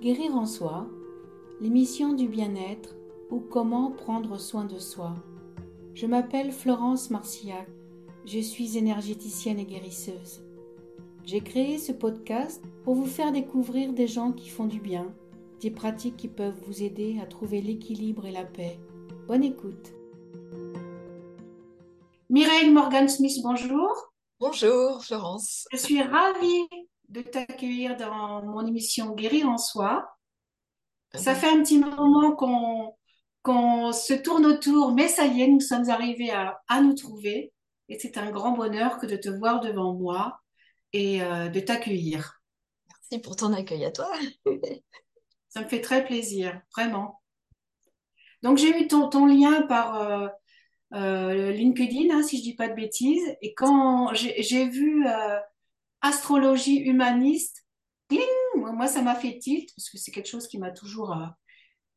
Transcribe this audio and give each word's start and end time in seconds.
Guérir 0.00 0.36
en 0.36 0.46
soi, 0.46 0.86
l'émission 1.60 2.12
du 2.12 2.28
bien-être 2.28 2.94
ou 3.32 3.40
comment 3.40 3.90
prendre 3.90 4.38
soin 4.38 4.64
de 4.64 4.78
soi. 4.78 5.16
Je 5.92 6.06
m'appelle 6.06 6.52
Florence 6.52 7.10
Marcillac, 7.10 7.66
je 8.24 8.38
suis 8.38 8.78
énergéticienne 8.78 9.58
et 9.58 9.64
guérisseuse. 9.64 10.44
J'ai 11.24 11.40
créé 11.40 11.78
ce 11.78 11.90
podcast 11.90 12.62
pour 12.84 12.94
vous 12.94 13.06
faire 13.06 13.32
découvrir 13.32 13.92
des 13.92 14.06
gens 14.06 14.30
qui 14.30 14.48
font 14.50 14.66
du 14.66 14.78
bien, 14.78 15.12
des 15.60 15.72
pratiques 15.72 16.16
qui 16.16 16.28
peuvent 16.28 16.60
vous 16.68 16.84
aider 16.84 17.18
à 17.20 17.26
trouver 17.26 17.60
l'équilibre 17.60 18.24
et 18.24 18.32
la 18.32 18.44
paix. 18.44 18.78
Bonne 19.26 19.42
écoute. 19.42 19.92
Mireille 22.30 22.70
Morgan-Smith, 22.70 23.40
bonjour. 23.42 24.12
Bonjour 24.38 25.02
Florence. 25.04 25.66
Je 25.72 25.76
suis 25.76 26.00
ravie 26.00 26.68
de 27.08 27.22
t'accueillir 27.22 27.96
dans 27.96 28.42
mon 28.44 28.66
émission 28.66 29.14
Guérir 29.14 29.48
en 29.48 29.58
soi. 29.58 30.08
Ça 31.14 31.34
fait 31.34 31.48
un 31.48 31.62
petit 31.62 31.78
moment 31.78 32.34
qu'on 32.34 32.94
qu'on 33.42 33.92
se 33.92 34.12
tourne 34.12 34.44
autour, 34.44 34.92
mais 34.92 35.08
ça 35.08 35.24
y 35.24 35.42
est, 35.42 35.46
nous 35.46 35.60
sommes 35.60 35.88
arrivés 35.88 36.30
à, 36.30 36.60
à 36.68 36.82
nous 36.82 36.94
trouver. 36.94 37.52
Et 37.88 37.98
c'est 37.98 38.18
un 38.18 38.30
grand 38.30 38.52
bonheur 38.52 38.98
que 38.98 39.06
de 39.06 39.16
te 39.16 39.30
voir 39.30 39.60
devant 39.60 39.94
moi 39.94 40.38
et 40.92 41.22
euh, 41.22 41.48
de 41.48 41.60
t'accueillir. 41.60 42.42
Merci 42.88 43.22
pour 43.22 43.36
ton 43.36 43.54
accueil 43.54 43.84
à 43.86 43.90
toi. 43.90 44.12
ça 45.48 45.62
me 45.62 45.68
fait 45.68 45.80
très 45.80 46.04
plaisir, 46.04 46.60
vraiment. 46.76 47.22
Donc 48.42 48.58
j'ai 48.58 48.78
eu 48.78 48.86
ton, 48.86 49.08
ton 49.08 49.26
lien 49.26 49.62
par 49.62 50.00
euh, 50.00 50.28
euh, 50.94 51.52
LinkedIn, 51.52 52.14
hein, 52.14 52.22
si 52.22 52.38
je 52.38 52.42
dis 52.42 52.54
pas 52.54 52.68
de 52.68 52.74
bêtises, 52.74 53.36
et 53.42 53.54
quand 53.54 54.12
j'ai 54.14 54.68
vu 54.68 55.06
euh, 55.06 55.38
astrologie 56.00 56.78
humaniste, 56.78 57.64
moi 58.56 58.86
ça 58.86 59.02
m'a 59.02 59.14
fait 59.14 59.38
tilt 59.38 59.70
parce 59.74 59.90
que 59.90 59.98
c'est 59.98 60.10
quelque 60.10 60.28
chose 60.28 60.48
qui 60.48 60.58
m'a 60.58 60.70
toujours 60.70 61.12
euh, 61.12 61.26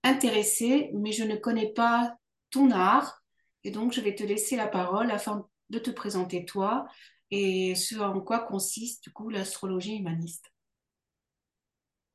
intéressé, 0.04 0.92
mais 0.94 1.12
je 1.12 1.24
ne 1.24 1.36
connais 1.36 1.72
pas 1.72 2.16
ton 2.50 2.72
art, 2.72 3.24
et 3.64 3.72
donc 3.72 3.94
je 3.94 4.02
vais 4.02 4.16
te 4.16 4.24
laisser 4.24 4.56
la 4.56 4.68
parole 4.68 5.12
afin 5.12 5.48
de 5.70 5.80
te 5.80 5.92
présenter 5.92 6.46
toi 6.46 6.86
et 7.30 7.76
ce 7.76 7.96
en 7.96 8.20
quoi 8.20 8.40
consiste 8.40 9.04
du 9.04 9.12
coup 9.12 9.30
l'astrologie 9.30 9.96
humaniste. 9.96 10.52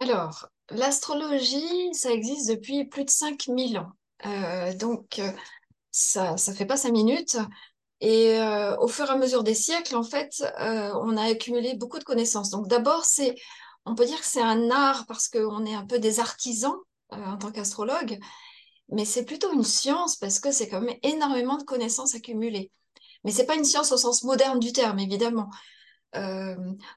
Alors, 0.00 0.50
l'astrologie, 0.70 1.94
ça 1.94 2.10
existe 2.10 2.50
depuis 2.50 2.84
plus 2.84 3.04
de 3.04 3.10
5000 3.10 3.78
ans. 3.78 3.92
Euh, 4.26 4.74
donc, 4.74 5.22
ça 5.90 6.36
ça 6.36 6.54
fait 6.54 6.66
pas 6.66 6.76
cinq 6.76 6.92
minutes. 6.92 7.38
Et 8.00 8.38
euh, 8.38 8.76
au 8.78 8.88
fur 8.88 9.06
et 9.06 9.10
à 9.10 9.16
mesure 9.16 9.42
des 9.42 9.54
siècles, 9.54 9.96
en 9.96 10.02
fait, 10.02 10.42
euh, 10.60 10.92
on 11.00 11.16
a 11.16 11.22
accumulé 11.22 11.74
beaucoup 11.74 11.98
de 11.98 12.04
connaissances. 12.04 12.50
Donc 12.50 12.68
d'abord, 12.68 13.04
c'est, 13.04 13.34
on 13.86 13.94
peut 13.94 14.04
dire 14.04 14.20
que 14.20 14.26
c'est 14.26 14.42
un 14.42 14.70
art 14.70 15.06
parce 15.06 15.28
qu'on 15.28 15.64
est 15.64 15.74
un 15.74 15.86
peu 15.86 15.98
des 15.98 16.20
artisans 16.20 16.76
euh, 17.12 17.16
en 17.16 17.38
tant 17.38 17.50
qu'astrologue, 17.50 18.18
mais 18.90 19.04
c'est 19.04 19.24
plutôt 19.24 19.52
une 19.52 19.64
science 19.64 20.16
parce 20.16 20.40
que 20.40 20.52
c'est 20.52 20.68
quand 20.68 20.80
même 20.80 20.96
énormément 21.02 21.56
de 21.56 21.62
connaissances 21.64 22.14
accumulées. 22.14 22.70
Mais 23.24 23.30
c'est 23.32 23.46
pas 23.46 23.56
une 23.56 23.64
science 23.64 23.92
au 23.92 23.96
sens 23.96 24.22
moderne 24.24 24.60
du 24.60 24.72
terme, 24.72 24.98
évidemment. 24.98 25.48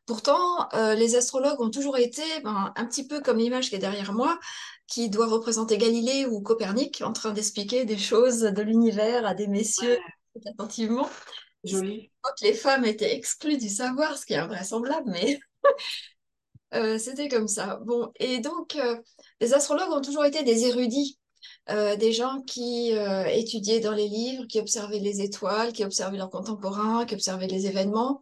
Pourtant, 0.05 0.69
les 0.95 1.17
astrologues 1.17 1.59
ont 1.59 1.71
toujours 1.71 1.97
été 1.97 2.21
ben, 2.43 2.71
un 2.73 2.85
petit 2.85 3.05
peu 3.05 3.19
comme 3.19 3.37
l'image 3.37 3.69
qui 3.69 3.75
est 3.75 3.79
derrière 3.79 4.13
moi, 4.13 4.39
qui 4.87 5.09
doit 5.09 5.27
représenter 5.27 5.77
Galilée 5.77 6.25
ou 6.25 6.41
Copernic 6.41 7.01
en 7.01 7.11
train 7.11 7.31
d'expliquer 7.31 7.83
des 7.83 7.97
choses 7.97 8.39
de 8.41 8.61
l'univers 8.61 9.25
à 9.25 9.33
des 9.33 9.47
messieurs 9.47 9.99
attentivement. 10.47 11.09
joli. 11.63 12.11
Les 12.41 12.53
femmes 12.53 12.85
étaient 12.85 13.15
exclues 13.15 13.57
du 13.57 13.69
savoir, 13.69 14.17
ce 14.17 14.25
qui 14.25 14.33
est 14.33 14.37
invraisemblable, 14.37 15.09
mais 15.09 15.39
euh, 16.73 16.97
c'était 16.97 17.27
comme 17.27 17.47
ça. 17.47 17.79
Bon, 17.85 18.11
et 18.19 18.39
donc, 18.39 18.75
euh, 18.75 18.97
les 19.41 19.53
astrologues 19.53 19.91
ont 19.91 20.01
toujours 20.01 20.25
été 20.25 20.43
des 20.43 20.65
érudits, 20.65 21.19
euh, 21.69 21.95
des 21.95 22.13
gens 22.13 22.41
qui 22.41 22.91
étudiaient 23.27 23.79
dans 23.79 23.93
les 23.93 24.07
livres, 24.07 24.45
qui 24.47 24.59
observaient 24.59 24.99
les 24.99 25.21
étoiles, 25.21 25.73
qui 25.73 25.83
observaient 25.83 26.17
leurs 26.17 26.29
contemporains, 26.29 27.05
qui 27.05 27.15
observaient 27.15 27.47
les 27.47 27.67
événements 27.67 28.21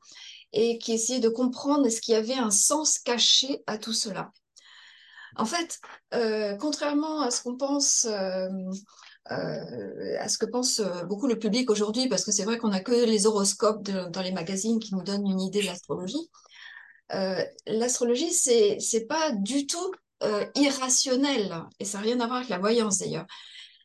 et 0.53 0.77
qui 0.77 0.94
essayaient 0.94 1.19
de 1.19 1.29
comprendre 1.29 1.85
est-ce 1.85 2.00
qu'il 2.00 2.13
y 2.13 2.17
avait 2.17 2.33
un 2.33 2.51
sens 2.51 3.00
caché 3.00 3.63
à 3.67 3.77
tout 3.77 3.94
cela. 3.94 4.31
En 5.35 5.45
fait, 5.45 5.79
contrairement 6.59 7.22
à 7.22 7.31
ce 7.31 7.44
qu'on 7.44 7.57
pense, 7.57 8.07
à 9.29 10.27
ce 10.29 10.38
que 10.38 10.45
pense 10.45 10.79
euh, 10.79 11.03
beaucoup 11.03 11.27
le 11.27 11.38
public 11.39 11.69
aujourd'hui, 11.69 12.07
parce 12.09 12.23
que 12.23 12.31
c'est 12.31 12.43
vrai 12.43 12.57
qu'on 12.57 12.69
n'a 12.69 12.79
que 12.81 12.91
les 13.05 13.25
horoscopes 13.25 13.83
de- 13.83 14.09
dans 14.09 14.21
les 14.21 14.31
magazines 14.31 14.79
qui 14.79 14.93
nous 14.95 15.03
donnent 15.03 15.27
une 15.27 15.41
idée 15.41 15.61
de 15.61 15.67
l'astrologie, 15.67 16.29
euh, 17.13 17.43
l'astrologie, 17.67 18.31
c'est, 18.33 18.79
c'est 18.79 19.05
pas 19.05 19.31
du 19.31 19.67
tout 19.67 19.91
euh, 20.23 20.45
irrationnel, 20.55 21.63
et 21.79 21.85
ça 21.85 21.99
n'a 21.99 22.03
rien 22.05 22.19
à 22.19 22.25
voir 22.25 22.38
avec 22.38 22.49
la 22.49 22.59
voyance 22.59 22.99
d'ailleurs. 22.99 23.25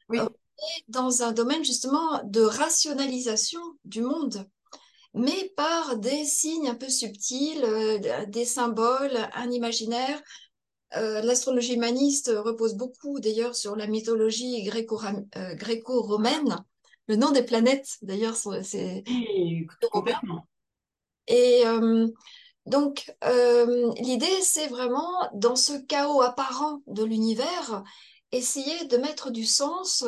On 0.09 0.27
est 0.27 0.85
dans 0.89 1.23
un 1.23 1.33
domaine 1.33 1.65
justement 1.65 2.23
de 2.25 2.43
rationalisation 2.43 3.61
du 3.85 4.03
monde 4.03 4.47
mais 5.15 5.53
par 5.57 5.97
des 5.97 6.25
signes 6.25 6.69
un 6.69 6.75
peu 6.75 6.89
subtils, 6.89 7.63
euh, 7.65 7.99
des 8.27 8.45
symboles, 8.47 9.29
un 9.35 9.51
imaginaire. 9.51 10.23
Euh, 10.97 11.23
l'astrologie 11.23 11.75
humaniste 11.75 12.31
repose 12.35 12.75
beaucoup 12.75 13.21
d'ailleurs 13.21 13.55
sur 13.55 13.77
la 13.77 13.87
mythologie 13.87 14.69
euh, 14.69 15.55
gréco-romaine. 15.55 16.65
Le 17.09 17.17
nom 17.17 17.31
des 17.31 17.43
planètes, 17.43 17.97
d'ailleurs, 18.03 18.37
c'est. 18.37 19.05
Et 21.27 21.63
euh, 21.67 22.09
donc, 22.67 23.13
euh, 23.25 23.93
l'idée, 24.01 24.41
c'est 24.43 24.69
vraiment, 24.69 25.29
dans 25.35 25.57
ce 25.57 25.73
chaos 25.73 26.23
apparent 26.23 26.81
de 26.87 27.05
l'univers, 27.05 27.83
essayer 28.31 28.87
de 28.87 28.97
mettre 28.97 29.31
du 29.31 29.45
sens, 29.45 30.05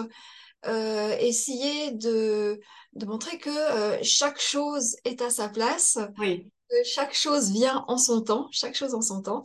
euh, 0.66 1.16
essayer 1.18 1.92
de, 1.92 2.60
de 2.94 3.06
montrer 3.06 3.38
que 3.38 4.02
chaque 4.02 4.40
chose 4.40 4.96
est 5.04 5.20
à 5.20 5.30
sa 5.30 5.48
place, 5.48 5.98
Oui, 6.18 6.48
que 6.70 6.76
chaque 6.84 7.14
chose 7.14 7.50
vient 7.50 7.84
en 7.88 7.98
son 7.98 8.22
temps, 8.22 8.48
chaque 8.50 8.76
chose 8.76 8.94
en 8.94 9.02
son 9.02 9.22
temps. 9.22 9.42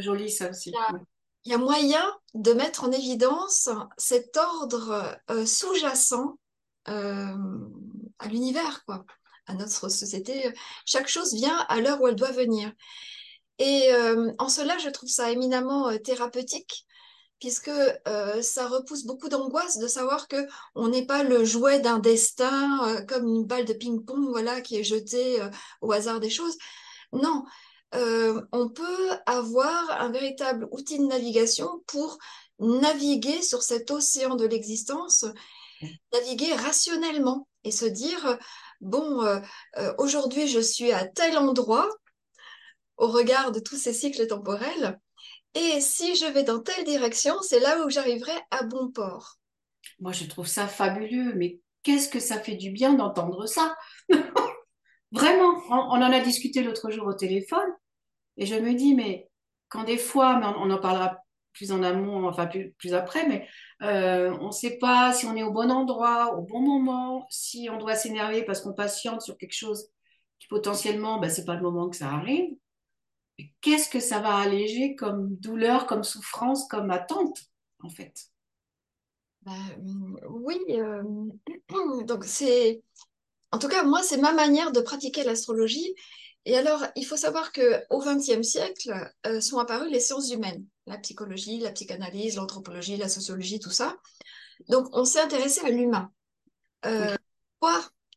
Joli 0.00 0.30
ça 0.30 0.50
aussi. 0.50 0.72
il 1.44 1.52
y 1.52 1.54
a 1.54 1.58
moyen 1.58 2.04
de 2.34 2.52
mettre 2.52 2.84
en 2.84 2.92
évidence 2.92 3.68
cet 3.96 4.36
ordre 4.36 5.16
euh, 5.30 5.46
sous-jacent 5.46 6.38
euh, 6.88 7.34
à 8.18 8.28
l'univers, 8.28 8.84
quoi, 8.84 9.04
à 9.46 9.54
notre 9.54 9.88
société. 9.88 10.52
Chaque 10.84 11.08
chose 11.08 11.34
vient 11.34 11.58
à 11.68 11.80
l'heure 11.80 12.00
où 12.00 12.08
elle 12.08 12.16
doit 12.16 12.32
venir. 12.32 12.72
Et 13.58 13.92
euh, 13.92 14.32
en 14.38 14.48
cela, 14.48 14.78
je 14.78 14.88
trouve 14.88 15.08
ça 15.08 15.30
éminemment 15.30 15.96
thérapeutique, 15.98 16.86
puisque 17.40 17.70
ça 18.42 18.68
repousse 18.68 19.04
beaucoup 19.04 19.28
d'angoisse 19.28 19.78
de 19.78 19.86
savoir 19.88 20.28
que 20.28 20.46
on 20.74 20.88
n'est 20.88 21.06
pas 21.06 21.22
le 21.22 21.44
jouet 21.44 21.80
d'un 21.80 21.98
destin, 21.98 23.04
comme 23.08 23.26
une 23.26 23.44
balle 23.44 23.64
de 23.64 23.72
ping-pong, 23.72 24.28
voilà, 24.30 24.60
qui 24.60 24.76
est 24.76 24.84
jetée 24.84 25.38
au 25.80 25.92
hasard 25.92 26.20
des 26.20 26.30
choses. 26.30 26.56
Non, 27.12 27.44
euh, 27.94 28.42
on 28.52 28.68
peut 28.68 29.10
avoir 29.26 30.00
un 30.00 30.10
véritable 30.10 30.68
outil 30.72 30.98
de 30.98 31.04
navigation 31.04 31.82
pour 31.86 32.18
naviguer 32.58 33.42
sur 33.42 33.62
cet 33.62 33.90
océan 33.90 34.34
de 34.36 34.46
l'existence, 34.46 35.24
naviguer 36.12 36.54
rationnellement 36.54 37.48
et 37.64 37.70
se 37.70 37.86
dire, 37.86 38.38
bon, 38.80 39.22
euh, 39.22 39.40
euh, 39.78 39.94
aujourd'hui 39.98 40.48
je 40.48 40.60
suis 40.60 40.92
à 40.92 41.06
tel 41.06 41.38
endroit 41.38 41.88
au 42.96 43.08
regard 43.08 43.52
de 43.52 43.60
tous 43.60 43.76
ces 43.76 43.92
cycles 43.92 44.26
temporels, 44.26 44.98
et 45.54 45.80
si 45.80 46.16
je 46.16 46.26
vais 46.26 46.42
dans 46.42 46.60
telle 46.60 46.84
direction, 46.84 47.34
c'est 47.42 47.60
là 47.60 47.84
où 47.84 47.90
j'arriverai 47.90 48.32
à 48.50 48.64
bon 48.64 48.90
port. 48.90 49.36
Moi, 50.00 50.12
je 50.12 50.24
trouve 50.24 50.46
ça 50.46 50.66
fabuleux, 50.66 51.32
mais 51.34 51.60
qu'est-ce 51.82 52.08
que 52.08 52.20
ça 52.20 52.38
fait 52.40 52.56
du 52.56 52.70
bien 52.70 52.94
d'entendre 52.94 53.46
ça? 53.46 53.76
Vraiment, 55.10 55.62
on, 55.70 55.72
en 55.72 56.02
a 56.02 56.20
discuté 56.20 56.62
l'autre 56.62 56.90
jour 56.90 57.06
au 57.06 57.14
téléphone 57.14 57.68
et 58.36 58.46
je 58.46 58.54
me 58.54 58.74
dis, 58.74 58.94
mais 58.94 59.28
quand 59.68 59.84
des 59.84 59.98
fois, 59.98 60.38
mais 60.38 60.46
on, 60.46 60.70
en 60.70 60.78
parlera 60.78 61.18
plus 61.52 61.72
en 61.72 61.82
amont, 61.82 62.28
enfin 62.28 62.46
plus, 62.46 62.72
plus 62.78 62.94
après, 62.94 63.26
mais 63.26 63.48
euh, 63.82 64.36
on 64.40 64.48
ne 64.48 64.52
sait 64.52 64.78
pas 64.78 65.12
si 65.12 65.26
on 65.26 65.34
est 65.34 65.42
au 65.42 65.50
bon 65.50 65.70
endroit, 65.70 66.36
au 66.36 66.42
bon 66.42 66.60
moment, 66.60 67.26
si 67.30 67.68
on 67.70 67.78
doit 67.78 67.94
s'énerver 67.94 68.44
parce 68.44 68.60
qu'on 68.60 68.74
patiente 68.74 69.22
sur 69.22 69.36
quelque 69.36 69.56
chose 69.56 69.88
qui 70.38 70.46
potentiellement, 70.48 71.18
ben, 71.18 71.30
c'est 71.30 71.44
pas 71.44 71.56
le 71.56 71.62
moment 71.62 71.88
que 71.88 71.96
ça 71.96 72.10
arrive. 72.10 72.54
Qu'est-ce 73.60 73.88
que 73.88 74.00
ça 74.00 74.20
va 74.20 74.36
alléger 74.36 74.94
comme 74.94 75.34
douleur, 75.36 75.86
comme 75.86 76.04
souffrance, 76.04 76.66
comme 76.68 76.90
attente, 76.90 77.38
en 77.82 77.88
fait? 77.88 78.30
Ben, 79.42 79.54
oui, 80.28 80.58
euh, 80.70 81.02
donc 82.04 82.24
c'est, 82.24 82.82
en 83.52 83.58
tout 83.58 83.68
cas, 83.68 83.82
moi, 83.82 84.02
c'est 84.02 84.18
ma 84.18 84.32
manière 84.32 84.72
de 84.72 84.80
pratiquer 84.80 85.24
l'astrologie. 85.24 85.94
Et 86.44 86.56
alors, 86.56 86.84
il 86.96 87.04
faut 87.04 87.16
savoir 87.16 87.52
que 87.52 87.82
au 87.90 87.98
XXe 88.00 88.42
siècle 88.42 89.12
euh, 89.26 89.40
sont 89.40 89.58
apparues 89.58 89.90
les 89.90 90.00
sciences 90.00 90.30
humaines, 90.30 90.64
la 90.86 90.98
psychologie, 90.98 91.58
la 91.58 91.72
psychanalyse, 91.72 92.36
l'anthropologie, 92.36 92.96
la 92.96 93.08
sociologie, 93.08 93.60
tout 93.60 93.70
ça. 93.70 93.96
Donc, 94.68 94.88
on 94.92 95.04
s'est 95.04 95.20
intéressé 95.20 95.60
à 95.60 95.70
l'humain. 95.70 96.10
Euh, 96.86 97.14
Oui? 97.62 97.70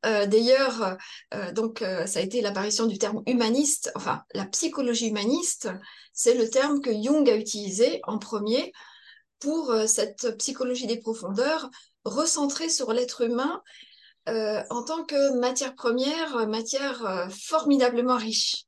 Euh, 0.05 0.25
D'ailleurs, 0.25 0.97
euh, 1.35 1.51
donc 1.51 1.83
ça 2.07 2.19
a 2.19 2.23
été 2.23 2.41
l'apparition 2.41 2.87
du 2.87 2.97
terme 2.97 3.21
humaniste, 3.27 3.91
enfin 3.95 4.23
la 4.33 4.45
psychologie 4.45 5.09
humaniste, 5.09 5.69
c'est 6.11 6.33
le 6.33 6.49
terme 6.49 6.81
que 6.81 6.91
Jung 6.91 7.29
a 7.29 7.35
utilisé 7.35 7.99
en 8.05 8.17
premier 8.17 8.71
pour 9.39 9.73
cette 9.85 10.37
psychologie 10.37 10.87
des 10.87 10.99
profondeurs, 10.99 11.69
recentrée 12.03 12.69
sur 12.69 12.93
l'être 12.93 13.21
humain 13.21 13.61
euh, 14.29 14.63
en 14.69 14.83
tant 14.83 15.03
que 15.03 15.37
matière 15.39 15.75
première, 15.75 16.47
matière 16.47 17.05
euh, 17.05 17.29
formidablement 17.29 18.17
riche. 18.17 18.65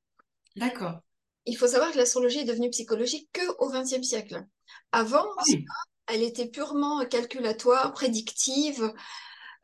D'accord. 0.56 1.00
Il 1.46 1.58
faut 1.58 1.68
savoir 1.68 1.92
que 1.92 1.98
l'astrologie 1.98 2.40
est 2.40 2.46
devenue 2.46 2.70
psychologique 2.70 3.30
que 3.34 3.42
au 3.60 3.70
XXe 3.70 4.02
siècle. 4.02 4.46
Avant, 4.92 5.26
Ah 5.38 5.44
oui. 5.48 5.66
elle 6.08 6.24
était 6.24 6.48
purement 6.48 7.06
calculatoire, 7.06 7.94
prédictive. 7.94 8.94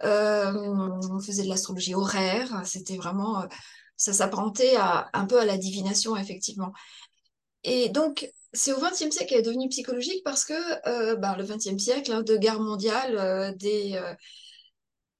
Euh, 0.03 0.51
on 0.53 1.19
faisait 1.19 1.43
de 1.43 1.49
l'astrologie 1.49 1.95
horaire. 1.95 2.61
C'était 2.65 2.97
vraiment, 2.97 3.41
euh, 3.43 3.47
ça 3.97 4.13
s'apparentait 4.13 4.75
un 4.77 5.25
peu 5.25 5.39
à 5.39 5.45
la 5.45 5.57
divination, 5.57 6.15
effectivement. 6.17 6.71
Et 7.63 7.89
donc, 7.89 8.29
c'est 8.53 8.71
au 8.73 8.79
XXe 8.79 9.11
siècle 9.11 9.27
qu'elle 9.27 9.39
est 9.39 9.43
devenue 9.43 9.69
psychologique 9.69 10.23
parce 10.23 10.45
que 10.45 10.53
euh, 10.87 11.15
ben, 11.15 11.35
le 11.35 11.43
XXe 11.43 11.77
siècle, 11.77 12.11
hein, 12.11 12.21
de 12.21 12.37
guerre 12.37 12.59
mondiale, 12.59 13.17
euh, 13.17 13.51
des, 13.55 13.95
euh, 13.95 14.13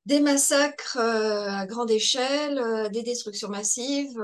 des 0.06 0.19
massacres 0.22 0.98
euh, 0.98 1.50
à 1.50 1.66
grande 1.66 1.92
échelle, 1.92 2.57
euh, 2.57 2.90
des 2.90 3.04
destructions 3.04 3.50
massives, 3.50 4.22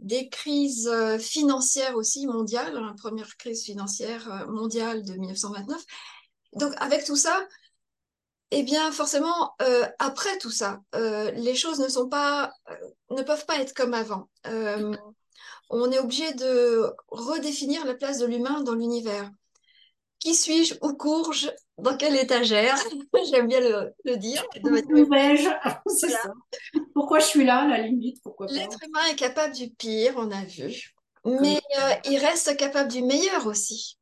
des 0.00 0.28
crises 0.28 0.88
euh, 0.88 1.18
financières 1.18 1.96
aussi 1.96 2.26
mondiales, 2.26 2.74
la 2.74 2.94
première 2.94 3.36
crise 3.36 3.64
financière 3.64 4.46
mondiale 4.48 5.02
de 5.04 5.14
1929. 5.14 5.82
Donc, 6.54 6.72
avec 6.76 7.04
tout 7.04 7.16
ça, 7.16 7.46
eh 8.52 8.62
bien, 8.62 8.92
forcément, 8.92 9.56
après 9.98 10.38
tout 10.38 10.52
ça, 10.52 10.80
les 10.92 11.56
choses 11.56 11.80
ne 11.80 11.88
sont 11.88 12.08
pas, 12.08 12.52
ne 13.10 13.22
peuvent 13.22 13.46
pas 13.46 13.58
être 13.58 13.74
comme 13.74 13.94
avant. 13.94 14.28
On 15.70 15.90
est 15.90 15.98
obligé 15.98 16.32
de 16.34 16.92
redéfinir 17.08 17.84
la 17.84 17.94
place 17.94 18.18
de 18.18 18.26
l'humain 18.26 18.62
dans 18.62 18.74
l'univers. 18.74 19.28
Qui 20.24 20.34
suis-je 20.34 20.74
Où 20.80 20.94
cours-je 20.94 21.48
Dans 21.76 21.98
quelle 21.98 22.16
étagère 22.16 22.76
J'aime 23.30 23.46
bien 23.46 23.60
le, 23.60 23.92
le 24.06 24.16
dire. 24.16 24.42
de 24.56 24.70
Où 24.70 25.10
vais-je. 25.10 25.50
Pourquoi 26.94 27.18
je 27.18 27.26
suis 27.26 27.44
là, 27.44 27.60
à 27.60 27.68
la 27.68 27.82
limite 27.82 28.22
Pourquoi 28.22 28.46
pas 28.46 28.52
L'être 28.54 28.78
humain 28.82 29.04
est 29.10 29.16
capable 29.16 29.54
du 29.54 29.68
pire, 29.68 30.14
on 30.16 30.30
a 30.30 30.42
vu, 30.44 30.94
mais 31.26 31.60
euh, 31.78 31.92
il 32.10 32.16
reste 32.16 32.56
capable 32.56 32.90
du 32.90 33.02
meilleur 33.02 33.46
aussi. 33.46 33.98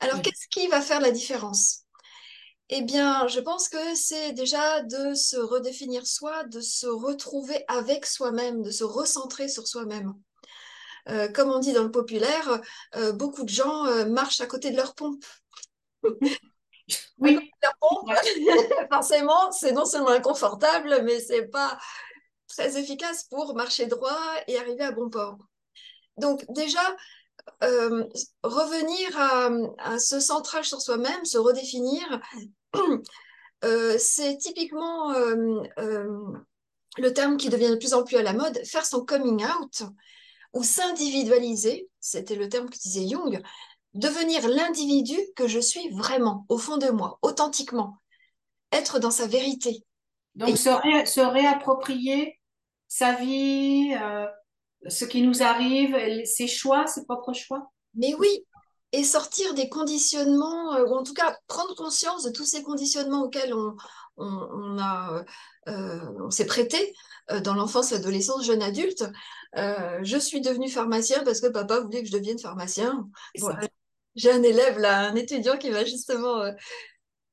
Alors, 0.00 0.16
Oui. 0.16 0.22
qu'est-ce 0.22 0.48
qui 0.48 0.66
va 0.66 0.80
faire 0.80 1.00
la 1.00 1.12
différence? 1.12 1.82
Eh 2.68 2.82
bien, 2.82 3.28
je 3.28 3.38
pense 3.38 3.68
que 3.68 3.94
c'est 3.94 4.32
déjà 4.32 4.80
de 4.80 5.14
se 5.14 5.36
redéfinir 5.36 6.06
soi, 6.08 6.42
de 6.44 6.60
se 6.60 6.88
retrouver 6.88 7.64
avec 7.68 8.04
soi-même, 8.04 8.62
de 8.62 8.72
se 8.72 8.82
recentrer 8.82 9.46
sur 9.46 9.68
soi-même. 9.68 10.12
Euh, 11.08 11.28
comme 11.28 11.50
on 11.50 11.58
dit 11.58 11.72
dans 11.72 11.82
le 11.84 11.90
populaire, 11.90 12.60
euh, 12.96 13.12
beaucoup 13.12 13.44
de 13.44 13.48
gens 13.48 13.86
euh, 13.86 14.06
marchent 14.06 14.40
à 14.40 14.46
côté 14.46 14.70
de 14.70 14.76
leur 14.76 14.94
pompe. 14.94 15.24
Oui, 17.18 17.38
pompe, 17.80 18.10
forcément, 18.92 19.52
c'est 19.52 19.72
non 19.72 19.84
seulement 19.84 20.10
inconfortable, 20.10 21.02
mais 21.04 21.20
c'est 21.20 21.46
pas 21.46 21.78
très 22.48 22.78
efficace 22.78 23.24
pour 23.24 23.54
marcher 23.54 23.86
droit 23.86 24.18
et 24.48 24.58
arriver 24.58 24.84
à 24.84 24.92
bon 24.92 25.08
port. 25.08 25.38
Donc 26.18 26.44
déjà, 26.50 26.96
euh, 27.64 28.04
revenir 28.42 29.18
à, 29.18 29.50
à 29.78 29.98
ce 29.98 30.20
centrage 30.20 30.68
sur 30.68 30.80
soi-même, 30.80 31.24
se 31.24 31.38
redéfinir, 31.38 32.20
euh, 33.64 33.96
c'est 33.98 34.38
typiquement 34.38 35.12
euh, 35.12 35.62
le 36.98 37.12
terme 37.12 37.36
qui 37.36 37.48
devient 37.48 37.70
de 37.70 37.76
plus 37.76 37.94
en 37.94 38.04
plus 38.04 38.16
à 38.16 38.22
la 38.22 38.32
mode, 38.32 38.58
faire 38.64 38.86
son 38.86 39.04
coming 39.04 39.44
out 39.44 39.82
ou 40.52 40.62
s'individualiser, 40.62 41.88
c'était 42.00 42.34
le 42.34 42.48
terme 42.48 42.68
que 42.68 42.78
disait 42.78 43.08
Jung, 43.08 43.42
devenir 43.94 44.48
l'individu 44.48 45.18
que 45.36 45.46
je 45.46 45.60
suis 45.60 45.90
vraiment, 45.90 46.46
au 46.48 46.58
fond 46.58 46.76
de 46.76 46.88
moi, 46.90 47.18
authentiquement, 47.22 47.98
être 48.72 48.98
dans 48.98 49.10
sa 49.10 49.26
vérité. 49.26 49.84
donc 50.34 50.56
se, 50.56 50.68
ré- 50.68 51.06
se 51.06 51.20
réapproprier 51.20 52.40
sa 52.88 53.12
vie, 53.14 53.94
euh, 54.00 54.26
ce 54.88 55.04
qui 55.04 55.22
nous 55.22 55.42
arrive, 55.42 55.96
ses 56.24 56.48
choix, 56.48 56.86
ses 56.86 57.04
propres 57.04 57.32
choix. 57.32 57.70
Mais 57.94 58.14
oui, 58.14 58.46
et 58.92 59.04
sortir 59.04 59.54
des 59.54 59.68
conditionnements, 59.68 60.74
euh, 60.74 60.84
ou 60.86 60.94
en 60.94 61.02
tout 61.02 61.14
cas 61.14 61.36
prendre 61.46 61.74
conscience 61.74 62.24
de 62.24 62.30
tous 62.30 62.44
ces 62.44 62.62
conditionnements 62.62 63.22
auxquels 63.22 63.54
on, 63.54 63.76
on, 64.16 64.26
on 64.26 64.78
a, 64.78 65.24
euh, 65.68 66.00
on 66.20 66.30
s'est 66.30 66.46
prêté 66.46 66.94
euh, 67.30 67.40
dans 67.40 67.54
l'enfance, 67.54 67.90
l'adolescence, 67.90 68.44
jeune 68.44 68.62
adulte. 68.62 69.04
Euh, 69.56 69.98
je 70.02 70.16
suis 70.16 70.40
devenue 70.40 70.70
pharmacien 70.70 71.22
parce 71.24 71.40
que 71.40 71.48
papa 71.48 71.80
voulait 71.80 72.02
que 72.02 72.08
je 72.08 72.16
devienne 72.16 72.38
pharmacien. 72.38 73.08
J'ai 74.14 74.30
un 74.30 74.42
élève 74.42 74.78
là, 74.78 75.00
un 75.00 75.14
étudiant 75.14 75.56
qui 75.56 75.70
va 75.70 75.84
justement, 75.84 76.40
euh, 76.40 76.52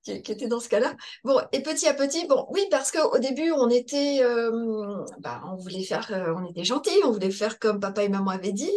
qui, 0.04 0.12
était 0.12 0.48
dans 0.48 0.60
ce 0.60 0.70
cas-là. 0.70 0.96
Bon, 1.24 1.40
et 1.52 1.62
petit 1.62 1.88
à 1.88 1.94
petit, 1.94 2.26
bon, 2.28 2.48
oui, 2.52 2.62
parce 2.72 2.92
qu'au 2.92 3.18
début, 3.20 3.52
on 3.52 3.70
était, 3.70 4.20
euh, 4.24 5.04
bah, 5.20 5.42
on 5.46 5.56
voulait 5.56 5.84
faire, 5.84 6.12
euh, 6.12 6.34
on 6.36 6.50
était 6.50 6.64
gentils, 6.64 6.92
on 7.04 7.12
voulait 7.12 7.32
faire 7.32 7.60
comme 7.60 7.80
papa 7.80 8.04
et 8.04 8.10
maman 8.10 8.32
avaient 8.32 8.54
dit, 8.54 8.72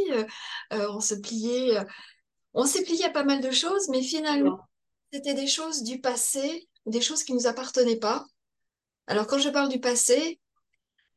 on 0.71 1.01
se 1.01 1.15
pliait, 1.15 1.79
on 2.55 2.67
s'est 2.67 2.83
plié 2.83 3.05
à 3.05 3.11
pas 3.11 3.25
mal 3.25 3.41
de 3.41 3.51
choses, 3.51 3.89
mais 3.89 4.03
finalement, 4.03 4.59
c'était 5.13 5.35
des 5.35 5.47
choses 5.47 5.83
du 5.83 6.01
passé, 6.01 6.69
des 6.87 7.01
choses 7.01 7.23
qui 7.23 7.35
nous 7.35 7.47
appartenaient 7.47 7.97
pas. 7.99 8.25
Alors, 9.07 9.27
quand 9.27 9.39
je 9.39 9.49
parle 9.49 9.69
du 9.69 9.81
passé, 9.81 10.41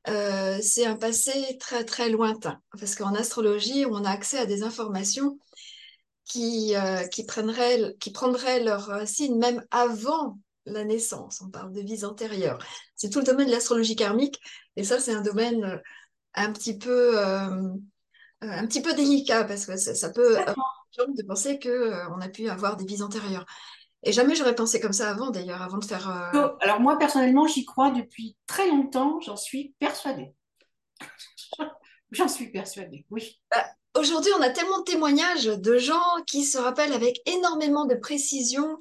c'est 0.06 0.86
un 0.86 0.96
passé 0.96 1.58
très, 1.60 1.84
très 1.84 2.10
lointain, 2.10 2.62
parce 2.80 2.96
qu'en 2.96 3.16
astrologie, 3.16 3.86
on 3.90 4.04
a 4.06 4.12
accès 4.12 4.38
à 4.38 4.46
des 4.46 4.64
informations 4.64 5.40
qui, 6.25 6.75
euh, 6.75 7.07
qui 7.07 7.25
prendraient, 7.25 7.95
qui 8.00 8.12
prendraient 8.12 8.63
leur 8.63 8.88
racine 8.88 9.38
même 9.38 9.63
avant 9.72 10.39
la 10.66 10.83
naissance. 10.83 11.42
On 11.42 11.50
parle 11.50 11.72
de 11.72 11.81
vies 11.81 12.06
antérieures. 12.06 12.57
C'est 12.95 13.10
tout 13.10 13.19
le 13.19 13.25
domaine 13.25 13.48
de 13.48 13.51
l'astrologie 13.51 13.95
karmique, 13.95 14.39
et 14.75 14.83
ça, 14.83 15.00
c'est 15.00 15.13
un 15.13 15.22
domaine 15.22 15.63
euh, 15.63 15.77
un 16.33 16.51
petit 16.51 16.77
peu, 16.77 17.19
euh, 17.19 17.69
un 18.42 18.68
petit 18.68 18.81
peu 18.81 18.94
délicat, 18.94 19.44
parce 19.45 19.66
que 19.66 19.77
ça, 19.77 19.95
ça 19.95 20.10
peut 20.10 20.38
de 20.98 21.24
penser 21.24 21.60
que 21.60 21.69
euh, 21.69 22.10
on 22.16 22.22
a 22.22 22.30
pu 22.30 22.50
avoir 22.50 22.77
des 22.77 22.86
vies 22.86 23.01
antérieures. 23.01 23.45
Et 24.04 24.12
jamais 24.12 24.36
j'aurais 24.36 24.56
pensé 24.56 24.80
comme 24.80 24.94
ça 24.94 25.10
avant, 25.10 25.31
d'ailleurs, 25.31 25.62
avant 25.62 25.77
de 25.77 25.86
faire. 25.86 26.10
euh, 26.10 26.50
Alors 26.62 26.80
moi, 26.80 26.98
personnellement, 26.98 27.48
j'y 27.48 27.66
crois 27.66 27.92
depuis 27.92 28.38
très 28.48 28.68
longtemps, 28.69 29.19
j'en 29.22 29.36
suis 29.38 29.74
persuadée. 29.80 30.33
J'en 32.12 32.27
suis 32.27 32.50
persuadée, 32.50 33.06
oui. 33.10 33.39
Aujourd'hui, 33.98 34.32
on 34.38 34.42
a 34.42 34.50
tellement 34.50 34.80
de 34.80 34.84
témoignages 34.84 35.46
de 35.46 35.78
gens 35.78 36.04
qui 36.28 36.44
se 36.44 36.58
rappellent 36.58 36.94
avec 36.94 37.22
énormément 37.25 37.86
de 37.86 37.96
précision 37.96 38.78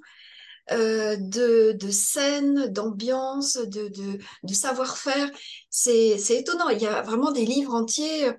euh, 0.73 1.17
de, 1.17 1.73
de 1.73 1.91
scènes, 1.91 2.67
d'ambiance, 2.67 3.57
de, 3.57 3.89
de, 3.89 4.19
de 4.43 4.55
savoir-faire. 4.55 5.31
C'est, 5.71 6.19
étonnant. 6.31 6.69
Il 6.69 6.83
y 6.83 6.87
a 6.87 7.03
vraiment 7.03 7.31
des 7.31 7.45
livres 7.45 7.75
entiers. 7.75 8.33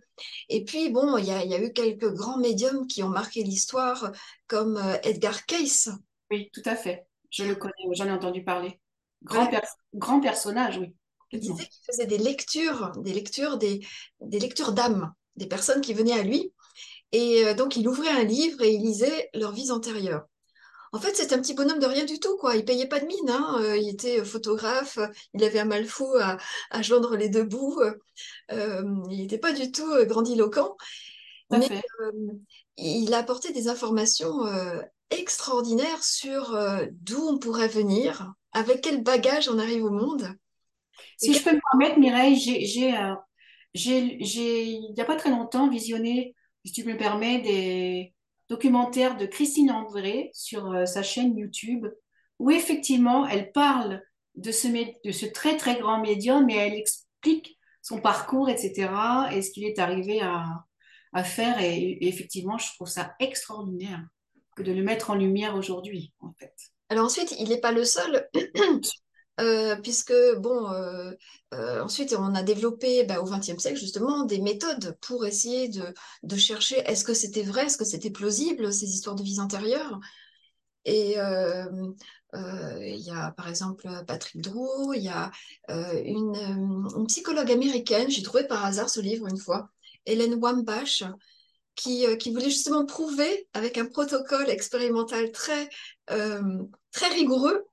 Et 0.49 0.65
puis, 0.65 0.89
bon, 0.89 1.17
il 1.17 1.25
y 1.25 1.31
a, 1.31 1.43
il 1.43 1.49
y 1.49 1.55
a 1.55 1.61
eu 1.61 1.71
quelques 1.71 2.11
grands 2.11 2.39
médiums 2.39 2.87
qui 2.87 3.03
ont 3.03 3.09
marqué 3.09 3.43
l'histoire, 3.43 4.11
comme 4.47 4.77
euh, 4.77 4.97
Edgar 5.03 5.45
Cayce. 5.45 5.89
Oui, 6.29 6.49
tout 6.53 6.63
à 6.65 6.75
fait. 6.75 7.05
Je 7.29 7.43
le 7.45 7.55
connais, 7.55 7.73
j'en 7.93 8.05
ai 8.07 8.11
entendu 8.11 8.43
parler. 8.43 8.79
Grand, 9.23 9.47
per- 9.47 9.59
grand 9.93 10.19
personnage, 10.19 10.77
oui. 10.77 10.93
Il 11.31 11.39
disait 11.39 11.65
qu'il 11.65 11.85
faisait 11.85 12.05
des 12.05 12.17
lectures, 12.17 12.91
des 12.97 13.13
lectures, 13.13 13.57
des, 13.57 13.85
des 14.21 14.39
lectures 14.39 14.71
d'âme, 14.71 15.13
des 15.35 15.47
personnes 15.47 15.81
qui 15.81 15.93
venaient 15.93 16.19
à 16.19 16.23
lui. 16.23 16.53
Et 17.11 17.45
euh, 17.45 17.53
donc, 17.53 17.77
il 17.77 17.87
ouvrait 17.87 18.09
un 18.09 18.23
livre 18.23 18.61
et 18.61 18.73
il 18.73 18.81
lisait 18.81 19.29
leurs 19.33 19.53
vies 19.53 19.71
antérieures. 19.71 20.25
En 20.91 20.99
fait, 20.99 21.15
c'était 21.15 21.35
un 21.35 21.41
petit 21.41 21.53
bonhomme 21.53 21.79
de 21.79 21.85
rien 21.85 22.05
du 22.05 22.19
tout, 22.19 22.37
quoi. 22.37 22.55
Il 22.55 22.63
payait 22.63 22.87
pas 22.87 23.01
de 23.01 23.05
mine, 23.05 23.29
hein. 23.29 23.57
Euh, 23.59 23.77
il 23.77 23.89
était 23.89 24.23
photographe, 24.23 24.97
il 25.33 25.43
avait 25.43 25.59
un 25.59 25.65
mal 25.65 25.85
fou 25.85 26.07
à, 26.19 26.37
à 26.71 26.81
joindre 26.81 27.17
les 27.17 27.27
deux 27.27 27.43
bouts. 27.43 27.81
Euh, 28.51 28.83
il 29.09 29.17
n'était 29.17 29.37
pas 29.37 29.51
du 29.51 29.71
tout 29.71 29.91
euh, 29.91 30.05
grandiloquent, 30.05 30.77
Tout 31.51 31.57
mais 31.57 31.83
euh, 32.01 32.11
il 32.77 33.13
a 33.13 33.17
apporté 33.17 33.51
des 33.51 33.67
informations 33.67 34.45
euh, 34.45 34.81
extraordinaires 35.09 36.03
sur 36.03 36.55
euh, 36.55 36.85
d'où 36.91 37.21
on 37.21 37.39
pourrait 37.39 37.67
venir, 37.67 38.31
avec 38.53 38.81
quel 38.81 39.03
bagage 39.03 39.49
on 39.49 39.59
arrive 39.59 39.83
au 39.83 39.91
monde. 39.91 40.29
Si 41.17 41.33
je 41.33 41.43
peux 41.43 41.51
me 41.51 41.61
permettre, 41.71 41.99
Mireille, 41.99 42.35
euh, 42.93 43.15
j'ai, 43.73 44.17
il 44.21 44.93
n'y 44.93 45.01
a 45.01 45.05
pas 45.05 45.17
très 45.17 45.29
longtemps, 45.29 45.69
visionné, 45.69 46.35
si 46.65 46.71
tu 46.73 46.83
me 46.83 46.97
permets, 46.97 47.39
des 47.41 48.13
documentaires 48.49 49.17
de 49.17 49.25
Christine 49.25 49.71
André 49.71 50.29
sur 50.33 50.71
euh, 50.71 50.85
sa 50.85 51.03
chaîne 51.03 51.37
YouTube, 51.37 51.85
où 52.39 52.51
effectivement, 52.51 53.27
elle 53.27 53.51
parle 53.51 54.01
de 54.35 54.51
ce, 54.51 54.67
mé- 54.67 54.95
de 55.05 55.11
ce 55.11 55.25
très, 55.25 55.57
très 55.57 55.79
grand 55.79 55.99
médium, 56.01 56.45
mais 56.45 56.55
elle 56.55 56.73
explique 56.73 57.57
son 57.81 57.99
parcours, 58.01 58.49
etc., 58.49 58.89
et 59.31 59.41
ce 59.41 59.51
qu'il 59.51 59.63
est 59.65 59.79
arrivé 59.79 60.21
à, 60.21 60.43
à 61.13 61.23
faire. 61.23 61.61
Et, 61.61 61.77
et 61.77 62.07
effectivement, 62.07 62.57
je 62.57 62.73
trouve 62.73 62.87
ça 62.87 63.15
extraordinaire 63.19 64.03
que 64.55 64.63
de 64.63 64.71
le 64.71 64.83
mettre 64.83 65.11
en 65.11 65.15
lumière 65.15 65.55
aujourd'hui, 65.55 66.13
en 66.19 66.33
fait. 66.39 66.53
Alors 66.89 67.05
ensuite, 67.05 67.35
il 67.39 67.49
n'est 67.49 67.59
pas 67.61 67.71
le 67.71 67.83
seul. 67.83 68.27
euh, 69.41 69.75
puisque, 69.75 70.13
bon, 70.37 70.71
euh, 70.71 71.11
euh, 71.53 71.83
ensuite, 71.83 72.15
on 72.17 72.35
a 72.35 72.43
développé 72.43 73.03
bah, 73.03 73.19
au 73.19 73.25
XXe 73.25 73.57
siècle, 73.57 73.77
justement, 73.77 74.23
des 74.23 74.39
méthodes 74.39 74.97
pour 75.01 75.25
essayer 75.25 75.69
de, 75.69 76.37
chercher 76.37 76.77
est-ce 76.79 77.03
que 77.03 77.13
c'était 77.13 77.43
vrai, 77.43 77.65
est-ce 77.65 77.77
que 77.77 77.85
c'était 77.85 78.11
plausible, 78.11 78.71
ces 78.71 78.85
histoires 78.89 79.15
de 79.15 79.23
vie 79.23 79.39
antérieure. 79.39 79.99
Et 80.85 81.15
il 81.17 83.01
y 83.01 83.11
a 83.11 83.31
par 83.31 83.47
exemple 83.49 83.87
Patrick 84.07 84.41
Drouot, 84.41 84.93
il 84.93 85.03
y 85.03 85.09
a 85.09 85.31
une, 85.69 87.05
psychologue 87.07 87.51
américaine, 87.51 88.09
j'ai 88.09 88.23
trouvé 88.23 88.45
par 88.45 88.63
hasard 88.65 88.89
ce 88.89 88.99
livre 89.01 89.27
une 89.27 89.37
fois, 89.37 89.69
Hélène 90.05 90.35
Wambach, 90.35 91.03
qui, 91.75 92.05
voulait 92.31 92.49
justement 92.49 92.85
prouver 92.85 93.47
avec 93.53 93.77
un 93.77 93.85
protocole 93.85 94.49
expérimental 94.49 95.31
très, 95.31 95.69
très 96.05 97.09
rigoureux, 97.09 97.65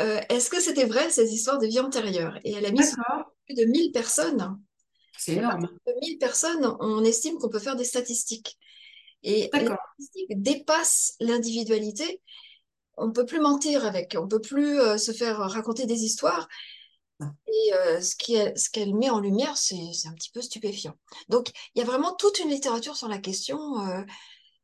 euh, 0.00 0.20
est-ce 0.28 0.50
que 0.50 0.60
c'était 0.60 0.86
vrai 0.86 1.10
ces 1.10 1.32
histoires 1.32 1.58
de 1.58 1.66
vie 1.66 1.80
antérieure? 1.80 2.38
Et 2.44 2.52
elle 2.52 2.66
a 2.66 2.70
mis 2.70 2.78
plus 3.46 3.54
de 3.54 3.64
1000 3.64 3.92
personnes. 3.92 4.58
C'est 5.18 5.34
énorme. 5.34 5.68
de 5.86 5.92
1000 6.00 6.18
personnes, 6.18 6.76
on 6.80 7.04
estime 7.04 7.38
qu'on 7.38 7.50
peut 7.50 7.58
faire 7.58 7.76
des 7.76 7.84
statistiques. 7.84 8.58
Et 9.22 9.50
les 9.52 9.60
statistiques 9.60 10.42
dépassent 10.42 11.14
l'individualité 11.20 12.20
on 12.96 13.06
ne 13.06 13.12
peut 13.12 13.24
plus 13.24 13.40
mentir 13.40 13.86
avec, 13.86 14.14
on 14.18 14.24
ne 14.24 14.28
peut 14.28 14.42
plus 14.42 14.78
euh, 14.78 14.98
se 14.98 15.12
faire 15.12 15.38
raconter 15.38 15.86
des 15.86 16.04
histoires. 16.04 16.48
Et 17.20 17.74
euh, 17.74 18.00
ce 18.00 18.14
qu'elle 18.14 18.56
ce 18.56 18.94
met 18.94 19.08
en 19.08 19.20
lumière, 19.20 19.56
c'est 19.56 20.06
un 20.06 20.12
petit 20.12 20.30
peu 20.30 20.42
stupéfiant. 20.42 20.94
Donc, 21.28 21.50
il 21.74 21.78
y 21.78 21.82
a 21.82 21.86
vraiment 21.86 22.14
toute 22.14 22.38
une 22.40 22.50
littérature 22.50 22.96
sur 22.96 23.08
la 23.08 23.18
question 23.18 23.58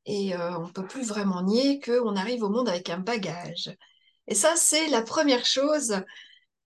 et 0.07 0.37
on 0.37 0.66
ne 0.66 0.73
peut 0.73 0.87
plus 0.87 1.05
vraiment 1.05 1.43
nier 1.43 1.81
qu'on 1.81 2.16
arrive 2.16 2.43
au 2.43 2.49
monde 2.49 2.69
avec 2.69 2.88
un 2.90 2.99
bagage. 2.99 3.75
Et 4.28 4.35
ça, 4.35 4.54
c'est 4.56 4.88
la 4.88 5.02
première 5.02 5.45
chose 5.45 6.02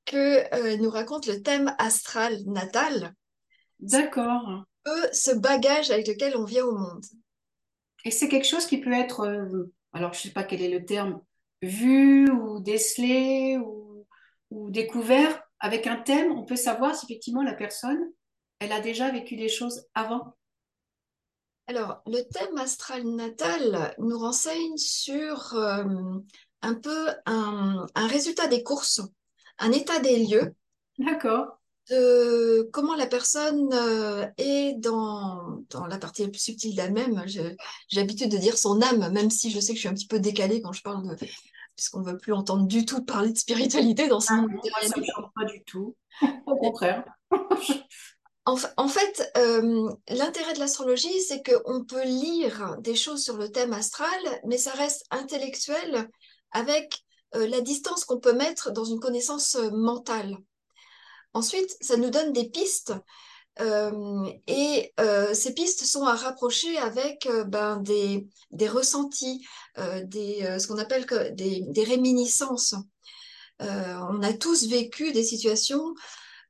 que 0.07 0.55
euh, 0.55 0.77
nous 0.79 0.91
raconte 0.91 1.27
le 1.27 1.43
thème 1.43 1.75
astral 1.79 2.39
natal, 2.47 3.15
D'accord. 3.79 4.65
ce 5.13 5.35
bagage 5.35 5.91
avec 5.91 6.09
lequel 6.09 6.37
on 6.37 6.45
vient 6.45 6.65
au 6.65 6.77
monde. 6.77 7.05
Et 8.05 8.11
c'est 8.11 8.29
quelque 8.29 8.47
chose 8.47 8.67
qui 8.67 8.79
peut 8.79 8.93
être, 8.93 9.21
euh, 9.21 9.73
alors 9.93 10.13
je 10.15 10.19
ne 10.19 10.23
sais 10.23 10.31
pas 10.31 10.45
quel 10.45 10.63
est 10.63 10.71
le 10.71 10.85
terme, 10.85 11.21
vu 11.63 12.31
ou 12.31 12.61
décelé 12.61 13.59
ou, 13.59 14.07
ou 14.51 14.71
découvert 14.71 15.43
avec 15.61 15.87
un 15.87 15.97
thème. 15.97 16.33
On 16.33 16.45
peut 16.45 16.57
savoir 16.57 16.97
si 16.97 17.07
effectivement 17.07 17.43
la 17.43 17.55
personne, 17.55 18.01
elle 18.59 18.73
a 18.73 18.81
déjà 18.81 19.11
vécu 19.11 19.37
des 19.37 19.49
choses 19.49 19.87
avant. 19.95 20.35
Alors, 21.67 22.03
le 22.07 22.23
thème 22.23 22.59
astral 22.59 23.05
natal 23.05 23.95
nous 23.99 24.19
renseigne 24.19 24.77
sur 24.77 25.55
euh, 25.55 25.85
un 26.63 26.75
peu 26.75 27.09
un, 27.27 27.87
un 27.95 28.07
résultat 28.07 28.47
des 28.47 28.63
courses, 28.63 29.01
un 29.59 29.73
état 29.73 29.99
des 29.99 30.25
lieux 30.25 30.55
D'accord. 30.99 31.59
de 31.89 32.69
comment 32.73 32.95
la 32.95 33.07
personne 33.07 33.71
euh, 33.73 34.27
est 34.39 34.75
dans, 34.79 35.63
dans 35.71 35.87
la 35.87 35.99
partie 35.99 36.23
la 36.23 36.29
plus 36.29 36.41
subtile 36.41 36.75
d'elle-même. 36.75 37.23
J'ai 37.27 37.57
l'habitude 37.93 38.31
de 38.31 38.39
dire 38.39 38.57
son 38.59 38.81
âme, 38.83 39.11
même 39.13 39.31
si 39.31 39.51
je 39.51 39.61
sais 39.61 39.73
que 39.73 39.77
je 39.77 39.81
suis 39.81 39.89
un 39.89 39.95
petit 39.95 40.07
peu 40.07 40.21
décalée 40.21 40.61
quand 40.63 40.73
je 40.73 40.83
parle 40.83 41.09
de... 41.09 41.17
puisqu'on 41.77 42.01
ne 42.01 42.11
veut 42.11 42.19
plus 42.19 42.33
entendre 42.33 42.67
du 42.67 42.85
tout 42.85 43.05
parler 43.05 43.33
de 43.33 43.39
spiritualité 43.39 44.09
dans 44.09 44.21
ce 44.21 44.33
Ah, 44.33 44.37
monde 44.37 44.51
non, 44.51 44.57
moi, 44.57 44.81
ça 44.83 44.97
ne 44.97 45.01
me 45.01 45.07
choque 45.07 45.33
pas 45.35 45.45
du 45.47 45.63
tout. 45.65 45.97
Au 46.47 46.57
contraire. 46.57 47.05
En, 48.47 48.57
en 48.77 48.89
fait, 48.89 49.31
euh, 49.37 49.91
l'intérêt 50.09 50.55
de 50.55 50.59
l'astrologie, 50.59 51.21
c'est 51.21 51.43
qu'on 51.43 51.85
peut 51.85 52.05
lire 52.05 52.77
des 52.81 52.97
choses 52.97 53.23
sur 53.23 53.37
le 53.37 53.51
thème 53.51 53.73
astral, 53.73 54.09
mais 54.47 54.59
ça 54.59 54.73
reste 54.73 55.05
intellectuel 55.11 56.09
avec 56.53 57.05
euh, 57.37 57.47
la 57.47 57.61
distance 57.61 58.05
qu'on 58.05 58.19
peut 58.19 58.33
mettre 58.33 58.73
dans 58.73 58.85
une 58.85 59.01
connaissance 59.01 59.55
euh, 59.55 59.71
mentale. 59.71 60.37
Ensuite, 61.33 61.77
ça 61.81 61.97
nous 61.97 62.11
donne 62.11 62.33
des 62.33 62.49
pistes, 62.49 62.93
euh, 63.61 64.29
et 64.47 64.93
ces 65.33 65.55
pistes 65.55 65.85
sont 65.85 66.05
à 66.05 66.15
rapprocher 66.15 66.77
avec 66.79 67.29
ben, 67.47 67.77
des, 67.79 68.69
ressentis, 68.69 69.47
des, 70.05 70.57
ce 70.59 70.67
qu'on 70.67 70.79
appelle 70.79 71.07
des, 71.35 71.65
des 71.69 71.85
réminiscences. 71.85 72.75
On 73.61 74.23
a 74.23 74.33
tous 74.33 74.67
vécu 74.67 75.13
des 75.13 75.23
situations 75.23 75.95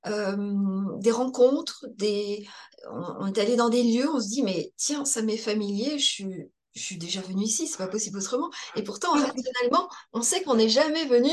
des 0.07 1.11
rencontres, 1.11 1.85
des... 1.97 2.47
On 2.91 3.27
est 3.27 3.39
allé 3.39 3.57
dans 3.57 3.69
des 3.69 3.83
lieux, 3.83 4.09
on 4.09 4.21
se 4.21 4.29
dit, 4.29 4.43
mais 4.43 4.73
tiens, 4.77 5.05
ça 5.05 5.21
m'est 5.21 5.37
familier, 5.37 5.99
je 5.99 6.05
suis, 6.05 6.51
je 6.75 6.81
suis 6.81 6.99
déjà 6.99 7.21
venu 7.21 7.43
ici, 7.43 7.67
c'est 7.67 7.79
pas 7.79 7.89
possible 7.89 8.19
autrement. 8.19 8.51
Et 8.77 8.83
pourtant, 8.83 9.13
rationnellement, 9.13 9.89
on 10.13 10.23
sait 10.23 10.43
qu'on 10.43 10.55
n'est 10.55 10.69
jamais 10.69 11.05
venu 11.07 11.31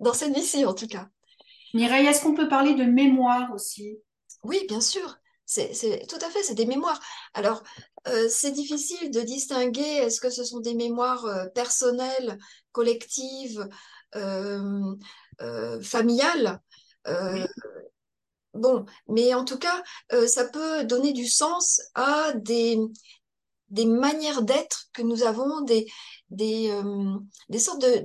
dans 0.00 0.14
cette 0.14 0.34
vie-ci, 0.34 0.64
en 0.64 0.74
tout 0.74 0.86
cas. 0.86 1.08
Mireille, 1.74 2.06
est-ce 2.06 2.22
qu'on 2.22 2.34
peut 2.34 2.48
parler 2.48 2.74
de 2.74 2.84
mémoire 2.84 3.52
aussi? 3.52 3.98
Oui, 4.44 4.64
bien 4.68 4.80
sûr, 4.80 5.18
c'est, 5.44 6.06
tout 6.08 6.18
à 6.20 6.30
fait, 6.30 6.42
c'est 6.42 6.54
des 6.54 6.66
mémoires. 6.66 7.00
Alors, 7.34 7.62
euh, 8.08 8.28
c'est 8.28 8.52
difficile 8.52 9.10
de 9.10 9.20
distinguer, 9.20 9.80
est-ce 9.80 10.20
que 10.20 10.30
ce 10.30 10.44
sont 10.44 10.60
des 10.60 10.74
mémoires 10.74 11.24
euh, 11.24 11.46
personnelles, 11.46 12.38
collectives, 12.72 13.68
euh, 14.14 14.94
familiales? 15.82 16.60
Oui. 17.06 17.40
Bon, 18.54 18.86
mais 19.06 19.34
en 19.34 19.44
tout 19.44 19.58
cas, 19.58 19.82
ça 20.26 20.46
peut 20.46 20.84
donner 20.84 21.12
du 21.12 21.26
sens 21.26 21.82
à 21.94 22.32
des, 22.32 22.78
des 23.70 23.86
manières 23.86 24.42
d'être 24.42 24.86
que 24.92 25.02
nous 25.02 25.22
avons, 25.22 25.60
des, 25.62 25.86
des, 26.30 26.70
euh, 26.70 27.18
des 27.48 27.58
sortes 27.58 27.80
de, 27.80 28.04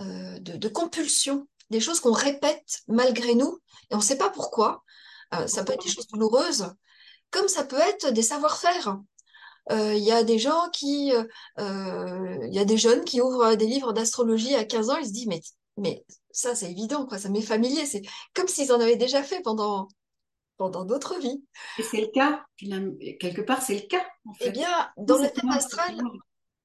euh, 0.00 0.38
de, 0.38 0.56
de 0.56 0.68
compulsions, 0.68 1.46
des 1.70 1.80
choses 1.80 2.00
qu'on 2.00 2.12
répète 2.12 2.80
malgré 2.88 3.34
nous, 3.34 3.58
et 3.90 3.94
on 3.94 3.98
ne 3.98 4.02
sait 4.02 4.18
pas 4.18 4.30
pourquoi. 4.30 4.82
Euh, 5.34 5.46
ça 5.46 5.64
peut 5.64 5.72
être 5.72 5.84
des 5.84 5.90
choses 5.90 6.08
douloureuses, 6.08 6.72
comme 7.30 7.48
ça 7.48 7.64
peut 7.64 7.78
être 7.78 8.10
des 8.10 8.22
savoir-faire. 8.22 8.98
Il 9.70 9.98
y 9.98 10.10
a 10.10 10.24
des 10.24 10.40
gens 10.40 10.68
qui, 10.72 11.12
il 11.58 12.50
y 12.54 12.58
a 12.58 12.64
des 12.64 12.78
jeunes 12.78 13.04
qui 13.04 13.20
ouvrent 13.20 13.54
des 13.54 13.66
livres 13.66 13.92
d'astrologie 13.92 14.56
à 14.56 14.64
15 14.64 14.90
ans, 14.90 14.96
ils 14.96 15.06
se 15.06 15.12
disent, 15.12 15.28
mais, 15.28 15.40
mais 15.76 16.04
ça, 16.32 16.56
c'est 16.56 16.70
évident, 16.70 17.06
quoi, 17.06 17.18
ça 17.18 17.28
m'est 17.28 17.40
familier. 17.40 17.86
C'est 17.86 18.02
comme 18.34 18.48
s'ils 18.48 18.72
en 18.72 18.80
avaient 18.80 18.96
déjà 18.96 19.22
fait 19.22 19.40
pendant, 19.42 19.86
pendant 20.60 20.84
d'autres 20.84 21.18
vies. 21.18 21.42
Et 21.78 21.82
c'est 21.82 22.02
le 22.02 22.08
cas, 22.08 22.44
quelque 23.18 23.40
part, 23.40 23.62
c'est 23.62 23.76
le 23.76 23.86
cas, 23.86 24.04
en 24.26 24.32
Eh 24.40 24.50
bien, 24.50 24.90
dans 24.98 25.16
le 25.16 25.30
thème 25.30 25.48
astral, 25.48 25.98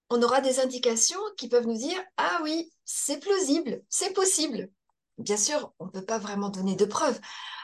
on 0.09 0.21
aura 0.21 0.41
des 0.41 0.59
indications 0.59 1.21
qui 1.37 1.47
peuvent 1.47 1.65
nous 1.65 1.77
dire, 1.77 1.97
ah 2.17 2.41
oui, 2.43 2.69
c'est 2.83 3.21
plausible, 3.21 3.81
c'est 3.87 4.11
possible. 4.11 4.69
Bien 5.17 5.37
sûr, 5.37 5.71
on 5.79 5.85
ne 5.85 5.91
peut 5.91 6.03
pas 6.03 6.17
vraiment 6.17 6.49
donner 6.49 6.75
de 6.75 6.83
preuves. 6.83 7.17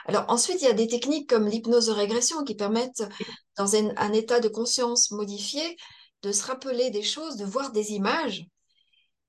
Alors 0.06 0.24
ensuite, 0.30 0.62
il 0.62 0.66
y 0.66 0.72
a 0.72 0.74
des 0.74 0.88
techniques 0.88 1.30
comme 1.30 1.50
l'hypnose 1.50 1.88
de 1.88 1.92
régression 1.92 2.46
qui 2.46 2.56
permettent, 2.56 3.04
dans 3.58 3.76
un, 3.76 3.92
un 3.98 4.14
état 4.14 4.40
de 4.40 4.48
conscience 4.48 5.12
modifié, 5.12 5.76
de 6.22 6.32
se 6.32 6.46
rappeler 6.46 6.92
des 6.92 7.04
choses, 7.04 7.36
de 7.36 7.44
voir 7.44 7.74
des 7.74 7.92
images. 7.92 8.46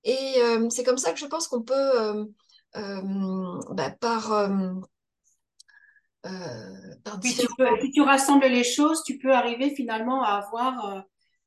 Et 0.04 0.34
euh, 0.36 0.70
c'est 0.70 0.84
comme 0.84 0.98
ça 0.98 1.12
que 1.12 1.18
je 1.18 1.26
pense 1.26 1.48
qu'on 1.48 1.62
peut, 1.62 2.00
euh, 2.00 2.24
euh, 2.76 3.60
bah, 3.70 3.90
par 3.90 4.48
Puis 7.20 7.30
tu 7.34 7.40
différents... 7.40 7.54
peux, 7.56 7.80
si 7.80 7.90
tu 7.90 8.00
rassembles 8.02 8.46
les 8.46 8.64
choses, 8.64 9.02
tu 9.04 9.18
peux 9.18 9.32
arriver 9.32 9.74
finalement 9.74 10.22
à 10.22 10.34
avoir, 10.34 10.94
euh, 10.96 11.00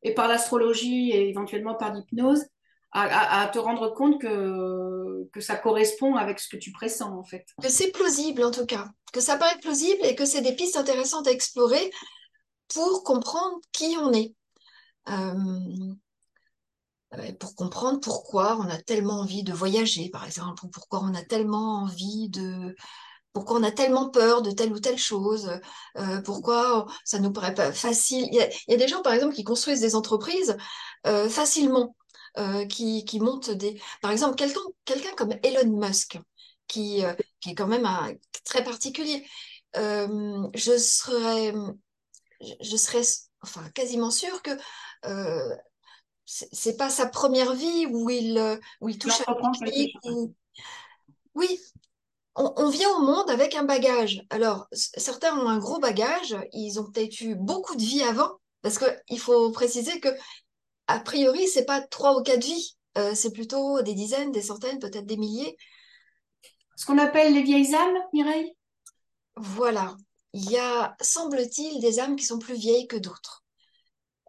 et 0.04 0.14
par 0.14 0.28
l'astrologie 0.28 1.12
et 1.12 1.30
éventuellement 1.30 1.76
par 1.76 1.94
l'hypnose, 1.94 2.44
à, 2.92 3.04
à- 3.04 3.42
à 3.42 3.48
te 3.48 3.60
rendre 3.60 3.94
compte 3.94 4.22
que, 4.22 5.28
que 5.34 5.42
ça 5.42 5.56
correspond 5.56 6.16
avec 6.16 6.40
ce 6.40 6.48
que 6.50 6.58
tu 6.58 6.72
pressens, 6.72 7.12
en 7.12 7.24
fait. 7.24 7.46
que 7.62 7.70
c'est 7.70 7.92
plausible 7.92 8.44
en 8.44 8.52
tout 8.52 8.66
cas, 8.66 8.88
que 9.12 9.20
ça 9.22 9.38
paraît 9.38 9.60
plausible 9.60 10.00
et 10.06 10.16
que 10.16 10.26
c'est 10.26 10.42
des 10.42 10.56
pistes 10.56 10.78
intéressantes 10.78 11.28
à 11.28 11.32
explorer 11.32 11.92
pour 12.74 13.04
comprendre 13.04 13.58
qui 13.72 13.96
on 14.02 14.14
est. 14.14 14.34
Euh, 15.10 15.94
euh, 17.14 17.32
pour 17.40 17.56
comprendre 17.56 18.00
pourquoi 18.00 18.58
on 18.58 18.70
a 18.70 18.78
tellement 18.82 19.20
envie 19.22 19.44
de 19.44 19.54
voyager, 19.54 20.10
par 20.10 20.26
exemple, 20.26 20.66
ou 20.66 20.70
pourquoi 20.70 21.02
on 21.04 21.14
a 21.14 21.24
tellement 21.24 21.84
envie 21.84 22.30
de, 22.30 22.76
pourquoi 23.36 23.60
on 23.60 23.64
a 23.64 23.72
tellement 23.72 24.10
peur 24.10 24.42
de 24.42 24.50
telle 24.50 24.72
ou 24.72 24.80
telle 24.80 24.98
chose, 24.98 25.52
euh, 25.98 26.22
pourquoi 26.22 26.86
ça 27.04 27.20
nous 27.20 27.34
paraît 27.34 27.54
pas 27.54 27.74
facile. 27.74 28.30
Il 28.32 28.36
y 28.36 28.40
a, 28.40 28.48
il 28.50 28.72
y 28.72 28.74
a 28.76 28.78
des 28.78 28.88
gens, 28.88 29.02
par 29.02 29.12
exemple, 29.12 29.36
qui 29.36 29.44
construisent 29.44 29.82
des 29.82 29.94
entreprises 29.94 30.56
euh, 31.06 31.28
facilement, 31.28 31.98
euh, 32.38 32.66
qui, 32.66 33.04
qui 33.04 33.20
montent 33.20 33.50
des, 33.52 33.78
par 34.02 34.12
exemple, 34.12 34.36
quelqu'un, 34.38 35.12
comme 35.18 35.34
Elon 35.44 35.70
Musk, 35.70 36.18
qui, 36.68 37.04
euh, 37.04 37.14
qui 37.42 37.50
est 37.50 37.56
quand 37.56 37.68
même 37.68 37.86
un, 37.86 38.14
très 38.46 38.64
particulier. 38.64 39.28
Euh, 39.76 40.48
je 40.54 40.78
serais, 40.78 41.54
je 42.62 42.78
serais, 42.78 43.02
enfin, 43.42 43.70
quasiment 43.72 44.12
sûre 44.12 44.42
que 44.44 44.52
euh, 45.08 45.56
c'est 46.24 46.78
pas 46.78 46.90
sa 46.90 47.06
première 47.06 47.54
vie 47.54 47.86
où 47.88 48.10
il, 48.10 48.38
euh, 48.38 48.56
où 48.80 48.88
il 48.88 48.98
touche 48.98 49.20
à 49.28 49.34
chose. 49.34 49.92
Où... 50.06 50.34
Oui, 51.34 51.60
on, 52.36 52.54
on 52.58 52.70
vient 52.70 52.90
au 52.98 53.02
monde 53.02 53.30
avec 53.30 53.56
un 53.56 53.64
bagage. 53.64 54.22
Alors, 54.30 54.68
certains 54.72 55.38
ont 55.38 55.48
un 55.48 55.58
gros 55.58 55.80
bagage, 55.80 56.36
ils 56.54 56.80
ont 56.80 56.90
peut-être 56.92 57.20
eu 57.22 57.36
beaucoup 57.36 57.76
de 57.76 57.82
vies 57.82 58.04
avant, 58.04 58.32
parce 58.62 58.78
que 58.78 58.86
il 59.10 59.20
faut 59.20 59.52
préciser 59.52 60.00
que, 60.00 60.10
a 60.88 61.00
priori, 61.00 61.48
c'est 61.48 61.66
pas 61.66 61.82
trois 61.82 62.18
ou 62.18 62.24
quatre 62.24 62.44
vies, 62.44 62.76
euh, 62.98 63.14
c'est 63.16 63.32
plutôt 63.32 63.82
des 63.82 63.94
dizaines, 63.94 64.32
des 64.32 64.42
centaines, 64.42 64.80
peut-être 64.80 65.06
des 65.06 65.18
milliers. 65.18 65.58
Ce 66.76 66.86
qu'on 66.86 66.98
appelle 66.98 67.34
les 67.34 67.44
vieilles 67.44 67.74
âmes, 67.74 67.98
Mireille? 68.14 68.54
Voilà. 69.38 69.96
Il 70.34 70.50
y 70.52 70.58
a, 70.58 70.96
semble-t-il, 71.02 71.80
des 71.80 72.00
âmes 72.00 72.18
qui 72.18 72.26
sont 72.26 72.40
plus 72.40 72.56
vieilles 72.56 72.88
que 72.88 72.98
d'autres. 72.98 73.44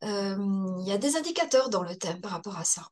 Euh, 0.05 0.37
il 0.81 0.87
y 0.87 0.93
a 0.93 0.99
des 0.99 1.17
indicateurs 1.17 1.69
dans 1.69 1.83
le 1.83 1.97
thème 1.97 2.21
par 2.21 2.31
rapport 2.31 2.57
à 2.59 2.65
ça. 2.65 2.87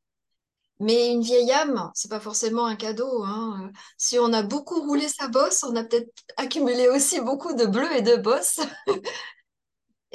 Mais 0.80 1.12
une 1.12 1.22
vieille 1.22 1.52
âme, 1.52 1.90
c'est 1.94 2.10
pas 2.10 2.20
forcément 2.20 2.66
un 2.66 2.76
cadeau. 2.76 3.22
Hein. 3.24 3.70
Si 3.96 4.18
on 4.18 4.32
a 4.32 4.42
beaucoup 4.42 4.80
roulé 4.80 5.08
sa 5.08 5.28
bosse, 5.28 5.62
on 5.62 5.76
a 5.76 5.84
peut-être 5.84 6.10
accumulé 6.36 6.88
aussi 6.88 7.20
beaucoup 7.20 7.54
de 7.54 7.64
bleus 7.64 7.92
et 7.96 8.02
de 8.02 8.16
bosses. 8.16 8.60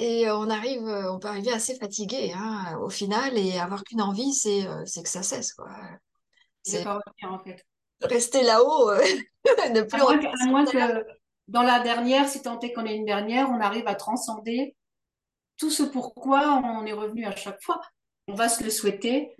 Et 0.01 0.31
on 0.31 0.49
arrive, 0.49 0.83
on 0.83 1.19
peut 1.19 1.27
arriver 1.27 1.51
assez 1.51 1.75
fatigué 1.75 2.31
hein, 2.33 2.77
au 2.81 2.89
final 2.89 3.37
et 3.37 3.59
avoir 3.59 3.83
qu'une 3.83 4.01
envie, 4.01 4.33
c'est 4.33 4.65
c'est 4.85 5.03
que 5.03 5.09
ça 5.09 5.23
cesse. 5.23 5.51
Quoi. 5.51 5.67
C'est 6.63 6.85
pas 6.85 6.93
revenir 6.93 7.33
en 7.33 7.43
fait. 7.43 7.65
Rester 8.01 8.43
là-haut, 8.43 8.91
euh, 8.91 9.03
ne 9.73 9.81
plus 9.81 10.01
à 10.01 10.05
moins, 10.05 10.17
que, 10.17 10.27
à 10.27 10.45
moins 10.45 10.65
que 10.65 11.05
dans 11.47 11.63
la 11.63 11.79
dernière, 11.79 12.29
si 12.29 12.41
tant 12.41 12.59
est 12.61 12.71
qu'on 12.71 12.85
est 12.85 12.95
une 12.95 13.05
dernière, 13.05 13.49
on 13.49 13.59
arrive 13.59 13.87
à 13.87 13.95
transcender 13.95 14.75
tout 15.57 15.69
ce 15.69 15.83
pourquoi 15.83 16.61
on 16.63 16.85
est 16.85 16.93
revenu 16.93 17.25
à 17.25 17.35
chaque 17.35 17.61
fois. 17.61 17.81
On 18.27 18.35
va 18.35 18.47
se 18.47 18.63
le 18.63 18.69
souhaiter. 18.69 19.35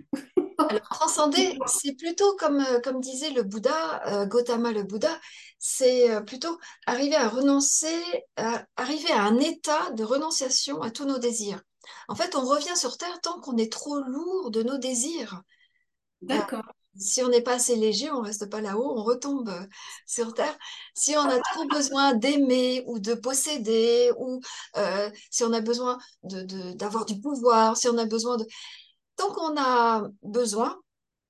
Alors, 0.70 0.88
transcender, 0.88 1.58
c'est 1.66 1.94
plutôt 1.94 2.36
comme, 2.36 2.60
euh, 2.60 2.78
comme 2.78 3.00
disait 3.00 3.30
le 3.30 3.42
Bouddha, 3.42 4.06
euh, 4.06 4.26
Gautama 4.26 4.70
le 4.70 4.84
Bouddha, 4.84 5.18
c'est 5.58 6.08
euh, 6.08 6.20
plutôt 6.20 6.60
arriver 6.86 7.16
à 7.16 7.28
renoncer, 7.28 8.00
arriver 8.76 9.10
à 9.10 9.22
un 9.22 9.36
état 9.38 9.90
de 9.90 10.04
renonciation 10.04 10.80
à 10.80 10.92
tous 10.92 11.06
nos 11.06 11.18
désirs. 11.18 11.60
En 12.06 12.14
fait, 12.14 12.36
on 12.36 12.46
revient 12.46 12.76
sur 12.76 12.98
Terre 12.98 13.20
tant 13.20 13.40
qu'on 13.40 13.56
est 13.56 13.72
trop 13.72 13.98
lourd 13.98 14.52
de 14.52 14.62
nos 14.62 14.78
désirs. 14.78 15.42
D'accord. 16.22 16.62
si 16.96 17.22
on 17.22 17.28
n'est 17.28 17.40
pas 17.40 17.54
assez 17.54 17.74
léger, 17.74 18.10
on 18.12 18.20
reste 18.20 18.48
pas 18.48 18.60
là-haut, 18.60 18.94
on 18.96 19.02
retombe 19.02 19.52
sur 20.06 20.34
Terre. 20.34 20.56
Si 20.94 21.16
on 21.16 21.24
a 21.24 21.40
trop 21.40 21.66
besoin 21.66 22.14
d'aimer 22.14 22.84
ou 22.86 23.00
de 23.00 23.14
posséder, 23.14 24.12
ou 24.18 24.40
si 25.30 25.42
on 25.42 25.52
a 25.52 25.60
besoin 25.60 25.98
d'avoir 26.22 27.06
de, 27.06 27.14
du 27.14 27.20
pouvoir, 27.20 27.76
si 27.76 27.88
on 27.88 27.98
a 27.98 28.04
besoin 28.04 28.36
de... 28.36 28.46
Tant 29.20 29.34
qu'on 29.34 29.54
a 29.58 30.08
besoin, 30.22 30.80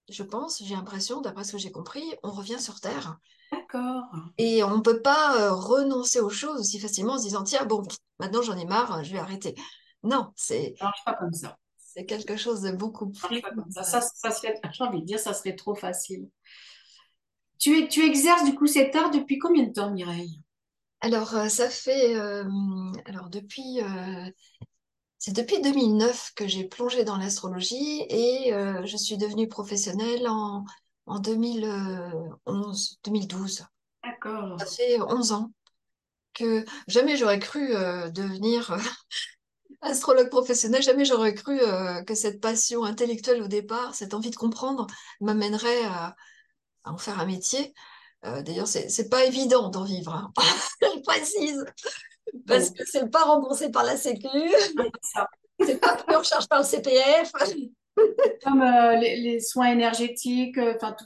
je 0.08 0.22
pense, 0.22 0.62
j'ai 0.62 0.76
l'impression, 0.76 1.20
d'après 1.22 1.42
ce 1.42 1.50
que 1.50 1.58
j'ai 1.58 1.72
compris, 1.72 2.04
on 2.22 2.30
revient 2.30 2.60
sur 2.60 2.78
Terre. 2.78 3.18
D'accord. 3.50 4.04
Et 4.38 4.62
on 4.62 4.76
ne 4.76 4.80
peut 4.80 5.02
pas 5.02 5.40
euh, 5.40 5.52
renoncer 5.52 6.20
aux 6.20 6.30
choses 6.30 6.60
aussi 6.60 6.78
facilement 6.78 7.14
en 7.14 7.18
se 7.18 7.24
disant, 7.24 7.42
tiens, 7.42 7.64
bon, 7.64 7.82
maintenant 8.20 8.42
j'en 8.42 8.56
ai 8.56 8.64
marre, 8.64 9.02
je 9.02 9.10
vais 9.10 9.18
arrêter. 9.18 9.56
Non, 10.04 10.30
c'est... 10.36 10.76
Ça 10.78 10.84
marche 10.84 11.04
pas 11.04 11.14
comme 11.14 11.32
ça. 11.32 11.58
C'est 11.78 12.06
quelque 12.06 12.36
chose 12.36 12.60
de 12.60 12.70
beaucoup 12.70 13.10
plus... 13.10 13.42
Ça, 13.70 13.82
ça, 13.82 14.00
ça, 14.02 14.30
serait, 14.30 14.54
j'ai 14.72 14.84
envie 14.84 15.00
de 15.00 15.06
dire, 15.06 15.18
ça 15.18 15.34
serait 15.34 15.56
trop 15.56 15.74
facile. 15.74 16.28
Tu, 17.58 17.88
tu 17.88 18.06
exerces 18.06 18.44
du 18.44 18.54
coup 18.54 18.68
cet 18.68 18.94
art 18.94 19.10
depuis 19.10 19.40
combien 19.40 19.64
de 19.64 19.72
temps, 19.72 19.90
Mireille? 19.90 20.40
Alors, 21.00 21.34
euh, 21.34 21.48
ça 21.48 21.68
fait... 21.68 22.14
Euh, 22.14 22.44
alors, 23.06 23.30
depuis... 23.30 23.80
C'est 25.20 25.32
depuis 25.32 25.60
2009 25.60 26.32
que 26.34 26.48
j'ai 26.48 26.64
plongé 26.64 27.04
dans 27.04 27.16
l'astrologie 27.16 28.04
et 28.08 28.52
je 28.52 28.96
suis 28.96 29.18
devenue 29.18 29.48
professionnelle 29.48 30.26
en, 30.26 30.64
en 31.06 31.18
2011, 31.18 32.98
2012. 33.04 33.64
D'accord. 34.02 34.58
Ça 34.58 34.66
fait 34.66 35.00
11 35.00 35.32
ans 35.32 35.52
que 36.34 36.64
jamais 36.86 37.16
j'aurais 37.16 37.38
cru 37.38 37.74
euh, 37.74 38.10
devenir 38.10 38.70
euh, 38.72 38.78
astrologue 39.82 40.30
professionnel, 40.30 40.82
jamais 40.82 41.04
j'aurais 41.04 41.34
cru 41.34 41.60
euh, 41.60 42.02
que 42.02 42.14
cette 42.14 42.40
passion 42.40 42.84
intellectuelle 42.84 43.42
au 43.42 43.48
départ, 43.48 43.94
cette 43.94 44.14
envie 44.14 44.30
de 44.30 44.36
comprendre, 44.36 44.86
m'amènerait 45.20 45.84
à, 45.84 46.16
en 46.84 46.98
faire 46.98 47.18
un 47.20 47.26
métier. 47.26 47.74
D'ailleurs, 48.22 48.68
c'est 48.68 49.08
pas 49.08 49.24
évident 49.24 49.70
d'en 49.70 49.84
vivre, 49.84 50.12
hein. 50.12 50.30
je 50.82 51.00
précise, 51.00 51.64
parce 52.46 52.70
que 52.70 52.84
c'est 52.84 53.10
pas 53.10 53.24
remboursé 53.24 53.70
par 53.70 53.84
la 53.84 53.96
Sécu, 53.96 54.28
c'est 55.60 55.80
pas 55.80 55.96
pris 55.96 56.16
en 56.16 56.22
charge 56.22 56.48
par 56.48 56.60
le 56.60 56.64
CPF. 56.64 57.32
Comme 58.44 58.62
euh, 58.62 58.96
les, 58.96 59.40
soins 59.40 59.72
énergétiques, 59.72 60.58
euh, 60.58 60.74
enfin 60.76 60.96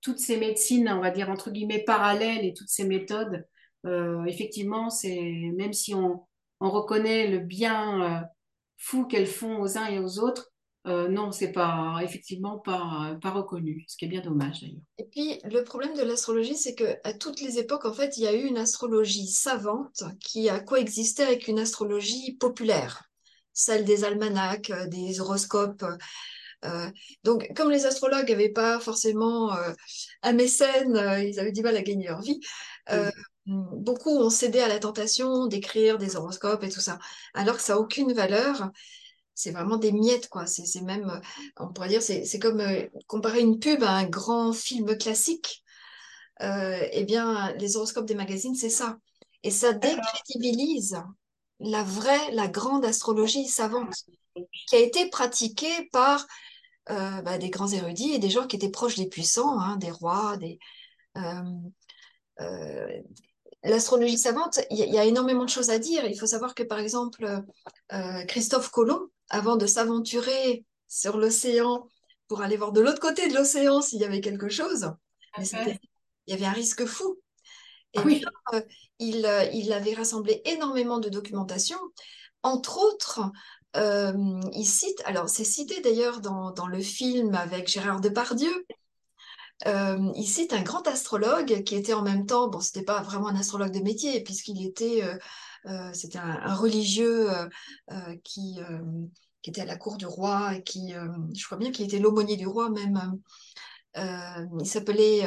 toutes 0.00 0.18
ces 0.18 0.36
médecines, 0.36 0.88
on 0.88 1.00
va 1.00 1.10
dire 1.10 1.28
entre 1.30 1.50
guillemets 1.50 1.84
parallèles 1.84 2.44
et 2.44 2.54
toutes 2.54 2.68
ces 2.68 2.84
méthodes, 2.84 3.46
euh, 3.86 4.24
effectivement, 4.24 4.90
c'est 4.90 5.50
même 5.56 5.72
si 5.72 5.94
on, 5.94 6.22
on, 6.60 6.70
reconnaît 6.70 7.26
le 7.26 7.38
bien 7.38 8.26
fou 8.76 9.06
qu'elles 9.06 9.26
font 9.26 9.60
aux 9.60 9.78
uns 9.78 9.86
et 9.86 9.98
aux 9.98 10.18
autres, 10.18 10.52
non, 10.86 11.30
c'est 11.30 11.52
pas 11.52 11.98
effectivement 12.02 12.58
pas, 12.58 13.16
pas 13.20 13.30
reconnu, 13.30 13.84
ce 13.86 13.96
qui 13.96 14.06
est 14.06 14.08
bien 14.08 14.22
dommage 14.22 14.62
d'ailleurs. 14.62 14.80
Et 14.98 15.04
puis 15.04 15.38
le 15.44 15.62
problème 15.62 15.94
de 15.94 16.02
l'astrologie, 16.02 16.56
c'est 16.56 16.74
que 16.74 16.96
à 17.04 17.12
toutes 17.12 17.40
les 17.40 17.58
époques, 17.58 17.84
en 17.84 17.92
fait, 17.92 18.16
il 18.16 18.22
y 18.22 18.26
a 18.26 18.32
eu 18.32 18.44
une 18.44 18.58
astrologie 18.58 19.26
savante 19.26 20.04
qui 20.20 20.48
a 20.48 20.58
coexisté 20.60 21.22
avec 21.22 21.48
une 21.48 21.58
astrologie 21.58 22.36
populaire 22.36 23.10
celle 23.52 23.84
des 23.84 24.04
almanachs, 24.04 24.70
euh, 24.70 24.86
des 24.86 25.20
horoscopes. 25.20 25.84
Euh, 26.64 26.90
donc, 27.24 27.50
comme 27.56 27.70
les 27.70 27.86
astrologues 27.86 28.28
n'avaient 28.28 28.50
pas 28.50 28.80
forcément 28.80 29.54
euh, 29.54 29.72
un 30.22 30.32
mécène, 30.32 30.96
ils 31.22 31.40
avaient 31.40 31.52
du 31.52 31.62
mal 31.62 31.76
à 31.76 31.82
gagner 31.82 32.08
leur 32.08 32.20
vie, 32.20 32.40
beaucoup 33.46 34.10
ont 34.10 34.30
cédé 34.30 34.60
à 34.60 34.68
la 34.68 34.78
tentation 34.78 35.46
d'écrire 35.46 35.98
des 35.98 36.16
horoscopes 36.16 36.62
et 36.62 36.68
tout 36.68 36.80
ça, 36.80 36.98
alors 37.34 37.56
que 37.56 37.62
ça 37.62 37.74
n'a 37.74 37.80
aucune 37.80 38.12
valeur. 38.12 38.70
C'est 39.42 39.52
vraiment 39.52 39.76
des 39.76 39.92
miettes, 39.92 40.28
quoi. 40.28 40.46
C'est 40.46 40.82
même, 40.82 41.20
on 41.58 41.72
pourrait 41.72 41.88
dire, 41.88 42.02
c'est 42.02 42.38
comme 42.38 42.62
comparer 43.06 43.40
une 43.40 43.58
pub 43.58 43.82
à 43.82 43.90
un 43.90 44.06
grand 44.06 44.52
film 44.52 44.96
classique. 44.98 45.62
eh 46.40 47.04
bien, 47.06 47.52
les 47.54 47.76
horoscopes 47.76 48.06
des 48.06 48.14
magazines, 48.14 48.54
c'est 48.54 48.70
ça. 48.70 48.98
Et 49.42 49.50
ça 49.50 49.72
décrédibilise 49.72 51.02
la 51.60 51.82
vraie, 51.82 52.30
la 52.32 52.48
grande 52.48 52.84
astrologie 52.84 53.46
savante, 53.46 53.94
qui 54.68 54.76
a 54.76 54.78
été 54.78 55.08
pratiquée 55.08 55.88
par 55.92 56.26
euh, 56.90 57.22
bah, 57.22 57.38
des 57.38 57.50
grands 57.50 57.70
érudits 57.70 58.12
et 58.12 58.18
des 58.18 58.30
gens 58.30 58.46
qui 58.46 58.56
étaient 58.56 58.70
proches 58.70 58.96
des 58.96 59.08
puissants, 59.08 59.60
hein, 59.60 59.76
des 59.76 59.90
rois, 59.90 60.36
des... 60.38 60.58
Euh, 61.16 61.42
euh, 62.40 63.02
l'astrologie 63.62 64.16
savante, 64.16 64.60
il 64.70 64.78
y, 64.78 64.98
a 64.98 65.04
énormément 65.04 65.44
de 65.44 65.50
choses 65.50 65.68
à 65.68 65.78
dire. 65.78 66.06
Il 66.06 66.18
faut 66.18 66.26
savoir 66.26 66.54
que, 66.54 66.62
par 66.62 66.78
exemple, 66.78 67.42
Christophe 68.26 68.70
Colomb, 68.70 69.08
avant 69.30 69.56
de 69.56 69.66
s'aventurer 69.66 70.64
sur 70.88 71.16
l'océan 71.16 71.88
pour 72.28 72.42
aller 72.42 72.56
voir 72.56 72.72
de 72.72 72.80
l'autre 72.80 73.00
côté 73.00 73.28
de 73.28 73.34
l'océan 73.34 73.80
s'il 73.80 74.00
y 74.00 74.04
avait 74.04 74.20
quelque 74.20 74.48
chose, 74.48 74.92
il 75.38 75.46
y 76.26 76.32
avait 76.32 76.46
un 76.46 76.52
risque 76.52 76.84
fou. 76.84 77.18
Et 77.94 78.00
oui. 78.00 78.24
Euh, 78.54 78.60
il, 78.98 79.26
euh, 79.26 79.44
il, 79.52 79.72
avait 79.72 79.94
rassemblé 79.94 80.42
énormément 80.44 80.98
de 80.98 81.08
documentation. 81.08 81.78
Entre 82.42 82.78
autres, 82.78 83.20
euh, 83.76 84.40
il 84.52 84.64
cite, 84.64 85.02
alors 85.04 85.28
c'est 85.28 85.44
cité 85.44 85.80
d'ailleurs 85.80 86.20
dans, 86.20 86.52
dans, 86.52 86.66
le 86.66 86.80
film 86.80 87.34
avec 87.34 87.68
Gérard 87.68 88.00
Depardieu, 88.00 88.66
il 89.66 90.26
cite 90.26 90.54
un 90.54 90.62
grand 90.62 90.86
astrologue 90.88 91.64
qui 91.64 91.74
était 91.74 91.92
en 91.92 92.02
même 92.02 92.26
temps, 92.26 92.48
bon, 92.48 92.60
c'était 92.60 92.84
pas 92.84 93.02
vraiment 93.02 93.28
un 93.28 93.36
astrologue 93.36 93.72
de 93.72 93.80
métier, 93.80 94.22
puisqu'il 94.22 94.64
était, 94.64 95.02
c'était 95.92 96.18
un, 96.18 96.54
religieux 96.54 97.28
qui, 98.24 98.58
qui 99.42 99.50
était 99.50 99.62
à 99.62 99.66
la 99.66 99.76
cour 99.76 99.96
du 99.96 100.06
roi 100.06 100.56
et 100.56 100.62
qui, 100.62 100.92
je 100.92 101.44
crois 101.44 101.58
bien 101.58 101.70
qu'il 101.70 101.84
était 101.84 101.98
l'aumônier 101.98 102.36
du 102.36 102.46
roi 102.46 102.70
même. 102.70 103.20
il 103.96 104.66
s'appelait 104.66 105.26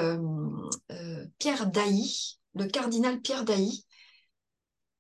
Pierre 1.38 1.67
Dailly 1.67 2.39
le 2.56 2.65
cardinal 2.67 3.22
Pierre 3.22 3.43
Dailly. 3.43 3.86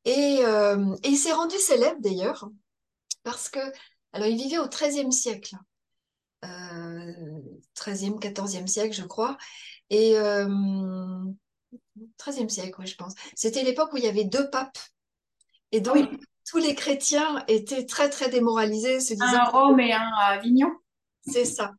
Euh, 0.07 0.95
et, 1.03 1.09
il 1.09 1.17
s'est 1.17 1.31
rendu 1.31 1.57
célèbre 1.57 2.01
d'ailleurs, 2.01 2.49
parce 3.23 3.49
que, 3.49 3.59
alors 4.11 4.27
il 4.27 4.37
vivait 4.37 4.57
au 4.57 4.67
XIIIe 4.67 5.13
siècle, 5.13 5.55
euh, 6.43 7.13
XIIIe, 7.79 8.15
XIVe 8.19 8.67
siècle, 8.67 8.93
je 8.93 9.03
crois, 9.03 9.37
et 9.89 10.17
euh, 10.17 11.23
XIIIe 12.19 12.49
siècle, 12.49 12.75
oui, 12.79 12.87
je 12.87 12.95
pense. 12.95 13.13
C'était 13.35 13.63
l'époque 13.63 13.93
où 13.93 13.97
il 13.97 14.03
y 14.03 14.07
avait 14.07 14.25
deux 14.25 14.49
papes, 14.49 14.79
et 15.73 15.81
donc 15.81 16.09
tous 16.49 16.59
les 16.59 16.75
chrétiens 16.75 17.43
étaient 17.47 17.85
très 17.85 18.09
très 18.09 18.29
démoralisés, 18.29 18.99
se 18.99 19.13
disant. 19.13 19.25
Un 19.25 19.43
Rome 19.45 19.79
et 19.79 19.91
un 19.91 20.11
à 20.19 20.33
Avignon. 20.33 20.71
C'est 21.25 21.45
ça. 21.45 21.71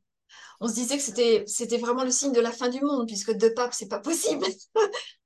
On 0.61 0.68
se 0.68 0.74
disait 0.74 0.96
que 0.96 1.02
c'était 1.02 1.44
c'était 1.46 1.78
vraiment 1.78 2.04
le 2.04 2.11
signe 2.11 2.33
de 2.33 2.40
la 2.40 2.52
fin 2.52 2.68
du 2.68 2.80
monde, 2.80 3.07
puisque 3.07 3.33
deux 3.33 3.54
papes, 3.54 3.72
c'est 3.72 3.88
pas 3.88 4.00
possible. 4.00 4.44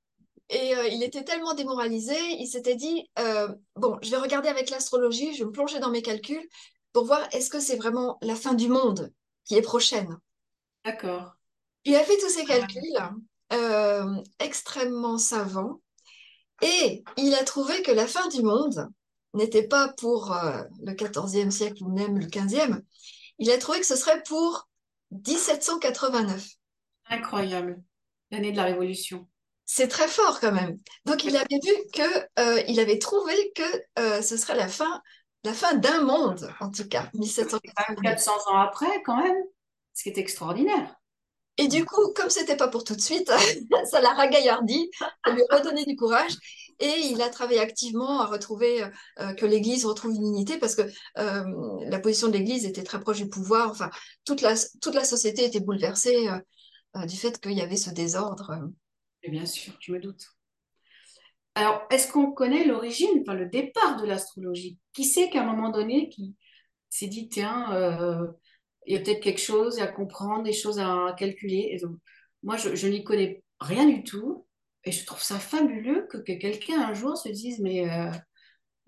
Et 0.51 0.75
euh, 0.75 0.87
il 0.87 1.03
était 1.03 1.23
tellement 1.23 1.53
démoralisé, 1.53 2.15
il 2.39 2.47
s'était 2.47 2.75
dit, 2.75 3.07
euh, 3.19 3.49
bon, 3.75 3.99
je 4.01 4.09
vais 4.09 4.17
regarder 4.17 4.49
avec 4.49 4.71
l'astrologie, 4.71 5.35
je 5.35 5.39
vais 5.39 5.45
me 5.45 5.51
plonger 5.51 5.77
dans 5.77 5.91
mes 5.91 6.01
calculs 6.01 6.43
pour 6.91 7.05
voir 7.05 7.21
est-ce 7.33 7.51
que 7.51 7.59
c'est 7.59 7.75
vraiment 7.75 8.17
la 8.23 8.33
fin 8.35 8.55
du 8.55 8.67
monde 8.67 9.13
qui 9.45 9.55
est 9.55 9.61
prochaine. 9.61 10.17
D'accord. 10.83 11.35
Il 11.85 11.95
a 11.95 12.03
fait 12.03 12.17
tous 12.17 12.29
ces 12.29 12.45
calculs 12.45 12.81
euh, 13.53 14.15
extrêmement 14.39 15.19
savants 15.19 15.81
et 16.61 17.03
il 17.17 17.33
a 17.35 17.43
trouvé 17.43 17.81
que 17.81 17.91
la 17.91 18.07
fin 18.07 18.27
du 18.29 18.41
monde 18.41 18.89
n'était 19.33 19.67
pas 19.67 19.93
pour 19.97 20.35
le 20.81 20.93
14e 20.93 21.51
siècle 21.51 21.83
ou 21.83 21.89
même 21.89 22.17
le 22.17 22.25
15e. 22.25 22.81
Il 23.37 23.51
a 23.51 23.57
trouvé 23.57 23.79
que 23.79 23.85
ce 23.85 23.95
serait 23.95 24.21
pour 24.23 24.67
1789. 25.11 26.45
Incroyable, 27.09 27.81
l'année 28.31 28.51
de 28.51 28.57
la 28.57 28.65
Révolution. 28.65 29.27
c'est 29.65 29.87
très 29.87 30.07
fort 30.07 30.39
quand 30.39 30.51
même. 30.51 30.77
Donc 31.05 31.23
il 31.23 31.35
avait 31.35 31.59
vu 31.63 31.73
que, 31.93 32.19
euh, 32.39 32.61
il 32.67 32.79
avait 32.79 32.99
trouvé 32.99 33.33
que 33.55 33.63
euh, 33.99 34.21
ce 34.21 34.37
serait 34.37 34.55
la 34.55 34.67
fin, 34.67 35.01
la 35.43 35.53
fin 35.53 35.73
d'un 35.75 36.01
monde, 36.03 36.51
en 36.59 36.69
tout 36.69 36.87
cas, 36.87 37.09
1790. 37.13 38.01
400 38.01 38.31
ans 38.47 38.59
après, 38.59 39.01
quand 39.03 39.17
même, 39.17 39.37
ce 39.93 40.03
qui 40.03 40.09
est 40.09 40.17
extraordinaire. 40.17 40.95
Et 41.59 41.67
du 41.67 41.83
coup, 41.83 42.13
comme 42.15 42.29
c'était 42.29 42.55
pas 42.55 42.69
pour 42.69 42.85
tout 42.85 42.95
de 42.95 43.01
suite, 43.01 43.29
ça 43.91 43.99
l'a 43.99 44.13
ragaillardi, 44.13 44.89
ça 44.97 45.33
lui 45.33 45.41
a 45.49 45.57
redonné 45.57 45.83
du 45.83 45.97
courage. 45.97 46.31
Et 46.79 46.93
il 47.11 47.21
a 47.21 47.27
travaillé 47.27 47.59
activement 47.59 48.21
à 48.21 48.27
retrouver 48.27 48.85
euh, 49.19 49.33
que 49.33 49.45
l'Église 49.45 49.85
retrouve 49.85 50.15
une 50.15 50.25
unité 50.25 50.57
parce 50.57 50.75
que 50.75 50.83
euh, 51.17 51.43
la 51.81 51.99
position 51.99 52.29
de 52.29 52.33
l'Église 52.37 52.65
était 52.65 52.83
très 52.83 53.01
proche 53.01 53.17
du 53.17 53.27
pouvoir. 53.27 53.69
Enfin, 53.69 53.89
toute 54.23 54.39
la, 54.39 54.53
toute 54.81 54.95
la 54.95 55.03
société 55.03 55.43
était 55.43 55.59
bouleversée 55.59 56.29
euh, 56.95 57.05
du 57.05 57.17
fait 57.17 57.41
qu'il 57.41 57.51
y 57.51 57.61
avait 57.61 57.75
ce 57.75 57.89
désordre. 57.89 58.57
Et 59.23 59.29
bien 59.29 59.45
sûr, 59.45 59.77
tu 59.79 59.91
me 59.91 59.99
doutes. 59.99 60.27
Alors, 61.55 61.81
est-ce 61.89 62.09
qu'on 62.09 62.31
connaît 62.31 62.63
l'origine, 62.63 63.19
enfin 63.19 63.33
le 63.33 63.47
départ 63.47 63.97
de 63.97 64.05
l'astrologie? 64.05 64.77
Qui 64.93 65.03
sait 65.03 65.29
qu'à 65.29 65.41
un 65.41 65.45
moment 65.45 65.71
donné, 65.71 66.07
qui 66.07 66.37
s'est 66.89 67.07
dit, 67.07 67.27
tiens, 67.27 68.31
il 68.85 68.95
y 68.95 68.97
a 68.97 69.01
peut-être 69.01 69.21
quelque 69.21 69.41
chose 69.41 69.79
à 69.79 69.87
comprendre, 69.87 70.43
des 70.43 70.53
choses 70.53 70.79
à 70.79 71.15
calculer. 71.17 71.69
Et 71.71 71.79
donc, 71.79 71.97
moi, 72.43 72.57
je, 72.57 72.87
n'y 72.87 73.03
connais 73.03 73.43
rien 73.59 73.85
du 73.85 74.03
tout. 74.03 74.45
Et 74.85 74.91
je 74.91 75.05
trouve 75.05 75.21
ça 75.21 75.39
fabuleux 75.39 76.07
que, 76.09 76.17
que 76.17 76.33
quelqu'un 76.33 76.81
un 76.81 76.93
jour 76.93 77.17
se 77.17 77.29
dise, 77.29 77.59
mais 77.59 77.89
euh, 77.89 78.11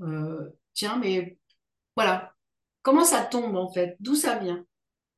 euh, 0.02 0.50
tiens, 0.74 0.98
mais 0.98 1.38
voilà, 1.96 2.34
comment 2.82 3.04
ça 3.04 3.24
tombe 3.24 3.56
en 3.56 3.72
fait? 3.72 3.98
D'où 4.00 4.16
ça 4.16 4.38
vient? 4.38 4.66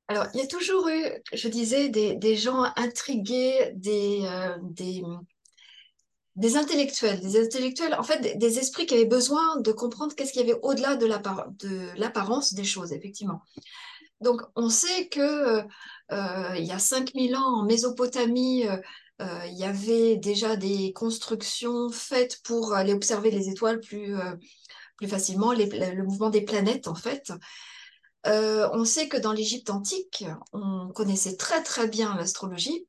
Alors, 0.07 0.25
il 0.33 0.39
y 0.39 0.43
a 0.43 0.47
toujours 0.47 0.89
eu, 0.89 1.05
je 1.31 1.47
disais, 1.47 1.89
des, 1.89 2.35
gens 2.35 2.63
intrigués, 2.75 3.71
des, 3.75 4.21
euh, 4.23 4.57
des, 6.35 6.57
intellectuels, 6.57 7.21
des 7.21 7.39
intellectuels, 7.39 7.93
en 7.93 8.03
fait, 8.03 8.37
des 8.37 8.59
esprits 8.59 8.85
qui 8.85 8.95
avaient 8.95 9.05
besoin 9.05 9.61
de 9.61 9.71
comprendre 9.71 10.13
qu'est-ce 10.13 10.33
qu'il 10.33 10.45
y 10.45 10.51
avait 10.51 10.59
au-delà 10.61 10.97
de 10.97 11.05
l'apparence 11.97 12.53
des 12.53 12.65
choses, 12.65 12.91
effectivement. 12.91 13.41
Donc, 14.23 14.41
on 14.55 14.69
sait 14.69 15.07
que 15.09 15.61
il 16.11 16.65
y 16.65 16.71
a 16.71 16.79
5000 16.79 17.35
ans 17.35 17.59
en 17.59 17.63
Mésopotamie, 17.63 18.65
euh, 19.21 19.45
il 19.47 19.57
y 19.57 19.63
avait 19.63 20.17
déjà 20.17 20.55
des 20.55 20.91
constructions 20.93 21.89
faites 21.89 22.41
pour 22.43 22.73
aller 22.73 22.93
observer 22.93 23.31
les 23.31 23.49
étoiles 23.49 23.79
plus, 23.79 24.17
euh, 24.17 24.35
plus 24.97 25.07
facilement, 25.07 25.53
le 25.53 26.03
mouvement 26.03 26.29
des 26.29 26.41
planètes 26.41 26.87
en 26.87 26.95
fait. 26.95 27.31
Euh, 28.25 28.69
on 28.73 28.85
sait 28.85 29.07
que 29.07 29.17
dans 29.17 29.33
l'Égypte 29.33 29.69
antique, 29.69 30.25
on 30.51 30.89
connaissait 30.89 31.35
très 31.35 31.61
très 31.61 31.87
bien 31.87 32.15
l'astrologie. 32.15 32.87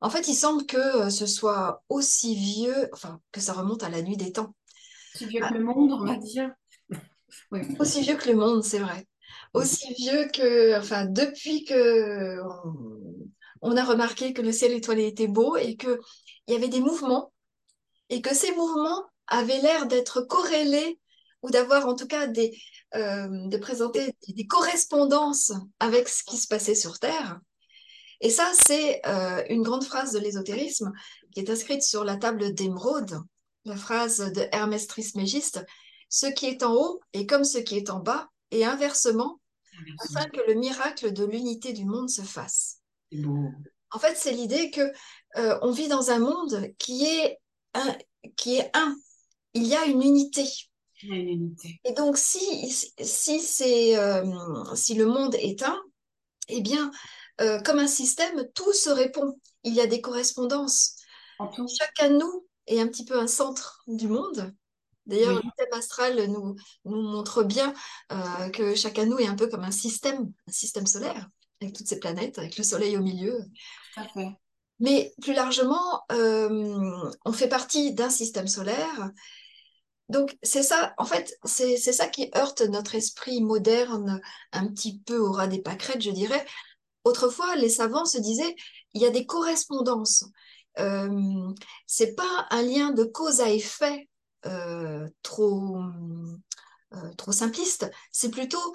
En 0.00 0.10
fait, 0.10 0.28
il 0.28 0.34
semble 0.34 0.66
que 0.66 1.10
ce 1.10 1.26
soit 1.26 1.82
aussi 1.88 2.34
vieux, 2.34 2.88
enfin, 2.92 3.20
que 3.32 3.40
ça 3.40 3.52
remonte 3.52 3.82
à 3.82 3.88
la 3.88 4.02
nuit 4.02 4.16
des 4.16 4.32
temps. 4.32 4.54
Aussi 5.14 5.26
vieux 5.26 5.40
que 5.40 5.54
le 5.54 5.64
monde, 5.64 5.92
on 5.92 6.04
va 6.04 6.16
dire. 6.16 6.50
Aussi 7.78 8.02
vieux 8.02 8.16
que 8.16 8.28
le 8.28 8.36
monde, 8.36 8.62
c'est 8.62 8.80
vrai. 8.80 9.06
Aussi 9.54 9.94
vieux 9.94 10.28
que, 10.32 10.78
enfin, 10.78 11.06
depuis 11.06 11.64
que 11.64 12.40
on 13.62 13.76
a 13.76 13.84
remarqué 13.84 14.32
que 14.32 14.42
le 14.42 14.52
ciel 14.52 14.72
étoilé 14.72 15.06
était 15.06 15.28
beau 15.28 15.56
et 15.56 15.76
qu'il 15.76 15.98
y 16.48 16.54
avait 16.54 16.68
des 16.68 16.80
mouvements 16.80 17.32
et 18.10 18.20
que 18.20 18.34
ces 18.34 18.52
mouvements 18.52 19.04
avaient 19.26 19.60
l'air 19.60 19.86
d'être 19.86 20.20
corrélés 20.20 20.98
ou 21.42 21.50
d'avoir 21.50 21.86
en 21.86 21.94
tout 21.94 22.06
cas 22.06 22.26
des, 22.26 22.58
euh, 22.94 23.28
de 23.48 23.56
présenter 23.56 24.14
des 24.28 24.46
correspondances 24.46 25.52
avec 25.78 26.08
ce 26.08 26.24
qui 26.24 26.36
se 26.36 26.48
passait 26.48 26.74
sur 26.74 26.98
Terre. 26.98 27.38
Et 28.20 28.30
ça, 28.30 28.50
c'est 28.66 29.00
euh, 29.06 29.42
une 29.50 29.62
grande 29.62 29.84
phrase 29.84 30.12
de 30.12 30.18
l'ésotérisme 30.18 30.92
qui 31.32 31.40
est 31.40 31.50
inscrite 31.50 31.82
sur 31.82 32.04
la 32.04 32.16
table 32.16 32.54
d'émeraude, 32.54 33.18
la 33.64 33.76
phrase 33.76 34.32
de 34.32 34.46
Hermès 34.52 34.86
Trismégiste, 34.86 35.64
ce 36.08 36.26
qui 36.26 36.46
est 36.46 36.62
en 36.62 36.74
haut 36.74 37.00
est 37.12 37.26
comme 37.26 37.44
ce 37.44 37.58
qui 37.58 37.76
est 37.76 37.90
en 37.90 38.00
bas, 38.00 38.28
et 38.50 38.64
inversement, 38.64 39.40
afin 40.00 40.28
que 40.28 40.40
le 40.46 40.54
miracle 40.54 41.12
de 41.12 41.24
l'unité 41.24 41.72
du 41.72 41.84
monde 41.84 42.10
se 42.10 42.22
fasse. 42.22 42.80
En 43.12 43.98
fait, 43.98 44.16
c'est 44.16 44.32
l'idée 44.32 44.70
que 44.70 44.92
euh, 45.36 45.58
on 45.62 45.70
vit 45.70 45.88
dans 45.88 46.10
un 46.10 46.18
monde 46.18 46.68
qui 46.78 47.04
est 47.04 47.38
un, 47.74 47.96
qui 48.36 48.56
est 48.56 48.70
un. 48.74 48.96
Il 49.54 49.64
y 49.64 49.74
a 49.74 49.84
une 49.84 50.02
unité. 50.02 50.44
Il 51.02 51.08
y 51.08 51.12
a 51.12 51.16
une 51.16 51.28
unité. 51.28 51.80
Et 51.84 51.92
donc, 51.92 52.16
si, 52.16 52.70
si, 52.70 53.40
c'est, 53.40 53.96
euh, 53.96 54.24
si 54.74 54.94
le 54.94 55.06
monde 55.06 55.36
est 55.36 55.62
un, 55.62 55.80
eh 56.48 56.60
bien, 56.60 56.90
euh, 57.40 57.60
comme 57.60 57.78
un 57.78 57.86
système, 57.86 58.48
tout 58.54 58.72
se 58.72 58.90
répond. 58.90 59.38
Il 59.62 59.74
y 59.74 59.80
a 59.80 59.86
des 59.86 60.00
correspondances. 60.00 60.96
Chacun 61.78 62.10
de 62.10 62.18
nous 62.18 62.46
est 62.66 62.80
un 62.80 62.88
petit 62.88 63.04
peu 63.04 63.18
un 63.18 63.26
centre 63.26 63.82
du 63.86 64.08
monde. 64.08 64.54
D'ailleurs, 65.06 65.34
le 65.34 65.50
thème 65.58 65.78
astral 65.78 66.26
nous, 66.26 66.56
nous 66.84 67.02
montre 67.02 67.42
bien 67.42 67.74
que 68.52 68.74
chacun 68.74 69.04
de 69.04 69.10
nous 69.10 69.18
est 69.18 69.26
un 69.26 69.36
peu 69.36 69.48
comme 69.48 69.64
un 69.64 69.70
système, 69.70 70.32
un 70.48 70.52
système 70.52 70.86
solaire 70.86 71.28
avec 71.60 71.74
toutes 71.74 71.88
ces 71.88 71.98
planètes, 71.98 72.38
avec 72.38 72.56
le 72.56 72.64
Soleil 72.64 72.96
au 72.96 73.02
milieu. 73.02 73.44
Mais 74.80 75.14
plus 75.22 75.34
largement, 75.34 76.02
euh, 76.12 77.10
on 77.24 77.32
fait 77.32 77.48
partie 77.48 77.94
d'un 77.94 78.10
système 78.10 78.48
solaire. 78.48 79.10
Donc 80.08 80.36
c'est 80.42 80.62
ça, 80.62 80.94
en 80.98 81.04
fait, 81.04 81.38
c'est 81.44 81.76
ça 81.76 82.08
qui 82.08 82.30
heurte 82.36 82.60
notre 82.62 82.94
esprit 82.94 83.40
moderne 83.40 84.20
un 84.52 84.66
petit 84.68 84.98
peu 84.98 85.16
au 85.16 85.32
ras 85.32 85.46
des 85.46 85.62
pâquerettes, 85.62 86.02
je 86.02 86.10
dirais. 86.10 86.44
Autrefois, 87.04 87.56
les 87.56 87.68
savants 87.68 88.04
se 88.04 88.18
disaient, 88.18 88.54
il 88.92 89.02
y 89.02 89.06
a 89.06 89.10
des 89.10 89.26
correspondances. 89.26 90.24
Euh, 90.78 91.52
c'est 91.86 92.14
pas 92.14 92.46
un 92.50 92.62
lien 92.62 92.90
de 92.90 93.04
cause 93.04 93.40
à 93.40 93.48
effet 93.48 94.08
euh, 94.10 94.13
trop, 95.22 95.78
euh, 96.96 97.12
trop 97.16 97.32
simpliste, 97.32 97.90
c'est 98.12 98.30
plutôt 98.30 98.72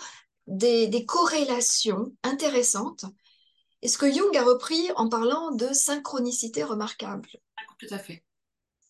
des, 0.48 1.06
corrélations 1.06 2.12
intéressantes. 2.24 3.06
Et 3.82 3.88
ce 3.88 3.98
que 3.98 4.12
Jung 4.12 4.36
a 4.36 4.44
repris 4.44 4.92
en 4.96 5.08
parlant 5.08 5.52
de 5.52 5.68
synchronicité 5.68 6.64
remarquable? 6.64 7.30
Tout 7.78 7.88
à 7.92 7.98
fait. 7.98 8.24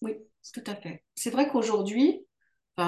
Oui, 0.02 0.16
tout 0.54 0.64
à 0.66 0.76
fait. 0.76 1.04
C'est 1.16 1.30
vrai 1.30 1.48
qu'aujourd'hui, 1.50 2.26
on, 2.78 2.82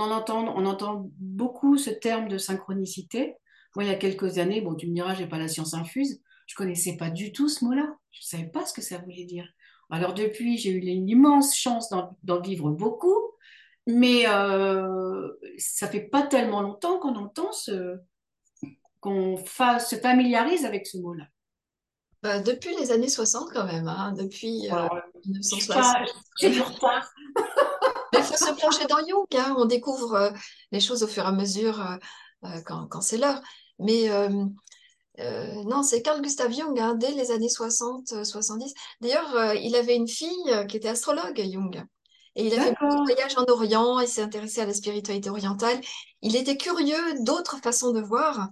en 0.00 0.10
entend, 0.10 0.54
on 0.56 0.66
entend 0.66 1.08
beaucoup 1.18 1.78
ce 1.78 1.90
terme 1.90 2.28
de 2.28 2.36
synchronicité. 2.36 3.36
Moi, 3.74 3.84
il 3.84 3.88
y 3.88 3.94
a 3.94 3.96
quelques 3.96 4.38
années, 4.38 4.60
bon, 4.60 4.74
tu 4.74 4.88
me 4.88 4.94
diras, 4.94 5.14
j'ai 5.14 5.26
pas 5.26 5.38
la 5.38 5.48
science 5.48 5.72
infuse, 5.72 6.20
je 6.46 6.54
connaissais 6.56 6.96
pas 6.96 7.10
du 7.10 7.32
tout 7.32 7.48
ce 7.48 7.64
mot-là. 7.64 7.96
Je 8.10 8.22
savais 8.22 8.48
pas 8.48 8.66
ce 8.66 8.72
que 8.72 8.82
ça 8.82 8.98
voulait 8.98 9.24
dire. 9.24 9.48
Alors 9.88 10.14
depuis, 10.14 10.58
j'ai 10.58 10.70
eu 10.70 10.80
une 10.80 11.08
immense 11.08 11.56
chance 11.56 11.88
d'en 12.22 12.40
vivre 12.40 12.70
beaucoup, 12.70 13.25
mais 13.86 14.28
euh, 14.28 15.28
ça 15.58 15.88
fait 15.88 16.00
pas 16.00 16.22
tellement 16.22 16.60
longtemps 16.60 16.98
qu'on 16.98 17.14
entend 17.16 17.52
ce, 17.52 17.98
qu'on 19.00 19.36
se 19.36 19.96
familiarise 19.96 20.64
avec 20.64 20.86
ce 20.86 20.98
mot-là 20.98 21.24
bah, 22.22 22.40
Depuis 22.40 22.74
les 22.76 22.90
années 22.90 23.08
60 23.08 23.50
quand 23.52 23.64
même, 23.64 23.88
hein, 23.88 24.12
depuis 24.16 24.68
1960. 25.26 25.78
Euh, 25.78 26.12
j'ai 26.40 26.50
du 26.50 26.60
retard. 26.60 27.08
Il 28.12 28.22
faut 28.22 28.36
se 28.36 28.52
plonger 28.54 28.86
dans 28.86 28.98
Jung, 29.06 29.26
hein, 29.34 29.54
on 29.58 29.66
découvre 29.66 30.14
euh, 30.14 30.30
les 30.72 30.80
choses 30.80 31.02
au 31.02 31.06
fur 31.06 31.22
et 31.24 31.26
à 31.26 31.32
mesure 31.32 31.80
euh, 32.44 32.60
quand, 32.64 32.88
quand 32.88 33.00
c'est 33.00 33.18
l'heure. 33.18 33.40
Mais 33.78 34.08
non, 35.18 35.82
c'est 35.82 36.02
Carl 36.02 36.20
Gustav 36.20 36.52
Jung, 36.52 36.78
hein, 36.80 36.94
dès 36.94 37.12
les 37.12 37.30
années 37.30 37.48
60, 37.48 38.24
70. 38.24 38.74
D'ailleurs, 39.00 39.54
il 39.54 39.76
avait 39.76 39.96
une 39.96 40.08
fille 40.08 40.66
qui 40.68 40.78
était 40.78 40.88
astrologue, 40.88 41.40
Jung. 41.40 41.84
Et 42.36 42.46
il 42.46 42.54
a 42.54 42.62
fait 42.62 42.74
beaucoup 42.78 42.98
de 42.98 43.12
voyages 43.12 43.36
en 43.38 43.50
Orient, 43.50 43.98
il 44.00 44.08
s'est 44.08 44.20
intéressé 44.20 44.60
à 44.60 44.66
la 44.66 44.74
spiritualité 44.74 45.30
orientale. 45.30 45.80
Il 46.20 46.36
était 46.36 46.58
curieux 46.58 47.14
d'autres 47.20 47.56
façons 47.62 47.92
de 47.92 48.00
voir. 48.02 48.50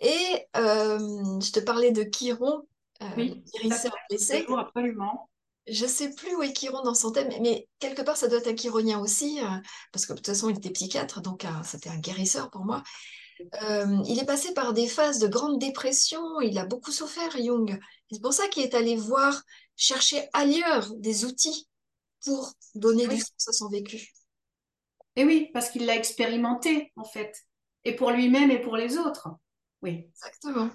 Et 0.00 0.46
euh, 0.56 0.98
je 1.40 1.52
te 1.52 1.60
parlais 1.60 1.92
de 1.92 2.02
Chiron, 2.02 2.66
euh, 3.02 3.06
oui, 3.16 3.42
blessé. 4.08 4.44
Absolument. 4.48 5.30
Je 5.68 5.86
sais 5.86 6.12
plus 6.12 6.34
où 6.34 6.42
est 6.42 6.52
Chiron 6.52 6.82
dans 6.82 6.94
son 6.94 7.12
thème, 7.12 7.28
mais 7.40 7.68
quelque 7.78 8.02
part, 8.02 8.16
ça 8.16 8.26
doit 8.26 8.38
être 8.38 8.48
un 8.48 8.54
chironien 8.54 8.98
aussi, 8.98 9.40
euh, 9.42 9.46
parce 9.92 10.04
que 10.04 10.12
de 10.12 10.18
toute 10.18 10.26
façon, 10.26 10.48
il 10.48 10.56
était 10.56 10.70
psychiatre, 10.70 11.20
donc 11.20 11.46
c'était 11.62 11.90
un 11.90 11.98
guérisseur 11.98 12.50
pour 12.50 12.64
moi. 12.64 12.82
il 13.38 14.18
est 14.18 14.26
passé 14.26 14.52
par 14.54 14.72
des 14.72 14.88
phases 14.88 15.20
de 15.20 15.28
grande 15.28 15.60
dépression, 15.60 16.40
il 16.40 16.58
a 16.58 16.64
beaucoup 16.64 16.90
souffert, 16.90 17.30
Jung. 17.36 17.78
C'est 18.10 18.22
pour 18.22 18.32
ça 18.32 18.48
qu'il 18.48 18.64
est 18.64 18.74
allé 18.74 18.96
voir, 18.96 19.42
chercher 19.76 20.28
ailleurs 20.32 20.92
des 20.96 21.24
outils 21.24 21.68
pour 22.24 22.52
donner 22.74 23.06
du 23.06 23.18
sens 23.18 23.48
à 23.48 23.52
son 23.52 23.68
vécu. 23.68 24.12
Et 25.16 25.24
oui, 25.24 25.50
parce 25.52 25.70
qu'il 25.70 25.86
l'a 25.86 25.96
expérimenté, 25.96 26.92
en 26.96 27.04
fait, 27.04 27.34
et 27.84 27.94
pour 27.96 28.10
lui-même 28.10 28.50
et 28.50 28.60
pour 28.60 28.76
les 28.76 28.98
autres. 28.98 29.28
Oui. 29.82 30.06
Exactement. 30.10 30.70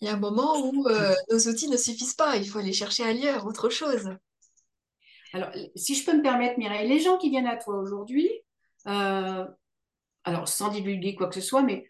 Il 0.00 0.06
y 0.06 0.10
a 0.10 0.14
un 0.14 0.18
moment 0.18 0.58
où 0.58 0.86
euh, 0.88 1.14
nos 1.30 1.38
outils 1.48 1.68
ne 1.68 1.76
suffisent 1.76 2.14
pas, 2.14 2.36
il 2.36 2.48
faut 2.48 2.58
aller 2.58 2.72
chercher 2.72 3.04
ailleurs, 3.04 3.46
autre 3.46 3.68
chose. 3.68 4.10
Alors, 5.32 5.50
si 5.76 5.94
je 5.94 6.04
peux 6.04 6.16
me 6.16 6.22
permettre, 6.22 6.58
Mireille, 6.58 6.88
les 6.88 6.98
gens 6.98 7.18
qui 7.18 7.30
viennent 7.30 7.46
à 7.46 7.56
toi 7.56 7.78
aujourd'hui, 7.78 8.30
euh, 8.86 9.44
alors 10.24 10.48
sans 10.48 10.68
divulguer 10.68 11.14
quoi 11.14 11.28
que 11.28 11.34
ce 11.34 11.40
soit, 11.40 11.62
mais 11.62 11.88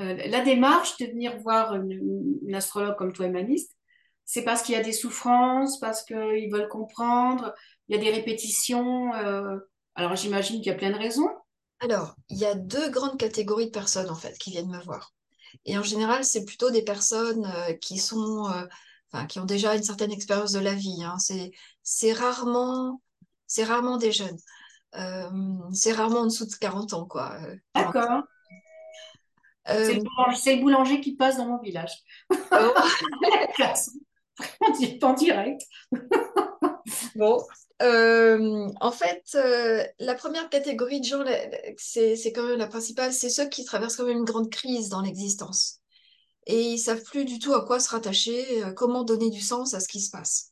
euh, 0.00 0.16
la 0.26 0.40
démarche 0.40 0.96
de 0.96 1.06
venir 1.06 1.38
voir 1.38 1.74
une, 1.74 2.54
astrologue 2.54 2.96
comme 2.96 3.12
toi, 3.12 3.26
humaniste, 3.26 3.76
c'est 4.24 4.44
parce 4.44 4.62
qu'il 4.62 4.74
y 4.74 4.78
a 4.78 4.82
des 4.82 4.92
souffrances, 4.92 5.78
parce 5.80 6.02
qu'ils 6.02 6.50
veulent 6.50 6.68
comprendre, 6.68 7.52
il 7.90 7.96
y 7.96 7.98
a 7.98 8.02
des 8.02 8.10
répétitions. 8.10 9.14
euh, 9.14 9.58
alors 9.96 10.16
j'imagine 10.16 10.58
qu'il 10.62 10.68
y 10.68 10.74
a 10.74 10.78
plein 10.78 10.92
de 10.92 10.96
raisons. 10.98 11.28
Alors, 11.80 12.14
il 12.28 12.38
y 12.38 12.44
a 12.46 12.54
deux 12.54 12.90
grandes 12.90 13.18
catégories 13.18 13.66
de 13.66 13.70
personnes 13.70 14.10
en 14.10 14.14
fait 14.14 14.36
qui 14.38 14.50
viennent 14.50 14.70
me 14.70 14.80
voir. 14.82 15.12
Et 15.64 15.78
en 15.78 15.82
général, 15.82 16.24
c'est 16.24 16.44
plutôt 16.44 16.70
des 16.70 16.82
personnes 16.82 17.46
euh, 17.46 17.74
qui 17.74 17.98
sont, 17.98 18.48
euh, 18.50 18.66
enfin, 19.12 19.26
qui 19.26 19.40
ont 19.40 19.46
déjà 19.46 19.74
une 19.76 19.82
certaine 19.82 20.12
expérience 20.12 20.52
de 20.52 20.60
la 20.60 20.74
vie. 20.74 21.02
hein. 21.04 21.16
C'est, 21.82 22.12
rarement, 22.12 23.00
c'est 23.46 23.64
rarement 23.64 23.96
des 23.96 24.12
jeunes. 24.12 24.38
Euh, 24.96 25.28
c'est 25.72 25.92
rarement 25.92 26.20
en 26.20 26.26
dessous 26.26 26.46
de 26.46 26.54
40 26.54 26.92
ans, 26.94 27.06
quoi. 27.06 27.38
D'accord. 27.74 28.22
C'est 29.66 29.94
le 29.94 30.00
Euh, 30.00 30.04
boulanger, 30.04 30.36
c'est 30.36 30.56
le 30.56 30.62
boulanger 30.62 31.00
qui 31.00 31.16
passe 31.16 31.36
dans 31.36 31.46
mon 31.46 31.58
village. 31.58 31.92
oh, 32.30 32.36
en 35.02 35.12
direct. 35.14 35.62
bon. 37.14 37.44
Euh, 37.82 38.68
en 38.80 38.92
fait, 38.92 39.24
euh, 39.36 39.82
la 39.98 40.14
première 40.14 40.50
catégorie 40.50 41.00
de 41.00 41.04
gens, 41.06 41.24
c'est, 41.78 42.32
quand 42.32 42.46
même 42.46 42.58
la 42.58 42.66
principale, 42.66 43.12
c'est 43.12 43.30
ceux 43.30 43.48
qui 43.48 43.64
traversent 43.64 43.96
quand 43.96 44.04
même 44.04 44.18
une 44.18 44.24
grande 44.24 44.50
crise 44.50 44.88
dans 44.90 45.00
l'existence. 45.00 45.80
Et 46.46 46.72
ils 46.72 46.78
savent 46.78 47.02
plus 47.02 47.24
du 47.24 47.38
tout 47.38 47.54
à 47.54 47.64
quoi 47.64 47.80
se 47.80 47.90
rattacher, 47.90 48.64
euh, 48.64 48.72
comment 48.72 49.04
donner 49.04 49.30
du 49.30 49.40
sens 49.40 49.74
à 49.74 49.80
ce 49.80 49.88
qui 49.88 50.00
se 50.00 50.10
passe. 50.10 50.50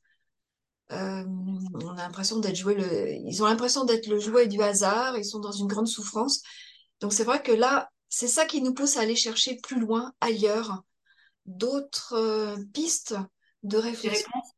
Euh, 0.91 1.25
on 1.27 1.88
a 1.91 2.03
l'impression 2.03 2.38
d'être 2.38 2.57
joué 2.57 2.75
le... 2.75 3.12
Ils 3.12 3.43
ont 3.43 3.47
l'impression 3.47 3.85
d'être 3.85 4.07
le 4.07 4.19
jouet 4.19 4.47
du 4.47 4.62
hasard, 4.62 5.19
ils 5.19 5.25
sont 5.25 5.41
dans 5.41 5.53
une 5.53 5.67
grande 5.67 5.88
souffrance. 5.88 6.43
Donc 7.01 7.12
c'est 7.12 7.25
vrai 7.25 7.43
que 7.43 7.53
là, 7.53 7.91
c'est 8.09 8.29
ça 8.29 8.47
qui 8.47 8.62
nous 8.62 8.73
pousse 8.73 8.97
à 8.97 9.01
aller 9.01 9.17
chercher 9.17 9.57
plus 9.57 9.81
loin, 9.81 10.12
ailleurs, 10.21 10.83
d'autres 11.45 12.14
euh, 12.14 12.57
pistes 12.73 13.17
de 13.64 13.77
Des 13.77 13.83
réflexion. 13.83 14.29
réponses, 14.35 14.53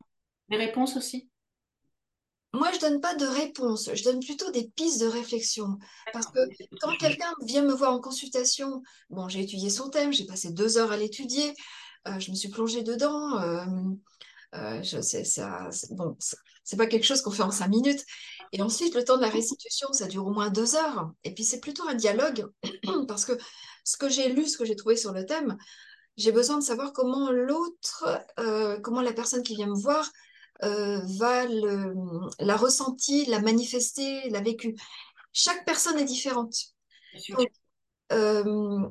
des 0.50 0.56
réponses 0.56 0.96
aussi. 0.96 1.29
Moi, 2.52 2.68
je 2.74 2.80
donne 2.80 3.00
pas 3.00 3.14
de 3.14 3.26
réponse, 3.26 3.90
je 3.94 4.02
donne 4.02 4.18
plutôt 4.20 4.50
des 4.50 4.68
pistes 4.74 5.00
de 5.00 5.06
réflexion. 5.06 5.78
Parce 6.12 6.26
que 6.26 6.40
quand 6.80 6.96
quelqu'un 6.96 7.32
vient 7.46 7.62
me 7.62 7.72
voir 7.72 7.92
en 7.92 8.00
consultation, 8.00 8.82
bon, 9.08 9.28
j'ai 9.28 9.40
étudié 9.40 9.70
son 9.70 9.88
thème, 9.88 10.12
j'ai 10.12 10.26
passé 10.26 10.50
deux 10.50 10.76
heures 10.76 10.90
à 10.90 10.96
l'étudier, 10.96 11.54
euh, 12.08 12.18
je 12.18 12.30
me 12.30 12.36
suis 12.36 12.48
plongée 12.48 12.82
dedans. 12.82 13.38
euh, 13.40 13.64
euh, 14.56 14.82
je 14.82 15.00
sais, 15.00 15.24
ça, 15.24 15.68
c'est- 15.70 15.94
bon, 15.94 16.16
c'est 16.64 16.76
pas 16.76 16.86
quelque 16.86 17.04
chose 17.06 17.22
qu'on 17.22 17.30
fait 17.30 17.42
en 17.44 17.50
cinq 17.52 17.68
minutes. 17.68 18.04
Et 18.52 18.62
ensuite, 18.62 18.94
le 18.94 19.04
temps 19.04 19.16
de 19.16 19.22
la 19.22 19.28
restitution, 19.30 19.92
ça 19.92 20.06
dure 20.08 20.26
au 20.26 20.32
moins 20.32 20.50
deux 20.50 20.74
heures. 20.74 21.12
Et 21.24 21.32
puis, 21.34 21.44
c'est 21.44 21.60
plutôt 21.60 21.86
un 21.88 21.94
dialogue, 21.94 22.46
parce 23.08 23.24
que 23.24 23.32
ce 23.84 23.96
que 23.96 24.08
j'ai 24.08 24.28
lu, 24.32 24.46
ce 24.46 24.58
que 24.58 24.64
j'ai 24.64 24.76
trouvé 24.76 24.96
sur 24.96 25.12
le 25.12 25.24
thème, 25.24 25.56
j'ai 26.16 26.32
besoin 26.32 26.58
de 26.58 26.64
savoir 26.64 26.92
comment 26.92 27.30
l'autre, 27.30 28.06
euh, 28.40 28.78
comment 28.80 29.02
la 29.02 29.12
personne 29.12 29.42
qui 29.42 29.54
vient 29.56 29.68
me 29.68 29.80
voir 29.80 30.10
euh, 30.62 31.00
va 31.18 31.46
le, 31.46 31.94
l'a 32.38 32.56
ressenti, 32.56 33.24
l'a 33.26 33.40
manifesté, 33.40 34.28
l'a 34.30 34.40
vécu. 34.40 34.76
Chaque 35.32 35.64
personne 35.64 35.98
est 35.98 36.04
différente. 36.04 36.54
Donc, 37.30 37.50
euh, 38.12 38.88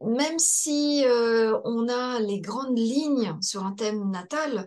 même 0.00 0.38
si 0.38 1.04
euh, 1.04 1.58
on 1.64 1.88
a 1.88 2.20
les 2.20 2.40
grandes 2.40 2.78
lignes 2.78 3.36
sur 3.40 3.64
un 3.64 3.72
thème 3.72 4.10
natal, 4.10 4.66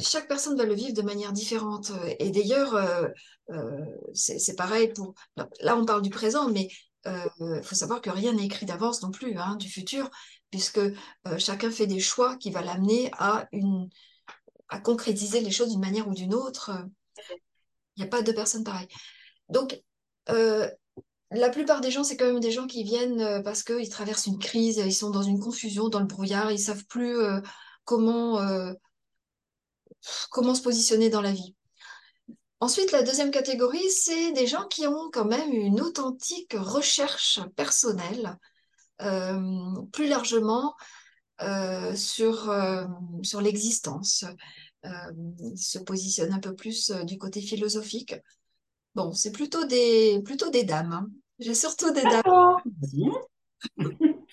chaque 0.00 0.28
personne 0.28 0.56
va 0.56 0.64
le 0.64 0.74
vivre 0.74 0.94
de 0.94 1.02
manière 1.02 1.32
différente. 1.32 1.90
Et 2.20 2.30
d'ailleurs, 2.30 2.78
c'est 4.14 4.38
c'est 4.38 4.54
pareil 4.54 4.92
pour... 4.92 5.14
Là, 5.60 5.76
on 5.76 5.84
parle 5.84 6.02
du 6.02 6.10
présent, 6.10 6.48
mais 6.48 6.68
il 7.06 7.62
faut 7.62 7.74
savoir 7.74 8.00
que 8.00 8.10
rien 8.10 8.32
n'est 8.32 8.46
écrit 8.46 8.66
d'avance 8.66 9.02
non 9.02 9.10
plus, 9.10 9.36
hein, 9.38 9.56
du 9.56 9.68
futur, 9.68 10.10
puisque 10.50 10.78
euh, 10.78 11.38
chacun 11.38 11.70
fait 11.70 11.86
des 11.86 12.00
choix 12.00 12.36
qui 12.36 12.50
va 12.50 12.62
l'amener 12.62 13.10
à, 13.18 13.48
concrétiser 14.82 15.40
les 15.40 15.50
choses 15.50 15.70
d'une 15.70 15.80
manière 15.80 16.08
ou 16.08 16.14
d'une 16.14 16.34
autre. 16.34 16.70
Il 17.96 18.02
n'y 18.02 18.04
a 18.04 18.10
pas 18.10 18.22
deux 18.22 18.34
personnes 18.34 18.64
pareilles. 18.64 18.88
Donc, 19.48 19.80
euh, 20.28 20.68
la 21.30 21.50
plupart 21.50 21.80
des 21.80 21.90
gens, 21.90 22.04
c'est 22.04 22.16
quand 22.16 22.26
même 22.26 22.40
des 22.40 22.50
gens 22.50 22.66
qui 22.66 22.84
viennent 22.84 23.20
euh, 23.20 23.42
parce 23.42 23.62
qu'ils 23.62 23.88
traversent 23.90 24.26
une 24.26 24.38
crise, 24.38 24.78
ils 24.78 24.94
sont 24.94 25.10
dans 25.10 25.22
une 25.22 25.40
confusion, 25.40 25.88
dans 25.88 26.00
le 26.00 26.06
brouillard, 26.06 26.50
ils 26.52 26.58
savent 26.58 26.84
plus 26.86 27.18
euh, 27.18 27.40
euh, 27.90 28.74
comment 30.30 30.54
se 30.54 30.62
positionner 30.62 31.10
dans 31.10 31.20
la 31.20 31.32
vie. 31.32 31.54
Ensuite, 32.60 32.90
la 32.92 33.02
deuxième 33.02 33.30
catégorie, 33.30 33.88
c'est 33.90 34.32
des 34.32 34.46
gens 34.46 34.66
qui 34.66 34.86
ont 34.86 35.10
quand 35.12 35.24
même 35.24 35.52
une 35.52 35.80
authentique 35.80 36.54
recherche 36.58 37.40
personnelle, 37.54 38.36
euh, 39.02 39.40
plus 39.92 40.08
largement 40.08 40.74
euh, 41.42 41.94
sur, 41.94 42.50
euh, 42.50 42.84
sur 43.22 43.40
l'existence. 43.40 44.24
Ils 44.84 45.56
se 45.58 45.78
positionnent 45.78 46.32
un 46.32 46.40
peu 46.40 46.54
plus 46.54 46.90
du 46.90 47.18
côté 47.18 47.40
philosophique. 47.40 48.14
Bon, 48.94 49.12
c'est 49.12 49.32
plutôt 49.32 49.64
des, 49.64 50.20
plutôt 50.24 50.50
des 50.50 50.64
dames. 50.64 50.92
hein. 50.92 51.08
J'ai 51.38 51.54
surtout 51.54 51.92
des 51.92 52.02
dames. 52.02 52.22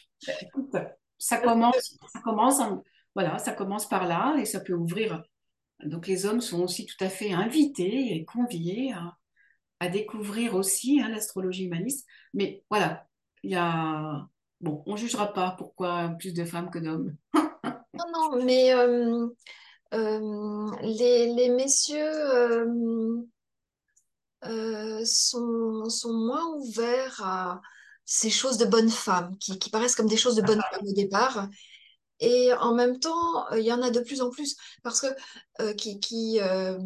Ça 1.17 1.37
commence, 1.37 1.97
ça 2.11 2.19
commence, 2.21 2.59
en- 2.59 2.83
voilà, 3.15 3.37
ça 3.39 3.53
commence 3.53 3.87
par 3.87 4.05
là 4.05 4.35
et 4.37 4.45
ça 4.45 4.59
peut 4.59 4.73
ouvrir. 4.73 5.23
Donc 5.83 6.07
les 6.07 6.25
hommes 6.25 6.41
sont 6.41 6.63
aussi 6.63 6.85
tout 6.85 7.03
à 7.03 7.09
fait 7.09 7.33
invités 7.33 8.15
et 8.15 8.25
conviés 8.25 8.93
à, 8.93 9.17
à 9.79 9.89
découvrir 9.89 10.55
aussi 10.55 11.01
hein, 11.01 11.09
l'astrologie 11.09 11.65
humaniste. 11.65 12.07
Mais 12.33 12.63
voilà, 12.69 13.07
il 13.43 13.51
y 13.51 13.55
a, 13.55 14.27
bon, 14.61 14.83
on 14.85 14.95
jugera 14.95 15.33
pas 15.33 15.55
pourquoi 15.57 16.09
plus 16.17 16.33
de 16.33 16.45
femmes 16.45 16.71
que 16.71 16.79
d'hommes. 16.79 17.15
Non, 17.33 18.05
non, 18.13 18.43
mais 18.43 18.73
euh, 18.73 19.27
euh, 19.93 20.71
les, 20.81 21.33
les 21.33 21.49
messieurs 21.49 21.97
euh, 21.99 23.21
euh, 24.45 25.01
sont, 25.05 25.89
sont 25.89 26.13
moins 26.13 26.45
ouverts 26.55 27.21
à 27.23 27.61
ces 28.05 28.29
choses 28.29 28.57
de 28.57 28.65
bonnes 28.65 28.89
femmes, 28.89 29.37
qui, 29.39 29.57
qui 29.57 29.69
paraissent 29.69 29.95
comme 29.95 30.07
des 30.07 30.17
choses 30.17 30.35
de 30.35 30.41
bonnes 30.41 30.61
femmes 30.71 30.87
au 30.87 30.93
départ. 30.93 31.47
Et 32.19 32.53
en 32.53 32.73
même 32.73 32.99
temps, 32.99 33.51
euh, 33.51 33.59
il 33.59 33.65
y 33.65 33.73
en 33.73 33.81
a 33.81 33.89
de 33.89 33.99
plus 33.99 34.21
en 34.21 34.29
plus 34.29 34.55
parce 34.83 35.01
que 35.01 35.07
euh, 35.61 35.73
qui, 35.73 35.99
qui, 35.99 36.39
euh, 36.41 36.77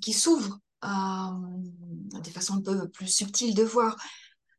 qui 0.00 0.12
s'ouvrent 0.12 0.58
à, 0.82 1.32
des 2.22 2.30
façons 2.30 2.54
un 2.54 2.62
peu 2.62 2.88
plus 2.88 3.08
subtiles 3.08 3.54
de 3.54 3.64
voir. 3.64 3.96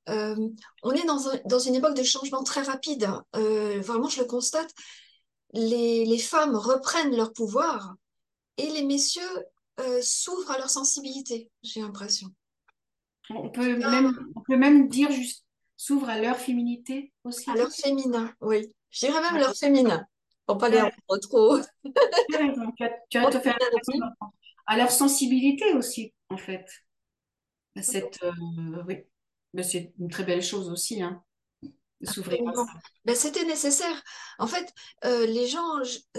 Euh, 0.09 0.35
on 0.83 0.91
est 0.91 1.05
dans, 1.05 1.27
un- 1.29 1.39
dans 1.45 1.59
une 1.59 1.75
époque 1.75 1.95
de 1.95 2.03
changement 2.03 2.43
très 2.43 2.61
rapide. 2.61 3.09
Euh, 3.35 3.79
vraiment, 3.81 4.09
je 4.09 4.19
le 4.21 4.25
constate. 4.25 4.69
Les, 5.53 6.05
les 6.05 6.19
femmes 6.19 6.55
reprennent 6.55 7.15
leur 7.15 7.31
pouvoir 7.33 7.95
et 8.57 8.69
les 8.69 8.83
messieurs 8.83 9.21
euh, 9.79 10.01
s'ouvrent 10.01 10.51
à 10.51 10.57
leur 10.57 10.69
sensibilité, 10.69 11.49
j'ai 11.63 11.81
l'impression. 11.81 12.29
On 13.29 13.49
peut 13.49 13.77
même, 13.77 14.31
on 14.35 14.41
peut 14.41 14.57
même 14.57 14.89
dire 14.89 15.11
juste 15.11 15.45
s'ouvre 15.75 16.09
à 16.09 16.19
leur 16.19 16.37
féminité 16.37 17.13
aussi. 17.23 17.49
À 17.49 17.55
leur 17.55 17.71
féminin, 17.71 18.33
oui. 18.41 18.73
Je 18.89 19.05
dirais 19.05 19.21
même 19.21 19.37
leur 19.39 19.55
féminin, 19.55 20.05
pour 20.47 20.57
pas 20.57 20.69
les 20.69 20.81
rendre 20.81 20.95
trop. 21.21 21.59
Tu 22.29 22.35
as 22.35 22.39
raison, 22.39 22.71
tu 22.75 22.83
as, 22.83 22.91
tu 23.09 23.17
as 23.17 23.29
tout 23.31 23.39
fait 23.39 23.53
Oui. 23.89 23.99
à 24.65 24.77
leur 24.77 24.91
sensibilité 24.91 25.73
aussi, 25.73 26.13
en 26.29 26.37
fait. 26.37 26.65
À 27.75 27.83
Cette, 27.83 28.23
euh, 28.23 28.31
oui, 28.87 29.03
Mais 29.53 29.63
c'est 29.63 29.93
une 29.99 30.09
très 30.09 30.23
belle 30.23 30.41
chose 30.41 30.69
aussi, 30.69 31.01
hein. 31.01 31.23
Ben, 33.05 33.15
c'était 33.15 33.45
nécessaire. 33.45 34.03
En 34.37 34.45
fait, 34.47 34.71
euh, 35.05 35.25
les 35.25 35.47
gens 35.47 35.65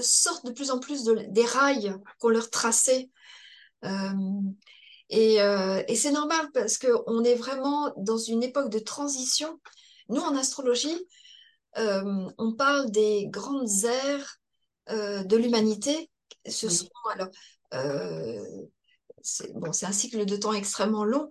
sortent 0.01 0.45
de 0.45 0.51
plus 0.53 0.71
en 0.73 0.81
plus 0.81 1.05
de- 1.05 1.27
des 1.29 1.45
rails 1.45 1.95
qu'on 2.19 2.31
leur 2.31 2.51
traçait. 2.51 3.11
Euh, 3.85 4.13
et 5.11 5.41
euh, 5.41 5.83
et 5.89 5.95
c'est 5.95 6.11
normal 6.11 6.51
parce 6.53 6.79
qu'on 6.79 7.25
est 7.25 7.37
vraiment 7.37 7.93
dans 7.97 8.19
une 8.19 8.43
époque 8.43 8.71
de 8.71 8.81
transition. 8.81 9.61
Nous, 10.09 10.21
en 10.21 10.37
astrologie, 10.37 10.97
euh, 11.79 12.29
on 12.39 12.55
parle 12.55 12.91
des 12.91 13.27
grandes 13.29 13.69
ères 13.85 14.37
euh, 14.91 15.25
de 15.25 15.37
l'humanité. 15.37 16.11
Ce 16.47 16.67
Oui. 16.67 16.75
sont 16.75 16.89
alors, 17.13 17.29
euh, 17.75 18.45
c'est 19.23 19.53
bon, 19.55 19.73
c'est 19.73 19.87
un 19.87 19.93
cycle 19.93 20.25
de 20.25 20.37
temps 20.37 20.53
extrêmement 20.53 21.05
long. 21.05 21.29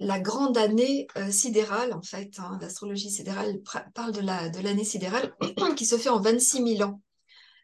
La 0.00 0.20
grande 0.20 0.56
année 0.56 1.08
sidérale, 1.30 1.92
en 1.92 2.02
fait, 2.02 2.30
hein, 2.38 2.56
l'astrologie 2.60 3.10
sidérale 3.10 3.56
pr- 3.64 3.90
parle 3.94 4.12
de 4.12 4.20
la, 4.20 4.48
de 4.48 4.60
l'année 4.60 4.84
sidérale 4.84 5.34
qui 5.76 5.86
se 5.86 5.98
fait 5.98 6.08
en 6.08 6.20
26 6.20 6.76
000 6.76 6.88
ans. 6.88 7.00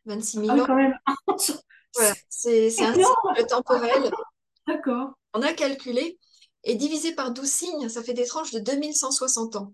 26 0.06 0.38
000 0.38 0.50
Ah 0.50 0.62
ans, 0.62 0.66
quand 0.66 0.74
même. 0.74 0.94
voilà, 1.94 2.14
c'est 2.28 2.66
un 2.80 2.92
cycle 2.92 3.46
temporel. 3.48 4.10
D'accord. 4.66 5.10
On 5.32 5.42
a 5.42 5.52
calculé, 5.52 6.18
et 6.64 6.74
divisé 6.74 7.14
par 7.14 7.32
12 7.32 7.48
signes, 7.48 7.88
ça 7.88 8.02
fait 8.02 8.14
des 8.14 8.26
tranches 8.26 8.52
de 8.52 8.58
2160 8.58 9.56
ans. 9.56 9.72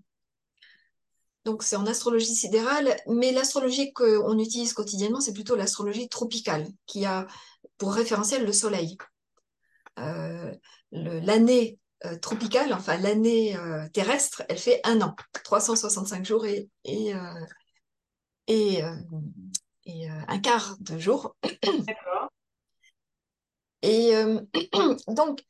Donc 1.44 1.62
c'est 1.62 1.76
en 1.76 1.86
astrologie 1.86 2.34
sidérale, 2.34 2.96
mais 3.06 3.32
l'astrologie 3.32 3.92
qu'on 3.92 4.38
utilise 4.38 4.74
quotidiennement, 4.74 5.20
c'est 5.20 5.32
plutôt 5.32 5.56
l'astrologie 5.56 6.08
tropicale, 6.08 6.66
qui 6.86 7.06
a 7.06 7.26
pour 7.78 7.94
référentiel 7.94 8.44
le 8.44 8.52
Soleil. 8.52 8.98
Euh, 9.98 10.54
l'année 10.92 11.78
euh, 12.04 12.16
tropicale, 12.18 12.72
enfin 12.72 12.96
l'année 12.98 13.56
euh, 13.56 13.88
terrestre, 13.88 14.42
elle 14.48 14.58
fait 14.58 14.80
un 14.84 15.00
an, 15.00 15.14
365 15.44 16.24
jours 16.24 16.46
et, 16.46 16.68
et, 16.84 17.12
et, 18.46 18.82
et 19.86 20.08
un 20.08 20.38
quart 20.38 20.76
de 20.80 20.98
jour. 20.98 21.36
D'accord. 21.42 22.30
Et 23.82 24.12
donc, 25.08 25.42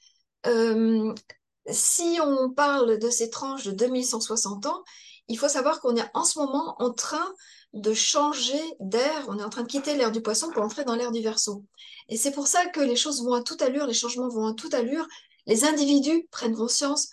si 1.69 2.19
on 2.23 2.51
parle 2.53 2.99
de 2.99 3.11
ces 3.11 3.29
tranches 3.29 3.65
de 3.65 3.73
2160 3.73 4.67
ans, 4.67 4.85
il 5.31 5.39
faut 5.39 5.49
savoir 5.49 5.81
qu'on 5.81 5.95
est 5.95 6.11
en 6.13 6.25
ce 6.25 6.41
moment 6.41 6.75
en 6.83 6.93
train 6.93 7.33
de 7.73 7.95
changer 7.95 8.61
d'air, 8.81 9.27
on 9.29 9.39
est 9.39 9.45
en 9.45 9.49
train 9.49 9.63
de 9.63 9.69
quitter 9.69 9.97
l'ère 9.97 10.11
du 10.11 10.21
poisson 10.21 10.51
pour 10.51 10.63
entrer 10.63 10.85
dans 10.85 10.97
l'ère 10.97 11.13
du 11.13 11.23
verso. 11.23 11.65
Et 12.09 12.17
c'est 12.17 12.33
pour 12.33 12.49
ça 12.49 12.67
que 12.67 12.81
les 12.81 12.97
choses 12.97 13.23
vont 13.23 13.35
à 13.35 13.43
toute 13.43 13.63
allure, 13.63 13.87
les 13.87 13.95
changements 13.95 14.29
vont 14.29 14.49
à 14.49 14.55
toute 14.55 14.75
allure, 14.75 15.07
les 15.47 15.65
individus 15.65 16.27
prennent 16.33 16.57
conscience 16.57 17.11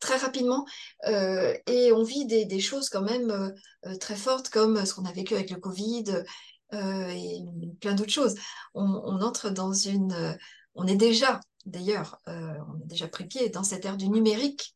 très 0.00 0.16
rapidement 0.16 0.64
euh, 1.08 1.54
et 1.66 1.92
on 1.92 2.04
vit 2.04 2.24
des, 2.24 2.60
choses 2.60 2.88
quand 2.88 3.02
même 3.02 3.30
euh, 3.84 3.96
très 3.96 4.16
fortes 4.16 4.48
comme 4.48 4.86
ce 4.86 4.94
qu'on 4.94 5.04
a 5.04 5.12
vécu 5.12 5.34
avec 5.34 5.50
le 5.50 5.58
Covid 5.58 6.04
euh, 6.72 7.08
et 7.08 7.42
plein 7.80 7.94
d'autres 7.94 8.12
choses. 8.12 8.36
On, 8.72 9.20
entre 9.20 9.50
dans 9.50 9.74
une... 9.74 10.38
on 10.74 10.86
est 10.86 10.96
déjà, 10.96 11.40
d'ailleurs, 11.66 12.18
on 12.26 12.80
est 12.82 12.86
déjà 12.86 13.08
pris 13.08 13.26
pied 13.26 13.50
dans 13.50 13.62
cette 13.64 13.84
ère 13.84 13.98
du 13.98 14.08
numérique 14.08 14.74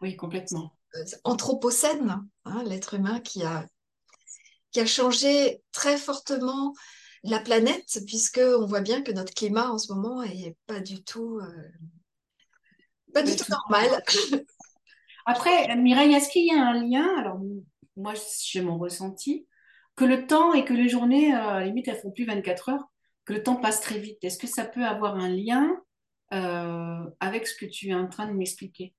Oui, 0.00 0.16
complètement. 0.16 0.77
Euh, 0.96 1.04
anthropocène, 1.24 2.22
hein, 2.44 2.62
l'être 2.64 2.94
humain 2.94 3.20
qui 3.20 3.42
a, 3.42 3.66
qui 4.70 4.80
a 4.80 4.86
changé 4.86 5.62
très 5.72 5.96
fortement 5.96 6.74
la 7.24 7.40
planète, 7.40 7.98
puisque 8.06 8.40
on 8.42 8.66
voit 8.66 8.80
bien 8.80 9.02
que 9.02 9.12
notre 9.12 9.34
climat 9.34 9.70
en 9.70 9.78
ce 9.78 9.92
moment 9.92 10.22
est 10.22 10.56
pas 10.66 10.80
du 10.80 11.02
tout, 11.02 11.38
euh, 11.40 11.68
pas 13.12 13.22
du 13.22 13.34
tout- 13.36 13.44
normal. 13.50 14.02
Après, 15.26 15.74
Mireille, 15.76 16.14
est-ce 16.14 16.30
qu'il 16.30 16.46
y 16.46 16.52
a 16.52 16.62
un 16.62 16.82
lien? 16.84 17.06
Alors, 17.18 17.38
moi, 17.96 18.14
j'ai 18.44 18.62
mon 18.62 18.78
ressenti, 18.78 19.46
que 19.96 20.04
le 20.04 20.26
temps 20.26 20.54
et 20.54 20.64
que 20.64 20.72
les 20.72 20.88
journées, 20.88 21.34
euh, 21.34 21.38
à 21.40 21.60
la 21.60 21.66
limite, 21.66 21.88
elles 21.88 21.98
font 21.98 22.10
plus 22.10 22.24
24 22.24 22.70
heures, 22.70 22.84
que 23.24 23.32
le 23.32 23.42
temps 23.42 23.56
passe 23.56 23.80
très 23.80 23.98
vite. 23.98 24.18
Est-ce 24.22 24.38
que 24.38 24.46
ça 24.46 24.64
peut 24.64 24.84
avoir 24.84 25.16
un 25.16 25.28
lien 25.28 25.76
euh, 26.32 27.04
avec 27.20 27.46
ce 27.46 27.54
que 27.56 27.66
tu 27.66 27.88
es 27.88 27.94
en 27.94 28.08
train 28.08 28.26
de 28.26 28.32
m'expliquer? 28.32 28.94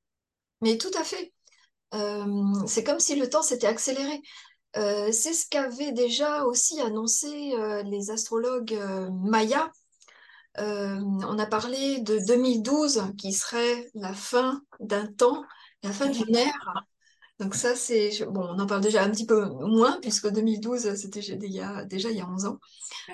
Mais 0.61 0.77
tout 0.77 0.91
à 0.99 1.03
fait. 1.03 1.33
Euh, 1.93 2.25
c'est 2.67 2.83
comme 2.83 2.99
si 2.99 3.15
le 3.15 3.29
temps 3.29 3.41
s'était 3.41 3.67
accéléré. 3.67 4.21
Euh, 4.77 5.11
c'est 5.11 5.33
ce 5.33 5.47
qu'avaient 5.49 5.91
déjà 5.91 6.45
aussi 6.45 6.79
annoncé 6.81 7.53
euh, 7.55 7.81
les 7.83 8.11
astrologues 8.11 8.73
euh, 8.73 9.09
mayas. 9.11 9.69
On 10.57 11.39
a 11.39 11.45
parlé 11.45 11.99
de 12.01 12.19
2012 12.19 13.03
qui 13.17 13.31
serait 13.33 13.89
la 13.95 14.13
fin 14.13 14.61
d'un 14.79 15.07
temps, 15.07 15.43
la 15.83 15.91
fin 15.91 16.07
d'une 16.09 16.35
ère. 16.35 16.73
Donc 17.39 17.55
ça, 17.55 17.75
c'est... 17.75 18.11
Bon, 18.29 18.41
on 18.49 18.59
en 18.59 18.67
parle 18.67 18.81
déjà 18.81 19.03
un 19.03 19.09
petit 19.11 19.25
peu 19.25 19.45
moins, 19.49 19.99
puisque 20.01 20.29
2012, 20.29 20.95
c'était 20.95 21.21
déjà, 21.21 21.35
il 21.35 21.53
y 21.53 21.61
a- 21.61 21.85
déjà 21.85 22.09
il 22.11 22.17
y 22.17 22.21
a 22.21 22.27
11 22.29 22.45
ans. 22.45 22.59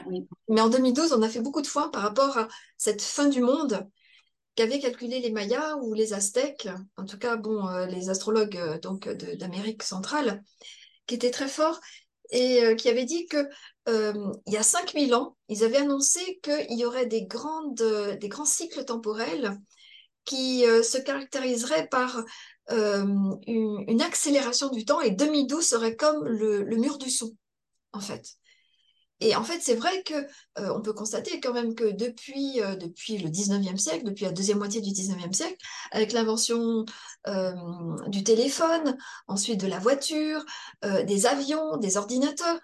Oui, 0.07 0.27
Mais 0.49 0.61
en 0.61 0.69
2012, 0.69 1.13
on 1.13 1.21
a 1.21 1.29
fait 1.29 1.41
beaucoup 1.41 1.61
de 1.61 1.67
fois 1.67 1.91
par 1.91 2.01
rapport 2.03 2.37
à 2.37 2.47
cette 2.77 3.01
fin 3.01 3.27
du 3.27 3.41
monde 3.41 3.87
qu'avaient 4.55 4.79
calculé 4.79 5.19
les 5.19 5.31
Mayas 5.31 5.75
ou 5.77 5.93
les 5.93 6.13
Aztèques, 6.13 6.69
en 6.97 7.05
tout 7.05 7.17
cas, 7.17 7.35
bon, 7.35 7.67
euh, 7.67 7.85
les 7.85 8.09
astrologues 8.09 8.57
euh, 8.57 8.79
donc 8.79 9.07
de- 9.07 9.35
d'Amérique 9.35 9.83
centrale, 9.83 10.43
qui 11.07 11.15
étaient 11.15 11.31
très 11.31 11.47
forts 11.47 11.79
et 12.31 12.63
euh, 12.63 12.75
qui 12.75 12.89
avaient 12.89 13.05
dit 13.05 13.27
que 13.27 13.47
euh, 13.87 14.31
il 14.47 14.53
y 14.53 14.57
a 14.57 14.63
5000 14.63 15.13
ans, 15.13 15.37
ils 15.49 15.63
avaient 15.63 15.77
annoncé 15.77 16.39
qu'il 16.41 16.79
y 16.79 16.85
aurait 16.85 17.05
des 17.05 17.27
euh, 17.81 18.17
grands 18.27 18.45
cycles 18.45 18.85
temporels 18.85 19.57
qui 20.23 20.65
euh, 20.65 20.81
se 20.81 20.97
caractériseraient 20.97 21.87
par 21.87 22.23
euh, 22.71 23.05
une, 23.45 24.01
accélération 24.01 24.69
du 24.69 24.85
temps 24.85 25.01
et 25.01 25.11
2012 25.11 25.67
serait 25.67 25.95
comme 25.95 26.25
le 26.25 26.75
mur 26.77 26.97
du 26.97 27.11
son, 27.11 27.35
en 27.93 27.99
fait. 27.99 28.37
Et 29.21 29.35
en 29.35 29.43
fait, 29.43 29.59
c'est 29.61 29.75
vrai 29.75 30.03
que 30.03 30.13
euh, 30.13 30.73
on 30.75 30.81
peut 30.81 30.93
constater 30.93 31.39
quand 31.39 31.53
même 31.53 31.73
que 31.73 31.85
depuis, 31.85 32.61
euh, 32.61 32.75
depuis 32.75 33.17
le 33.17 33.29
19e 33.29 33.77
siècle, 33.77 34.03
depuis 34.03 34.25
la 34.25 34.31
deuxième 34.31 34.57
moitié 34.57 34.81
du 34.81 34.89
19e 34.91 35.33
siècle, 35.33 35.55
avec 35.91 36.11
l'invention 36.11 36.85
euh, 37.27 37.53
du 38.07 38.23
téléphone, 38.23 38.97
ensuite 39.27 39.59
de 39.59 39.67
la 39.67 39.79
voiture, 39.79 40.43
des 40.83 41.25
avions, 41.25 41.77
des 41.77 41.97
ordinateurs, 41.97 42.59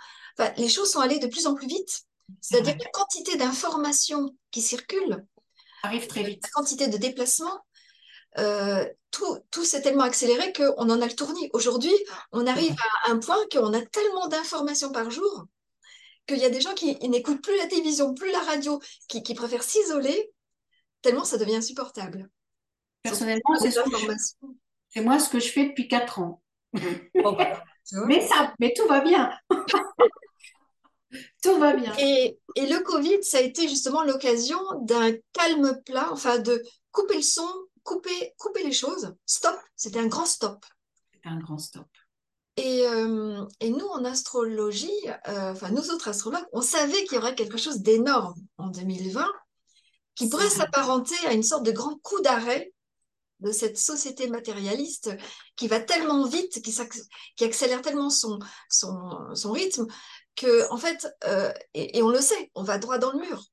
les 0.58 0.70
choses 0.70 0.92
sont 0.92 1.00
allées 1.00 1.20
de 1.20 1.28
plus 1.28 1.48
en 1.48 1.56
plus 1.56 1.68
vite. 1.68 2.02
c'est 2.42 2.56
C'est-à-dire 2.56 2.76
vrai. 2.76 2.84
la 2.86 2.90
quantité 2.92 3.38
d'informations 3.38 4.36
qui 4.52 4.62
circulent, 4.62 5.26
Arrive 5.84 6.08
très 6.08 6.22
la 6.22 6.30
vite. 6.30 6.44
quantité 6.54 6.88
de 6.88 6.98
déplacements, 6.98 7.60
tout, 8.36 9.40
tout 9.52 9.64
s'est 9.64 9.82
tellement 9.82 10.04
accéléré 10.04 10.52
qu'on 10.54 10.90
en 10.90 11.02
a 11.02 11.06
le 11.06 11.16
tournis. 11.16 11.50
Aujourd'hui, 11.54 11.94
on 12.32 12.46
arrive 12.46 12.76
à 13.06 13.12
un 13.12 13.20
point 13.20 13.40
qu'on 13.52 13.74
a 13.74 13.82
tellement 13.82 14.28
d'informations 14.28 14.92
par 14.92 15.10
jour 15.12 15.46
qu'il 16.28 16.38
y 16.38 16.46
a 16.46 16.50
des 16.50 16.62
gens 16.62 16.74
qui 16.74 16.96
n'écoutent 17.10 17.42
plus 17.42 17.58
la 17.58 17.68
télévision, 17.68 18.14
plus 18.14 18.32
la 18.32 18.40
radio, 18.42 18.80
qui, 19.08 19.24
qui 19.24 19.34
préfèrent 19.34 19.64
s'isoler, 19.64 20.32
tellement 21.02 21.24
ça 21.26 21.38
devient 21.38 21.56
insupportable. 21.56 22.30
Personnellement, 23.04 23.56
c'est 23.60 23.72
ce 23.72 23.80
je- 24.96 25.02
moi 25.02 25.20
ce 25.20 25.30
que 25.30 25.40
je 25.40 25.50
fais 25.52 25.66
depuis 25.68 25.88
4 25.88 26.20
ans. 26.20 26.42
Bon, 27.16 27.34
bah. 27.34 27.64
Mais 28.06 28.26
ça, 28.26 28.54
mais 28.60 28.74
tout 28.76 28.88
va 28.88 29.02
bien. 29.02 29.32
Tout 31.44 31.58
va 31.58 31.74
bien. 31.74 31.94
Et, 32.00 32.40
et 32.56 32.66
le 32.68 32.80
Covid, 32.84 33.22
ça 33.24 33.40
a 33.40 33.42
été 33.42 33.68
justement 33.68 34.04
l'occasion 34.04 34.60
d'un 34.82 35.12
calme 35.34 35.82
plat, 35.86 36.08
enfin 36.12 36.40
de 36.40 36.62
couper 36.92 37.16
le 37.16 37.22
son, 37.22 37.48
couper, 37.84 38.34
couper 38.38 38.64
les 38.64 38.72
choses. 38.72 39.14
Stop, 39.26 39.56
c'était 39.76 40.00
un 40.00 40.08
grand 40.08 40.26
stop. 40.26 40.64
C'est 41.14 41.30
un 41.30 41.38
grand 41.40 41.58
stop. 41.58 41.88
Et, 42.58 42.86
euh, 42.86 43.46
et 43.60 43.70
nous, 43.70 43.86
en 43.88 44.04
astrologie, 44.04 44.92
euh, 45.28 45.52
enfin 45.52 45.70
nous 45.72 45.90
autres 45.90 46.10
astrologues, 46.10 46.46
on 46.52 46.62
savait 46.62 47.04
qu'il 47.06 47.14
y 47.14 47.18
aurait 47.18 47.36
quelque 47.36 47.58
chose 47.58 47.80
d'énorme 47.80 48.36
en 48.58 48.68
2020 48.68 49.26
qui 50.16 50.30
pourrait 50.30 50.50
s'apparenter 50.50 51.16
à 51.28 51.34
une 51.34 51.44
sorte 51.44 51.66
de 51.66 51.72
grand 51.72 51.98
coup 52.02 52.20
d'arrêt 52.22 52.74
de 53.40 53.52
cette 53.52 53.78
société 53.78 54.28
matérialiste 54.28 55.10
qui 55.56 55.68
va 55.68 55.80
tellement 55.80 56.26
vite, 56.28 56.62
qui, 56.62 57.44
accélère 57.44 57.82
tellement 57.82 58.10
son, 58.10 58.38
son, 58.70 59.34
son 59.34 59.52
rythme, 59.52 59.88
que 60.36 60.70
en 60.72 60.78
fait, 60.78 61.08
euh, 61.26 61.52
et, 61.74 61.98
et 61.98 62.04
on 62.04 62.10
le 62.10 62.22
sait, 62.22 62.52
on 62.54 62.64
va 62.64 62.78
droit 62.78 62.98
dans 62.98 63.14
le 63.14 63.20
mur. 63.20 63.44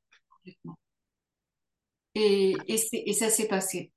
Et 2.15 3.15
ça 3.15 3.31
s'est 3.31 3.49
passé. 3.49 3.93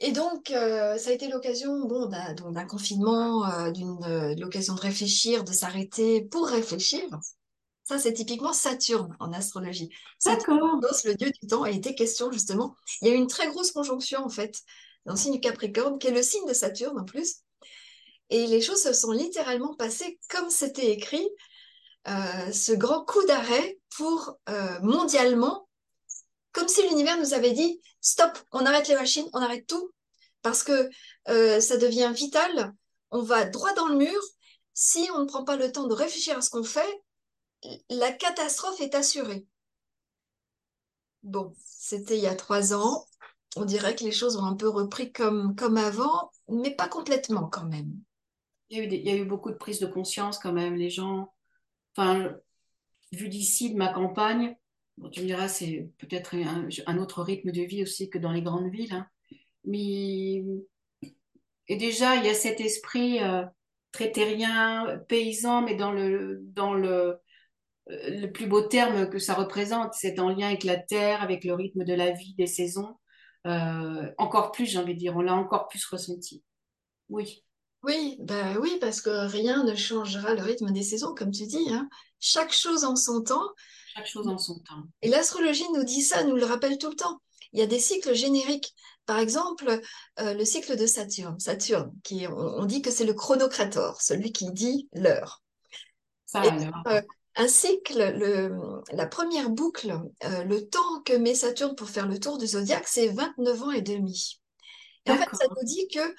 Et 0.00 0.12
donc, 0.12 0.50
euh, 0.50 0.98
ça 0.98 1.10
a 1.10 1.12
été 1.12 1.28
l'occasion 1.28 1.86
bon, 1.86 2.06
d'un 2.06 2.34
donc 2.34 2.54
d'un 2.54 2.66
confinement, 2.66 3.48
euh, 3.48 3.70
d'une 3.70 4.02
euh, 4.04 4.34
de 4.34 4.40
l'occasion 4.40 4.74
de 4.74 4.80
réfléchir, 4.80 5.44
de 5.44 5.52
s'arrêter 5.52 6.22
pour 6.22 6.48
réfléchir. 6.48 7.02
Ça, 7.84 7.98
c'est 7.98 8.14
typiquement 8.14 8.52
Saturne 8.52 9.14
en 9.20 9.32
astrologie. 9.32 9.90
Saturne, 10.18 10.80
le 11.04 11.14
dieu 11.14 11.30
du 11.30 11.46
temps, 11.48 11.62
a 11.62 11.70
été 11.70 11.94
question 11.94 12.32
justement. 12.32 12.74
Il 13.02 13.08
y 13.08 13.10
a 13.10 13.14
eu 13.14 13.16
une 13.16 13.26
très 13.28 13.48
grosse 13.48 13.72
conjonction 13.72 14.24
en 14.24 14.28
fait 14.28 14.62
dans 15.04 15.12
le 15.12 15.18
signe 15.18 15.34
du 15.34 15.40
Capricorne, 15.40 15.98
qui 15.98 16.08
est 16.08 16.12
le 16.12 16.22
signe 16.22 16.46
de 16.48 16.54
Saturne 16.54 16.98
en 16.98 17.04
plus. 17.04 17.36
Et 18.30 18.46
les 18.46 18.62
choses 18.62 18.82
se 18.82 18.94
sont 18.94 19.12
littéralement 19.12 19.74
passées 19.74 20.18
comme 20.30 20.48
c'était 20.48 20.90
écrit, 20.90 21.28
euh, 22.08 22.52
ce 22.52 22.72
grand 22.72 23.04
coup 23.04 23.24
d'arrêt 23.26 23.78
pour 23.96 24.38
mondialement, 24.82 25.68
comme 26.54 26.68
si 26.68 26.88
l'univers 26.88 27.18
nous 27.18 27.34
avait 27.34 27.52
dit, 27.52 27.80
stop, 28.00 28.38
on 28.52 28.64
arrête 28.64 28.88
les 28.88 28.94
machines, 28.94 29.28
on 29.34 29.40
arrête 29.40 29.66
tout, 29.66 29.92
parce 30.40 30.62
que 30.62 30.88
euh, 31.28 31.60
ça 31.60 31.76
devient 31.76 32.12
vital, 32.14 32.72
on 33.10 33.22
va 33.22 33.44
droit 33.44 33.74
dans 33.74 33.88
le 33.88 33.96
mur, 33.96 34.20
si 34.72 35.08
on 35.14 35.20
ne 35.20 35.26
prend 35.26 35.44
pas 35.44 35.56
le 35.56 35.70
temps 35.70 35.86
de 35.86 35.94
réfléchir 35.94 36.38
à 36.38 36.40
ce 36.40 36.50
qu'on 36.50 36.64
fait, 36.64 37.02
la 37.90 38.12
catastrophe 38.12 38.80
est 38.80 38.94
assurée. 38.94 39.46
Bon, 41.22 41.54
c'était 41.64 42.16
il 42.16 42.22
y 42.22 42.28
a 42.28 42.34
trois 42.34 42.72
ans, 42.72 43.04
on 43.56 43.64
dirait 43.64 43.96
que 43.96 44.04
les 44.04 44.12
choses 44.12 44.36
ont 44.36 44.44
un 44.44 44.56
peu 44.56 44.68
repris 44.68 45.12
comme, 45.12 45.56
comme 45.56 45.76
avant, 45.76 46.30
mais 46.48 46.74
pas 46.74 46.88
complètement 46.88 47.48
quand 47.48 47.66
même. 47.66 47.92
Il 48.70 48.78
y 48.78 48.80
a 48.80 48.84
eu 48.84 48.88
il 48.88 49.06
y 49.06 49.10
a 49.10 49.16
eu 49.16 49.24
beaucoup 49.24 49.50
de 49.50 49.56
prise 49.56 49.80
de 49.80 49.86
conscience 49.86 50.38
quand 50.38 50.52
même. 50.52 50.74
Les 50.74 50.90
gens, 50.90 51.32
enfin, 51.96 52.34
vu 53.12 53.28
d'ici, 53.28 53.72
de 53.72 53.76
ma 53.76 53.92
campagne, 53.92 54.56
tu 55.12 55.20
me 55.22 55.26
diras, 55.26 55.48
c'est 55.48 55.90
peut-être 55.98 56.34
un, 56.36 56.68
un 56.86 56.98
autre 56.98 57.22
rythme 57.22 57.50
de 57.52 57.62
vie 57.62 57.82
aussi 57.82 58.10
que 58.10 58.18
dans 58.18 58.32
les 58.32 58.42
grandes 58.42 58.70
villes. 58.70 58.92
hein. 58.94 59.06
Mais, 59.64 60.42
et 61.68 61.76
déjà, 61.76 62.16
il 62.16 62.24
y 62.24 62.28
a 62.28 62.34
cet 62.34 62.60
esprit 62.60 63.22
euh, 63.22 63.44
très 63.92 64.12
terrien, 64.12 64.98
paysan, 65.08 65.62
mais 65.62 65.74
dans 65.76 65.92
le, 65.92 66.40
dans 66.42 66.74
le, 66.74 67.18
euh, 67.90 68.10
le 68.20 68.28
plus 68.28 68.46
beau 68.46 68.62
terme 68.62 69.10
que 69.10 69.18
ça 69.18 69.34
représente, 69.34 69.94
c'est 69.94 70.18
en 70.20 70.30
lien 70.30 70.48
avec 70.48 70.64
la 70.64 70.78
terre, 70.78 71.22
avec 71.22 71.44
le 71.44 71.54
rythme 71.54 71.84
de 71.84 71.94
la 71.94 72.12
vie, 72.12 72.34
des 72.36 72.46
saisons. 72.46 72.96
Euh, 73.46 74.12
encore 74.18 74.52
plus, 74.52 74.66
j'ai 74.66 74.78
envie 74.78 74.94
de 74.94 75.00
dire, 75.00 75.16
on 75.16 75.22
l'a 75.22 75.34
encore 75.34 75.68
plus 75.68 75.84
ressenti. 75.86 76.44
Oui, 77.08 77.44
Oui, 77.82 78.16
bah 78.20 78.54
oui, 78.60 78.78
parce 78.80 79.00
que 79.02 79.10
rien 79.10 79.62
ne 79.64 79.74
changera 79.74 80.34
le 80.34 80.42
rythme 80.42 80.72
des 80.72 80.82
saisons, 80.82 81.14
comme 81.14 81.30
tu 81.30 81.46
dis, 81.46 81.66
hein. 81.70 81.88
Chaque 82.18 82.52
chose 82.52 82.84
en 82.84 82.96
son 82.96 83.22
temps. 83.22 83.50
Chaque 83.94 84.06
chose 84.06 84.28
en 84.28 84.38
son 84.38 84.58
temps. 84.60 84.82
Et 85.02 85.08
l'astrologie 85.08 85.68
nous 85.74 85.84
dit 85.84 86.02
ça, 86.02 86.24
nous 86.24 86.36
le 86.36 86.44
rappelle 86.44 86.78
tout 86.78 86.90
le 86.90 86.96
temps. 86.96 87.20
Il 87.52 87.60
y 87.60 87.62
a 87.62 87.66
des 87.66 87.78
cycles 87.78 88.14
génériques. 88.14 88.74
Par 89.06 89.18
exemple, 89.18 89.80
euh, 90.20 90.34
le 90.34 90.44
cycle 90.44 90.76
de 90.76 90.86
Saturne. 90.86 91.38
Saturne, 91.38 91.92
qui, 92.02 92.26
on, 92.26 92.36
on 92.36 92.64
dit 92.64 92.82
que 92.82 92.90
c'est 92.90 93.04
le 93.04 93.14
chronocrator, 93.14 94.00
celui 94.00 94.32
qui 94.32 94.50
dit 94.50 94.88
l'heure. 94.92 95.42
Ça 96.26 96.42
euh, 96.88 97.02
un 97.36 97.48
cycle, 97.48 98.12
le- 98.16 98.80
la 98.92 99.06
première 99.06 99.50
boucle, 99.50 99.94
euh, 100.24 100.44
le 100.44 100.68
temps 100.68 101.02
que 101.04 101.12
met 101.12 101.34
Saturne 101.34 101.74
pour 101.76 101.90
faire 101.90 102.08
le 102.08 102.18
tour 102.18 102.38
du 102.38 102.46
zodiaque, 102.46 102.88
c'est 102.88 103.08
29 103.08 103.62
ans 103.62 103.70
et 103.70 103.82
demi. 103.82 104.40
Et 105.06 105.10
en 105.10 105.16
fait, 105.16 105.28
ça 105.36 105.46
nous 105.48 105.64
dit 105.64 105.86
que 105.88 106.14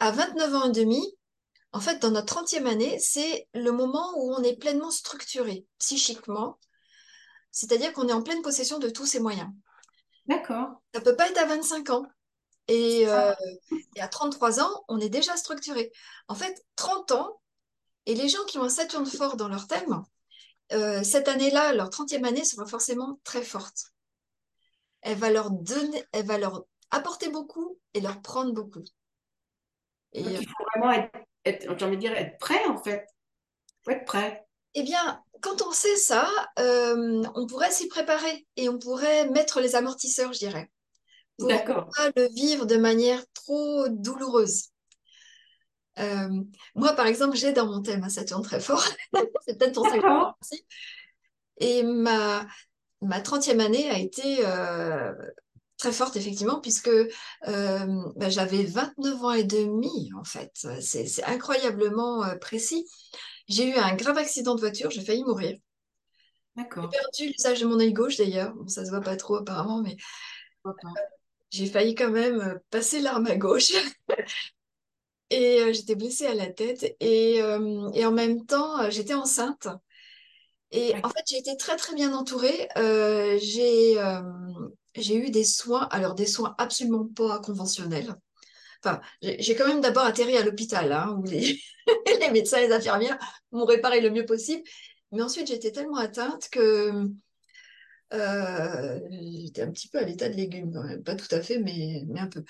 à 0.00 0.10
29 0.10 0.54
ans 0.54 0.64
et 0.68 0.72
demi, 0.72 1.02
en 1.72 1.80
fait, 1.80 2.00
dans 2.02 2.10
notre 2.10 2.42
30e 2.42 2.66
année, 2.66 2.98
c'est 2.98 3.48
le 3.54 3.70
moment 3.70 4.12
où 4.16 4.34
on 4.34 4.42
est 4.42 4.56
pleinement 4.56 4.90
structuré 4.90 5.66
psychiquement, 5.78 6.58
c'est-à-dire 7.54 7.92
qu'on 7.94 8.08
est 8.08 8.12
en 8.12 8.22
pleine 8.22 8.42
possession 8.42 8.78
de 8.78 8.90
tous 8.90 9.06
ses 9.06 9.20
moyens. 9.20 9.48
d'accord. 10.26 10.82
Ça 10.94 11.00
peut 11.00 11.16
pas 11.16 11.28
être 11.28 11.38
à 11.38 11.46
25 11.46 11.90
ans. 11.90 12.06
Et, 12.68 13.06
euh, 13.08 13.32
et 13.96 14.00
à 14.00 14.08
33 14.08 14.60
ans, 14.60 14.84
on 14.88 14.98
est 14.98 15.10
déjà 15.10 15.36
structuré. 15.36 15.92
En 16.28 16.34
fait, 16.34 16.64
30 16.76 17.12
ans, 17.12 17.40
et 18.06 18.14
les 18.14 18.28
gens 18.28 18.44
qui 18.46 18.58
ont 18.58 18.64
un 18.64 18.68
Saturne 18.70 19.06
fort 19.06 19.36
dans 19.36 19.48
leur 19.48 19.66
thème, 19.66 20.02
euh, 20.72 21.02
cette 21.04 21.28
année-là, 21.28 21.74
leur 21.74 21.90
30e 21.90 22.24
année 22.24 22.44
sera 22.44 22.66
forcément 22.66 23.20
très 23.24 23.42
forte. 23.42 23.92
Elle 25.02 25.18
va 25.18 25.30
leur 25.30 25.50
donner, 25.50 26.04
elle 26.12 26.26
va 26.26 26.38
leur 26.38 26.64
apporter 26.90 27.28
beaucoup 27.28 27.78
et 27.94 28.00
leur 28.00 28.22
prendre 28.22 28.52
beaucoup. 28.52 28.82
Et 30.12 30.22
Donc 30.22 30.32
euh, 30.32 30.38
il 30.40 30.48
faut 30.48 30.64
vraiment 30.74 30.92
être, 30.92 31.12
être- 31.44 31.78
j'ai 31.78 31.84
envie 31.84 31.96
de 31.96 32.00
dire, 32.00 32.12
être 32.14 32.38
prêt 32.38 32.64
en 32.66 32.78
fait. 32.78 33.06
Faut 33.84 33.90
être 33.90 34.06
prêt. 34.06 34.46
eh 34.74 34.82
bien, 34.82 35.22
quand 35.44 35.60
on 35.60 35.72
sait 35.72 35.96
ça, 35.96 36.26
euh, 36.58 37.22
on 37.34 37.46
pourrait 37.46 37.70
s'y 37.70 37.86
préparer 37.86 38.46
et 38.56 38.70
on 38.70 38.78
pourrait 38.78 39.28
mettre 39.28 39.60
les 39.60 39.76
amortisseurs, 39.76 40.32
je 40.32 40.38
dirais, 40.38 40.70
pour 41.38 41.48
ne 41.48 41.56
pas 41.58 42.10
le 42.16 42.28
vivre 42.34 42.64
de 42.64 42.76
manière 42.76 43.22
trop 43.34 43.86
douloureuse. 43.90 44.70
Euh, 45.98 46.28
moi, 46.74 46.94
par 46.94 47.06
exemple, 47.06 47.36
j'ai 47.36 47.52
dans 47.52 47.66
mon 47.66 47.82
thème 47.82 48.04
un 48.04 48.08
Saturne 48.08 48.42
très 48.42 48.58
fort. 48.58 48.82
C'est 49.46 49.58
peut-être 49.58 49.74
pour 49.74 49.86
ça 49.86 49.98
que 49.98 50.40
aussi. 50.42 50.64
Et 51.58 51.82
ma, 51.82 52.46
ma 53.02 53.20
30e 53.20 53.60
année 53.60 53.90
a 53.90 53.98
été 53.98 54.38
euh, 54.46 55.12
très 55.76 55.92
forte, 55.92 56.16
effectivement, 56.16 56.60
puisque 56.60 56.90
bah, 57.46 58.30
j'avais 58.30 58.64
29 58.64 59.24
ans 59.24 59.32
et 59.32 59.44
demi, 59.44 60.10
en 60.18 60.24
fait. 60.24 60.66
C'est 60.80 61.22
incroyablement 61.24 62.24
précis. 62.40 62.86
J'ai 63.48 63.70
eu 63.70 63.74
un 63.76 63.94
grave 63.94 64.18
accident 64.18 64.54
de 64.54 64.60
voiture, 64.60 64.90
j'ai 64.90 65.02
failli 65.02 65.24
mourir. 65.24 65.58
J'ai 66.76 66.88
perdu 66.88 67.26
l'usage 67.32 67.60
de 67.60 67.66
mon 67.66 67.78
œil 67.80 67.92
gauche, 67.92 68.16
d'ailleurs. 68.16 68.54
Bon, 68.54 68.66
ça 68.68 68.84
se 68.84 68.90
voit 68.90 69.00
pas 69.00 69.16
trop, 69.16 69.36
apparemment, 69.36 69.80
mais 69.82 69.96
pas. 70.62 70.72
j'ai 71.50 71.66
failli 71.66 71.94
quand 71.94 72.10
même 72.10 72.40
euh, 72.40 72.56
passer 72.70 73.00
l'arme 73.00 73.26
à 73.26 73.36
gauche. 73.36 73.72
Et 75.30 75.60
euh, 75.60 75.72
j'étais 75.72 75.94
blessée 75.96 76.26
à 76.26 76.34
la 76.34 76.46
tête. 76.50 76.96
Et, 77.00 77.42
euh, 77.42 77.90
et 77.94 78.06
en 78.06 78.12
même 78.12 78.44
temps, 78.46 78.80
euh, 78.80 78.90
j'étais 78.90 79.14
enceinte. 79.14 79.68
Et 80.70 80.94
en 81.02 81.08
fait, 81.08 81.22
j'ai 81.28 81.38
été 81.38 81.56
très 81.56 81.76
très 81.76 81.94
bien 81.94 82.12
entourée. 82.14 82.68
Euh, 82.76 83.38
euh, 83.38 84.22
j'ai 84.96 85.16
eu 85.16 85.30
des 85.30 85.44
soins, 85.44 85.88
alors 85.90 86.14
des 86.14 86.26
soins 86.26 86.54
absolument 86.58 87.06
pas 87.06 87.38
conventionnels. 87.40 88.14
J'ai 89.22 89.54
quand 89.54 89.66
même 89.66 89.80
d'abord 89.80 90.04
atterri 90.04 90.36
à 90.36 90.44
l'hôpital, 90.44 90.92
hein, 90.92 91.16
où 91.18 91.24
les, 91.30 91.58
médecins 92.32 92.58
et 92.58 92.68
les 92.68 92.72
infirmières 92.72 93.18
m'ont 93.52 93.64
réparé 93.64 94.00
le 94.00 94.10
mieux 94.10 94.26
possible. 94.26 94.62
Mais 95.12 95.22
ensuite, 95.22 95.48
j'étais 95.48 95.72
tellement 95.72 95.98
atteinte 95.98 96.48
que 96.50 97.08
euh, 98.12 99.00
j'étais 99.10 99.62
un 99.62 99.70
petit 99.70 99.88
peu 99.88 99.98
à 99.98 100.02
l'état 100.02 100.28
de 100.28 100.34
légume, 100.34 100.72
quand 100.72 100.84
même. 100.84 101.02
Pas 101.02 101.16
tout 101.16 101.32
à 101.34 101.40
fait, 101.40 101.58
mais, 101.58 102.04
un 102.16 102.26
peu. 102.28 102.44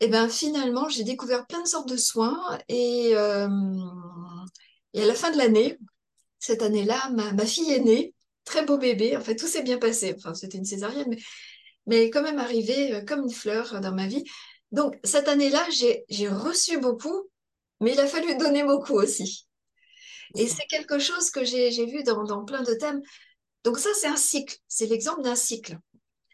Et 0.00 0.08
ben 0.08 0.28
finalement, 0.28 0.88
j'ai 0.88 1.04
découvert 1.04 1.46
plein 1.46 1.62
de 1.62 1.66
sortes 1.66 1.88
de 1.88 1.96
soins 1.96 2.58
et, 2.68 3.12
euh, 3.14 3.48
à 3.48 5.06
la 5.06 5.14
fin 5.14 5.30
de 5.30 5.38
l'année, 5.38 5.78
cette 6.38 6.62
année-là, 6.62 7.10
ma, 7.10 7.46
fille 7.46 7.72
est 7.72 7.80
née, 7.80 8.14
très 8.44 8.64
beau 8.64 8.78
bébé. 8.78 9.16
En 9.16 9.20
fait, 9.20 9.36
tout 9.36 9.46
s'est 9.46 9.62
bien 9.62 9.78
passé. 9.78 10.14
Enfin, 10.16 10.34
c'était 10.34 10.58
une 10.58 10.64
césarienne, 10.64 11.08
mais, 11.08 11.18
mais 11.86 12.10
quand 12.10 12.22
même 12.22 12.38
arrivée 12.38 12.94
euh, 12.94 13.04
comme 13.04 13.22
une 13.24 13.32
fleur 13.32 13.80
dans 13.80 13.92
ma 13.92 14.06
vie. 14.06 14.24
Donc, 14.72 14.98
cette 15.04 15.28
année-là, 15.28 15.66
j'ai, 15.70 16.28
reçu 16.28 16.78
beaucoup, 16.78 17.28
mais 17.80 17.92
il 17.92 18.00
a 18.00 18.06
fallu 18.06 18.36
donner 18.36 18.64
beaucoup 18.64 18.94
aussi. 18.94 19.46
Et 20.36 20.46
c'est 20.46 20.66
quelque 20.66 20.98
chose 20.98 21.30
que 21.30 21.44
j'ai, 21.44 21.70
j'ai 21.70 21.86
vu 21.86 22.02
dans, 22.02 22.24
dans 22.24 22.44
plein 22.44 22.62
de 22.62 22.74
thèmes. 22.74 23.00
Donc, 23.64 23.78
ça, 23.78 23.90
c'est 23.94 24.06
un 24.06 24.16
cycle. 24.16 24.56
C'est 24.68 24.86
l'exemple 24.86 25.22
d'un 25.22 25.34
cycle. 25.34 25.78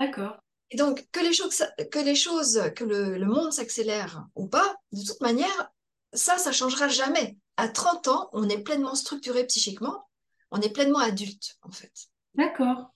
D'accord. 0.01 0.37
Et 0.70 0.76
donc, 0.76 1.07
que 1.12 1.20
les 1.20 1.32
choses, 1.32 1.64
que 1.93 1.99
les 2.01 2.16
choses, 2.16 2.61
que 2.74 2.85
le, 2.85 3.16
le 3.16 3.26
monde 3.26 3.53
s'accélère 3.53 4.24
ou 4.35 4.49
pas, 4.49 4.74
de 4.91 5.05
toute 5.05 5.20
manière, 5.20 5.70
ça, 6.12 6.39
ça 6.39 6.53
changera 6.53 6.89
jamais. 6.89 7.37
À 7.57 7.68
30 7.68 8.09
ans, 8.09 8.30
on 8.32 8.49
est 8.49 8.62
pleinement 8.62 8.97
structuré 8.97 9.47
psychiquement, 9.47 10.09
on 10.51 10.61
est 10.61 10.72
pleinement 10.72 10.99
adulte, 10.99 11.57
en 11.62 11.70
fait. 11.70 11.93
D'accord. 12.35 12.95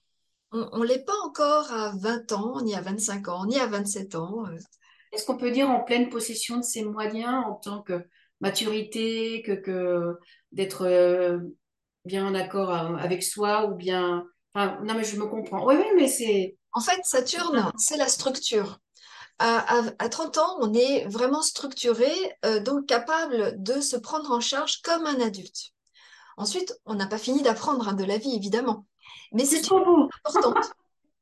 On 0.51 0.79
ne 0.79 0.85
l'est 0.85 1.05
pas 1.05 1.17
encore 1.23 1.71
à 1.71 1.93
20 1.95 2.31
ans, 2.31 2.61
ni 2.61 2.75
à 2.75 2.81
25 2.81 3.27
ans, 3.27 3.45
ni 3.45 3.59
à 3.59 3.67
27 3.67 4.15
ans. 4.15 4.45
Est-ce 5.11 5.25
qu'on 5.25 5.37
peut 5.37 5.51
dire 5.51 5.69
en 5.69 5.81
pleine 5.83 6.09
possession 6.09 6.57
de 6.57 6.63
ses 6.63 6.83
moyens 6.83 7.43
en 7.47 7.55
tant 7.55 7.81
que 7.81 8.05
maturité, 8.41 9.41
que, 9.43 9.53
que 9.53 10.17
d'être 10.51 10.85
euh, 10.85 11.39
bien 12.05 12.25
en 12.27 12.35
accord 12.35 12.71
euh, 12.71 12.95
avec 12.97 13.23
soi 13.23 13.65
ou 13.67 13.75
bien... 13.75 14.25
Enfin, 14.53 14.79
non, 14.83 14.95
mais 14.95 15.03
je 15.03 15.17
me 15.19 15.27
comprends. 15.27 15.65
Oui, 15.65 15.75
oui, 15.77 15.85
mais 15.95 16.07
c'est... 16.07 16.57
En 16.73 16.81
fait, 16.81 16.99
Saturne, 17.03 17.71
c'est 17.77 17.97
la 17.97 18.07
structure. 18.07 18.79
À, 19.39 19.79
à- 19.79 19.93
à 19.99 20.09
30 20.09 20.37
ans, 20.37 20.57
on 20.61 20.73
est 20.73 21.05
vraiment 21.07 21.41
structuré, 21.41 22.11
euh, 22.45 22.59
donc 22.59 22.85
capable 22.87 23.61
de 23.61 23.81
se 23.81 23.95
prendre 23.97 24.31
en 24.31 24.41
charge 24.41 24.81
comme 24.81 25.05
un 25.05 25.19
adulte. 25.21 25.71
Ensuite, 26.37 26.73
on 26.85 26.95
n'a 26.95 27.07
pas 27.07 27.17
fini 27.17 27.41
d'apprendre 27.41 27.87
hein, 27.89 27.93
de 27.93 28.03
la 28.05 28.17
vie, 28.17 28.35
évidemment, 28.35 28.85
mais 29.33 29.45
c'est 29.45 29.57
une 29.57 29.61
Jusqu'au 29.63 29.79
bout. 29.85 30.09
chose 30.25 30.37
importante. 30.37 30.71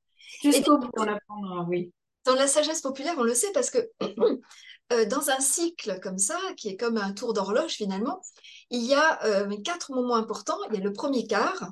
Et 0.44 0.52
Jusqu'au 0.52 0.78
bout, 0.78 0.90
on 0.98 1.08
apprendra, 1.08 1.64
oui. 1.70 1.92
Dans 2.28 2.36
la 2.36 2.48
sagesse 2.48 2.82
populaire, 2.82 3.16
on 3.18 3.24
le 3.24 3.34
sait 3.34 3.52
parce 3.54 3.72
que 3.72 3.90
euh, 4.94 5.06
dans 5.06 5.30
un 5.30 5.40
cycle 5.40 6.00
comme 6.02 6.18
ça, 6.18 6.38
qui 6.58 6.70
est 6.70 6.78
comme 6.78 6.98
un 6.98 7.14
tour 7.14 7.34
d'horloge 7.34 7.72
finalement, 7.72 8.22
il 8.70 8.84
y 8.84 8.94
a 8.94 9.24
euh, 9.26 9.58
quatre 9.64 9.92
moments 9.92 10.16
importants. 10.16 10.60
Il 10.70 10.76
y 10.76 10.82
a 10.82 10.84
le 10.84 10.94
premier 10.94 11.26
quart, 11.26 11.72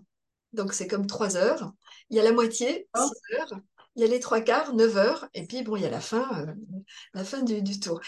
donc 0.53 0.73
c'est 0.73 0.87
comme 0.87 1.07
trois 1.07 1.35
heures. 1.35 1.71
Il 2.09 2.17
y 2.17 2.19
a 2.19 2.23
la 2.23 2.31
moitié, 2.31 2.87
Oh, 2.97 3.07
six 3.07 3.35
heures. 3.35 3.59
Il 3.97 4.01
y 4.01 4.05
a 4.05 4.07
les 4.07 4.19
trois 4.19 4.41
quarts, 4.41 4.73
neuf 4.73 4.97
heures. 4.97 5.27
Et 5.33 5.45
puis, 5.45 5.63
bon, 5.63 5.77
il 5.77 5.83
y 5.83 5.85
a 5.85 5.89
la 5.89 6.01
fin, 6.01 6.27
euh, 6.41 6.53
la 7.13 7.23
fin 7.23 7.41
du, 7.43 7.61
du 7.61 7.79
tour. 7.79 8.01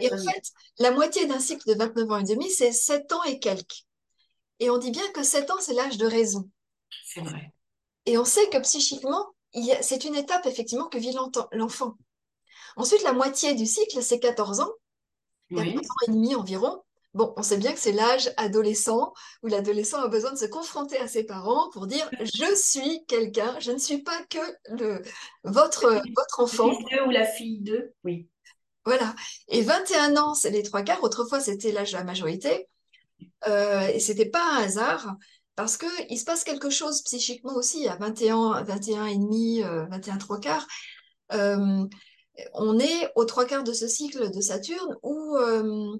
Et 0.00 0.12
en 0.12 0.16
fait, 0.16 0.52
la 0.78 0.92
moitié 0.92 1.26
d'un 1.26 1.40
cycle 1.40 1.68
de 1.68 1.74
29 1.74 2.10
ans 2.10 2.18
et 2.18 2.24
demi, 2.24 2.48
c'est 2.48 2.70
7 2.70 3.12
ans 3.12 3.24
et 3.24 3.40
quelques. 3.40 3.84
Et 4.60 4.70
on 4.70 4.78
dit 4.78 4.92
bien 4.92 5.08
que 5.12 5.24
7 5.24 5.50
ans, 5.50 5.56
c'est 5.60 5.74
l'âge 5.74 5.98
de 5.98 6.06
raison. 6.06 6.48
C'est 7.04 7.22
vrai. 7.22 7.52
Et 8.06 8.18
on 8.18 8.24
sait 8.24 8.48
que 8.50 8.58
psychiquement, 8.58 9.31
c'est 9.82 10.04
une 10.04 10.14
étape 10.14 10.46
effectivement 10.46 10.88
que 10.88 10.98
vit 10.98 11.14
l'enfant. 11.52 11.96
Ensuite, 12.76 13.02
la 13.02 13.12
moitié 13.12 13.54
du 13.54 13.66
cycle, 13.66 14.02
c'est 14.02 14.18
14 14.20 14.60
ans, 14.60 14.72
14 15.54 15.74
Oui. 15.74 15.76
ans 15.76 15.94
et 16.08 16.10
demi 16.12 16.34
environ. 16.34 16.82
Bon, 17.14 17.34
on 17.36 17.42
sait 17.42 17.58
bien 17.58 17.72
que 17.74 17.78
c'est 17.78 17.92
l'âge 17.92 18.32
adolescent 18.38 19.12
où 19.42 19.48
l'adolescent 19.48 20.00
a 20.00 20.08
besoin 20.08 20.32
de 20.32 20.38
se 20.38 20.46
confronter 20.46 20.96
à 20.98 21.08
ses 21.08 21.24
parents 21.24 21.68
pour 21.70 21.86
dire 21.86 22.08
je 22.20 22.54
suis 22.56 23.04
quelqu'un, 23.06 23.58
je 23.60 23.70
ne 23.72 23.78
suis 23.78 23.98
pas 24.02 24.18
que 24.30 24.38
le, 24.70 25.02
votre, 25.44 25.90
votre 26.16 26.40
Le 26.40 26.44
enfant. 26.44 26.74
fils 26.74 26.86
d'eux 26.90 27.02
ou 27.06 27.10
la 27.10 27.26
fille 27.26 27.60
d'eux, 27.60 27.92
oui. 28.04 28.28
Voilà. 28.84 29.14
Et 29.48 29.62
21 29.62 30.16
ans, 30.16 30.34
c'est 30.34 30.50
les 30.50 30.62
trois 30.62 30.82
quarts. 30.82 31.02
Autrefois, 31.04 31.40
c'était 31.40 31.70
l'âge 31.72 31.92
de 31.92 31.98
la 31.98 32.04
majorité. 32.04 32.68
Euh, 33.46 33.88
et 33.88 34.00
c'était 34.00 34.28
pas 34.28 34.42
un 34.54 34.62
hasard 34.64 35.16
parce 35.56 35.76
que 35.76 35.86
il 36.10 36.18
se 36.18 36.24
passe 36.24 36.44
quelque 36.44 36.70
chose 36.70 37.02
psychiquement 37.02 37.54
aussi. 37.54 37.88
À 37.88 37.96
21, 37.96 38.62
21 38.62 39.06
et 39.06 39.16
demi, 39.16 39.62
euh, 39.62 39.86
21 39.86 40.18
trois 40.18 40.40
quarts, 40.40 40.66
euh, 41.32 41.86
on 42.54 42.78
est 42.78 43.12
aux 43.16 43.24
trois 43.24 43.44
quarts 43.46 43.64
de 43.64 43.72
ce 43.72 43.86
cycle 43.86 44.30
de 44.30 44.40
Saturne 44.40 44.96
où 45.02 45.36
euh, 45.36 45.96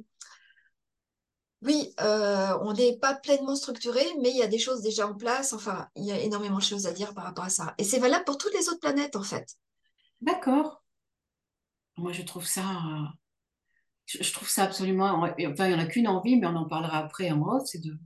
oui, 1.63 1.95
euh, 2.01 2.59
on 2.63 2.73
n'est 2.73 2.99
pas 2.99 3.15
pleinement 3.15 3.55
structuré, 3.55 4.05
mais 4.21 4.31
il 4.31 4.37
y 4.37 4.43
a 4.43 4.49
des 4.49 4.59
choses 4.59 4.83
déjà 4.83 5.07
en 5.07 5.15
place. 5.15 5.53
Enfin, 5.53 5.89
il 5.95 6.05
y 6.05 6.11
a 6.11 6.19
énormément 6.19 6.59
de 6.59 6.63
choses 6.63 6.87
à 6.87 6.93
dire 6.93 7.15
par 7.15 7.25
rapport 7.25 7.45
à 7.45 7.51
ça. 7.51 7.75
Et 7.79 7.85
c'est 7.85 8.01
valable 8.01 8.25
pour 8.25 8.37
toutes 8.37 8.55
les 8.55 8.69
autres 8.69 8.81
planètes, 8.81 9.15
en 9.15 9.23
fait. 9.23 9.47
D'accord. 10.21 10.83
Moi, 11.97 12.11
je 12.11 12.23
trouve 12.23 12.47
ça, 12.47 12.63
euh, 12.63 13.07
je 14.07 14.33
trouve 14.33 14.49
ça 14.49 14.65
absolument. 14.65 15.23
Enfin, 15.23 15.35
il 15.39 15.55
n'y 15.55 15.75
en 15.75 15.79
a 15.79 15.87
qu'une 15.87 16.09
envie, 16.09 16.37
mais 16.37 16.49
on 16.49 16.57
en 16.57 16.67
parlera 16.67 16.99
après 16.99 17.31
en 17.31 17.41
off. 17.43 17.63
C'est 17.67 17.81
de, 17.81 17.97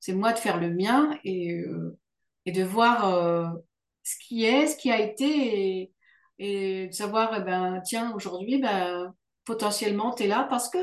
c'est 0.00 0.14
moi 0.14 0.32
de 0.32 0.38
faire 0.38 0.58
le 0.58 0.70
mien 0.70 1.18
et, 1.24 1.52
euh, 1.52 1.98
et 2.46 2.52
de 2.52 2.62
voir 2.64 3.08
euh, 3.14 3.48
ce 4.02 4.16
qui 4.26 4.44
est, 4.44 4.66
ce 4.66 4.76
qui 4.76 4.90
a 4.90 5.00
été 5.00 5.80
et, 5.80 5.92
et 6.38 6.88
de 6.88 6.92
savoir, 6.92 7.34
eh 7.36 7.42
ben, 7.42 7.80
tiens, 7.84 8.12
aujourd'hui, 8.14 8.58
ben, 8.58 9.14
potentiellement, 9.44 10.14
tu 10.14 10.24
es 10.24 10.26
là 10.26 10.46
parce 10.48 10.68
que. 10.68 10.78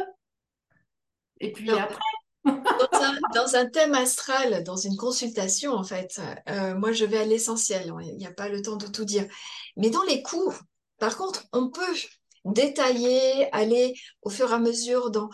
Et 1.40 1.52
puis 1.52 1.70
après, 1.72 2.00
dans 2.46 3.02
un, 3.02 3.20
dans 3.34 3.56
un 3.56 3.66
thème 3.66 3.94
astral, 3.94 4.64
dans 4.64 4.76
une 4.76 4.96
consultation, 4.98 5.74
en 5.74 5.84
fait, 5.84 6.22
euh, 6.50 6.76
moi, 6.76 6.92
je 6.92 7.06
vais 7.06 7.18
à 7.18 7.26
l'essentiel. 7.26 7.94
Il 8.04 8.18
n'y 8.18 8.28
a 8.28 8.32
pas 8.32 8.50
le 8.50 8.62
temps 8.62 8.78
de 8.78 8.88
tout 8.88 9.06
dire. 9.06 9.26
Mais 9.78 9.90
dans 9.90 10.04
les 10.04 10.22
cours, 10.22 10.56
par 11.00 11.18
contre, 11.18 11.46
on 11.52 11.70
peut 11.70 11.96
détailler, 12.46 13.52
aller 13.54 13.94
au 14.22 14.30
fur 14.30 14.52
et 14.52 14.54
à 14.54 14.60
mesure 14.60 15.10
dans 15.10 15.30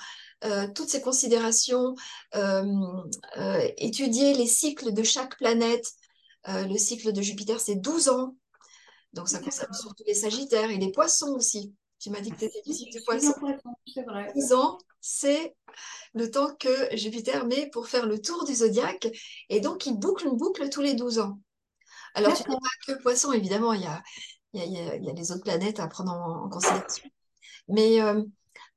toutes 0.75 0.89
ces 0.89 1.01
considérations, 1.01 1.95
étudier 3.77 4.33
les 4.33 4.47
cycles 4.47 4.93
de 4.93 5.03
chaque 5.03 5.37
planète. 5.37 5.91
le 6.47 6.77
cycle 6.77 7.13
de 7.13 7.21
Jupiter, 7.21 7.59
c'est 7.59 7.75
12 7.75 8.09
ans. 8.09 8.35
Donc, 9.13 9.27
ça 9.27 9.39
concerne 9.39 9.73
surtout 9.73 10.03
les 10.07 10.13
Sagittaires 10.13 10.69
et 10.69 10.77
les 10.77 10.91
Poissons 10.91 11.33
aussi. 11.35 11.73
Tu 11.99 12.09
m'as 12.09 12.21
dit 12.21 12.31
que 12.31 12.37
tu 12.37 12.45
étais 12.45 12.61
du 12.65 12.73
cycle 12.73 12.97
du 12.97 13.03
Poisson. 13.03 13.33
C'est 13.85 14.03
vrai. 14.03 14.31
12 14.35 14.53
ans, 14.53 14.77
c'est 15.01 15.55
le 16.13 16.31
temps 16.31 16.55
que 16.55 16.95
Jupiter 16.95 17.45
met 17.45 17.69
pour 17.69 17.87
faire 17.87 18.05
le 18.05 18.19
tour 18.19 18.45
du 18.45 18.55
zodiaque. 18.55 19.07
Et 19.49 19.59
donc, 19.59 19.85
il 19.85 19.97
boucle 19.97 20.25
une 20.27 20.37
boucle 20.37 20.67
tous 20.69 20.81
les 20.81 20.93
12 20.93 21.19
ans. 21.19 21.39
Alors, 22.13 22.33
tu 22.33 22.49
n'as 22.49 22.55
pas 22.55 22.69
que 22.87 23.01
Poisson, 23.01 23.31
évidemment, 23.31 23.73
il 23.73 23.81
y 23.81 23.85
a, 23.85 24.01
il 24.53 24.59
y 24.71 24.77
a, 24.77 24.95
il 24.95 25.03
y 25.03 25.09
a 25.09 25.13
les 25.13 25.31
autres 25.31 25.43
planètes 25.43 25.79
à 25.79 25.87
prendre 25.87 26.11
en, 26.11 26.49
considération. 26.49 27.09
Mais 27.67 28.01
euh, 28.01 28.23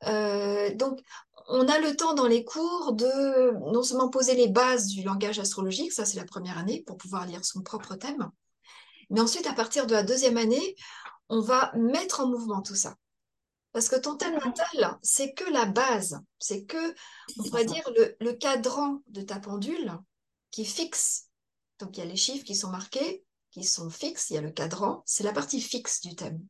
euh, 0.07 0.75
donc, 0.75 1.01
on 1.49 1.69
a 1.69 1.79
le 1.79 1.97
temps 1.97 2.15
dans 2.15 2.27
les 2.27 2.45
cours 2.45 2.93
de 2.93 3.73
non 3.73 3.83
seulement 3.83 4.09
poser 4.09 4.35
les 4.35 4.49
bases 4.49 4.87
du 4.87 5.03
langage 5.03 5.39
astrologique, 5.39 5.93
ça 5.93 6.05
c'est 6.05 6.17
la 6.17 6.25
première 6.25 6.59
année, 6.59 6.83
pour 6.87 6.97
pouvoir 6.97 7.27
lire 7.27 7.45
son 7.45 7.63
propre 7.63 7.95
thème, 7.95 8.31
mais 9.11 9.21
ensuite, 9.21 9.47
à 9.47 9.53
partir 9.53 9.87
de 9.87 9.93
la 9.93 10.03
deuxième 10.03 10.37
année, 10.37 10.77
on 11.29 11.41
va 11.41 11.73
mettre 11.75 12.21
en 12.21 12.29
mouvement 12.29 12.63
tout 12.63 12.75
ça. 12.75 12.97
Parce 13.73 13.89
que 13.89 13.97
ton 13.97 14.17
thème 14.17 14.35
natal, 14.35 14.99
c'est 15.03 15.35
que 15.35 15.51
la 15.51 15.67
base, 15.67 16.21
c'est 16.39 16.65
que, 16.65 16.95
on 17.39 17.43
pourrait 17.45 17.65
dire, 17.65 17.89
le, 17.97 18.17
le, 18.21 18.33
cadran 18.33 19.03
de 19.09 19.21
ta 19.23 19.41
pendule 19.41 19.93
qui 20.51 20.65
fixe. 20.65 21.29
Donc, 21.81 21.97
il 21.97 22.01
y 22.01 22.03
a 22.03 22.07
les 22.07 22.17
chiffres 22.17 22.45
qui 22.45 22.55
sont 22.55 22.71
marqués, 22.71 23.25
qui 23.51 23.65
sont 23.65 23.91
fixes, 23.91 24.31
il 24.31 24.35
y 24.35 24.39
a 24.39 24.43
le 24.43 24.53
cadran, 24.53 25.03
c'est 25.07 25.25
la 25.25 25.33
partie 25.33 25.61
fixe 25.61 26.01
du 26.01 26.15
thème. 26.15 26.41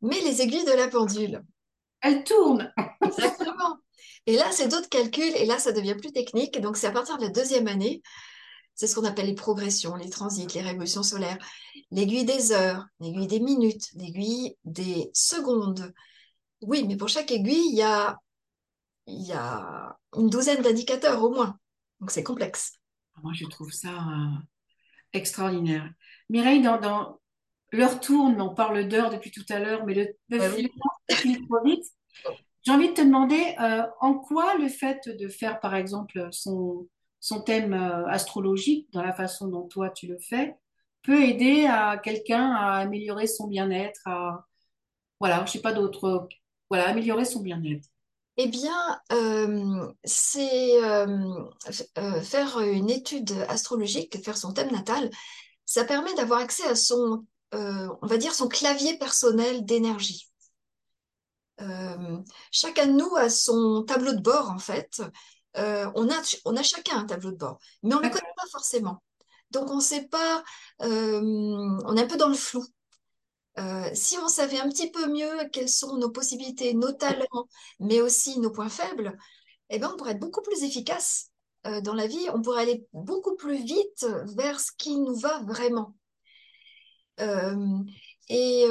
Mais 0.00 0.20
les 0.20 0.42
aiguilles 0.42 0.64
de 0.64 0.72
la 0.72 0.88
pendule, 0.88 1.44
elles 2.00 2.24
tournent. 2.24 2.72
Exactement. 3.00 3.47
Et 4.26 4.36
là, 4.36 4.50
c'est 4.52 4.68
d'autres 4.68 4.88
calculs, 4.88 5.34
et 5.36 5.46
là, 5.46 5.58
ça 5.58 5.72
devient 5.72 5.96
plus 6.00 6.12
technique. 6.12 6.60
Donc, 6.60 6.76
c'est 6.76 6.86
à 6.86 6.92
partir 6.92 7.18
de 7.18 7.22
la 7.24 7.30
deuxième 7.30 7.68
année, 7.68 8.02
c'est 8.74 8.86
ce 8.86 8.94
qu'on 8.94 9.04
appelle 9.04 9.26
les 9.26 9.34
progressions, 9.34 9.96
les 9.96 10.10
transits, 10.10 10.46
les 10.54 10.60
révolutions 10.62 11.02
solaires, 11.02 11.38
l'aiguille 11.90 12.24
des 12.24 12.52
heures, 12.52 12.84
l'aiguille 13.00 13.26
des 13.26 13.40
minutes, 13.40 13.88
l'aiguille 13.94 14.56
des 14.64 15.10
secondes, 15.14 15.92
oui, 16.60 16.84
mais 16.86 16.96
pour 16.96 17.08
chaque 17.08 17.30
aiguille, 17.30 17.68
il 17.70 17.76
y 17.76 17.82
a, 17.82 18.18
il 19.06 19.22
y 19.22 19.32
a 19.32 19.96
une 20.16 20.28
douzaine 20.28 20.62
d'indicateurs 20.62 21.22
au 21.22 21.30
moins. 21.30 21.58
Donc 22.00 22.10
c'est 22.10 22.22
complexe. 22.22 22.74
Moi, 23.22 23.32
je 23.34 23.46
trouve 23.46 23.70
ça 23.72 23.90
euh, 23.90 24.38
extraordinaire. 25.12 25.90
Mireille, 26.28 26.62
dans, 26.62 27.18
l'heure 27.72 28.00
tourne, 28.00 28.40
on 28.40 28.54
parle 28.54 28.88
d'heure 28.88 29.10
depuis 29.10 29.30
tout 29.30 29.44
à 29.50 29.58
l'heure, 29.58 29.84
mais 29.84 29.94
le, 29.94 30.08
le 30.28 31.46
trop 31.46 31.64
vite. 31.64 31.84
J'ai 32.64 32.72
envie 32.72 32.88
de 32.88 32.94
te 32.94 33.00
demander 33.00 33.54
euh, 33.60 33.82
en 34.00 34.14
quoi 34.14 34.56
le 34.56 34.68
fait 34.68 35.08
de 35.08 35.28
faire, 35.28 35.60
par 35.60 35.74
exemple, 35.74 36.28
son, 36.32 36.86
son 37.20 37.40
thème 37.40 37.72
euh, 37.72 38.06
astrologique, 38.06 38.88
dans 38.92 39.02
la 39.02 39.12
façon 39.12 39.48
dont 39.48 39.66
toi 39.66 39.90
tu 39.90 40.06
le 40.06 40.18
fais, 40.18 40.56
peut 41.02 41.22
aider 41.22 41.66
à 41.66 41.96
quelqu'un 41.96 42.52
à 42.52 42.78
améliorer 42.78 43.26
son 43.26 43.46
bien-être, 43.46 44.00
à 44.06 44.44
voilà, 45.20 45.44
je 45.46 45.52
sais 45.52 45.60
pas 45.60 45.72
d'autres 45.72 46.28
voilà, 46.68 46.88
améliorer 46.88 47.24
son 47.24 47.40
bien-être? 47.40 47.88
Eh 48.36 48.46
bien, 48.46 49.00
euh, 49.12 49.88
c'est 50.04 50.78
faire 52.22 52.60
une 52.60 52.90
étude 52.90 53.32
astrologique, 53.48 54.22
faire 54.22 54.36
son 54.36 54.52
thème 54.52 54.70
natal, 54.70 55.10
ça 55.64 55.84
permet 55.84 56.14
d'avoir 56.14 56.40
accès 56.40 56.66
à 56.68 56.76
son, 56.76 57.24
on 57.52 58.06
va 58.06 58.16
dire, 58.16 58.34
son 58.34 58.46
clavier 58.46 58.96
personnel 58.98 59.64
d'énergie. 59.64 60.27
Chacun 62.50 62.86
de 62.86 62.92
nous 62.92 63.16
a 63.16 63.28
son 63.30 63.84
tableau 63.86 64.12
de 64.12 64.20
bord, 64.20 64.50
en 64.50 64.58
fait. 64.58 65.02
on, 65.56 66.08
a, 66.10 66.22
on 66.44 66.56
a 66.56 66.62
chacun 66.62 66.98
un 66.98 67.04
tableau 67.06 67.32
de 67.32 67.36
bord, 67.36 67.58
mais 67.82 67.94
on 67.94 67.98
ne 67.98 68.04
le 68.04 68.10
connaît 68.10 68.32
pas 68.36 68.46
forcément. 68.50 69.02
Donc, 69.50 69.70
on 69.70 69.76
ne 69.76 69.80
sait 69.82 70.06
pas, 70.08 70.42
on 70.80 71.96
est 71.96 72.02
un 72.02 72.06
peu 72.06 72.16
dans 72.16 72.28
le 72.28 72.34
flou. 72.34 72.64
Euh, 73.58 73.90
si 73.92 74.16
on 74.18 74.28
savait 74.28 74.60
un 74.60 74.68
petit 74.68 74.90
peu 74.90 75.08
mieux 75.08 75.48
quelles 75.52 75.68
sont 75.68 75.96
nos 75.96 76.10
possibilités, 76.10 76.74
nos 76.74 76.92
talents, 76.92 77.48
mais 77.80 78.00
aussi 78.00 78.38
nos 78.38 78.50
points 78.50 78.68
faibles, 78.68 79.18
eh 79.70 79.78
ben, 79.78 79.90
on 79.92 79.96
pourrait 79.96 80.12
être 80.12 80.20
beaucoup 80.20 80.42
plus 80.42 80.62
efficace 80.62 81.30
euh, 81.66 81.80
dans 81.80 81.94
la 81.94 82.06
vie, 82.06 82.28
on 82.32 82.40
pourrait 82.40 82.62
aller 82.62 82.86
beaucoup 82.92 83.34
plus 83.34 83.62
vite 83.64 84.06
vers 84.36 84.60
ce 84.60 84.70
qui 84.78 84.96
nous 85.00 85.16
va 85.16 85.40
vraiment. 85.40 85.96
Euh, 87.20 87.78
et 88.28 88.66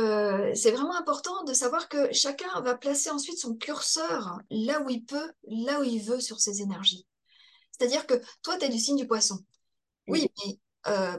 c'est 0.54 0.72
vraiment 0.72 0.96
important 0.96 1.44
de 1.44 1.54
savoir 1.54 1.90
que 1.90 2.12
chacun 2.14 2.62
va 2.62 2.76
placer 2.76 3.10
ensuite 3.10 3.40
son 3.40 3.56
curseur 3.56 4.40
là 4.50 4.82
où 4.82 4.90
il 4.90 5.04
peut, 5.04 5.32
là 5.48 5.80
où 5.80 5.84
il 5.84 6.02
veut 6.02 6.20
sur 6.20 6.40
ses 6.40 6.62
énergies. 6.62 7.08
C'est-à-dire 7.72 8.06
que 8.06 8.16
toi, 8.44 8.58
tu 8.58 8.66
es 8.66 8.70
du 8.70 8.80
signe 8.80 8.98
du 8.98 9.08
poisson. 9.08 9.40
Oui, 10.08 10.32
mais 10.46 10.60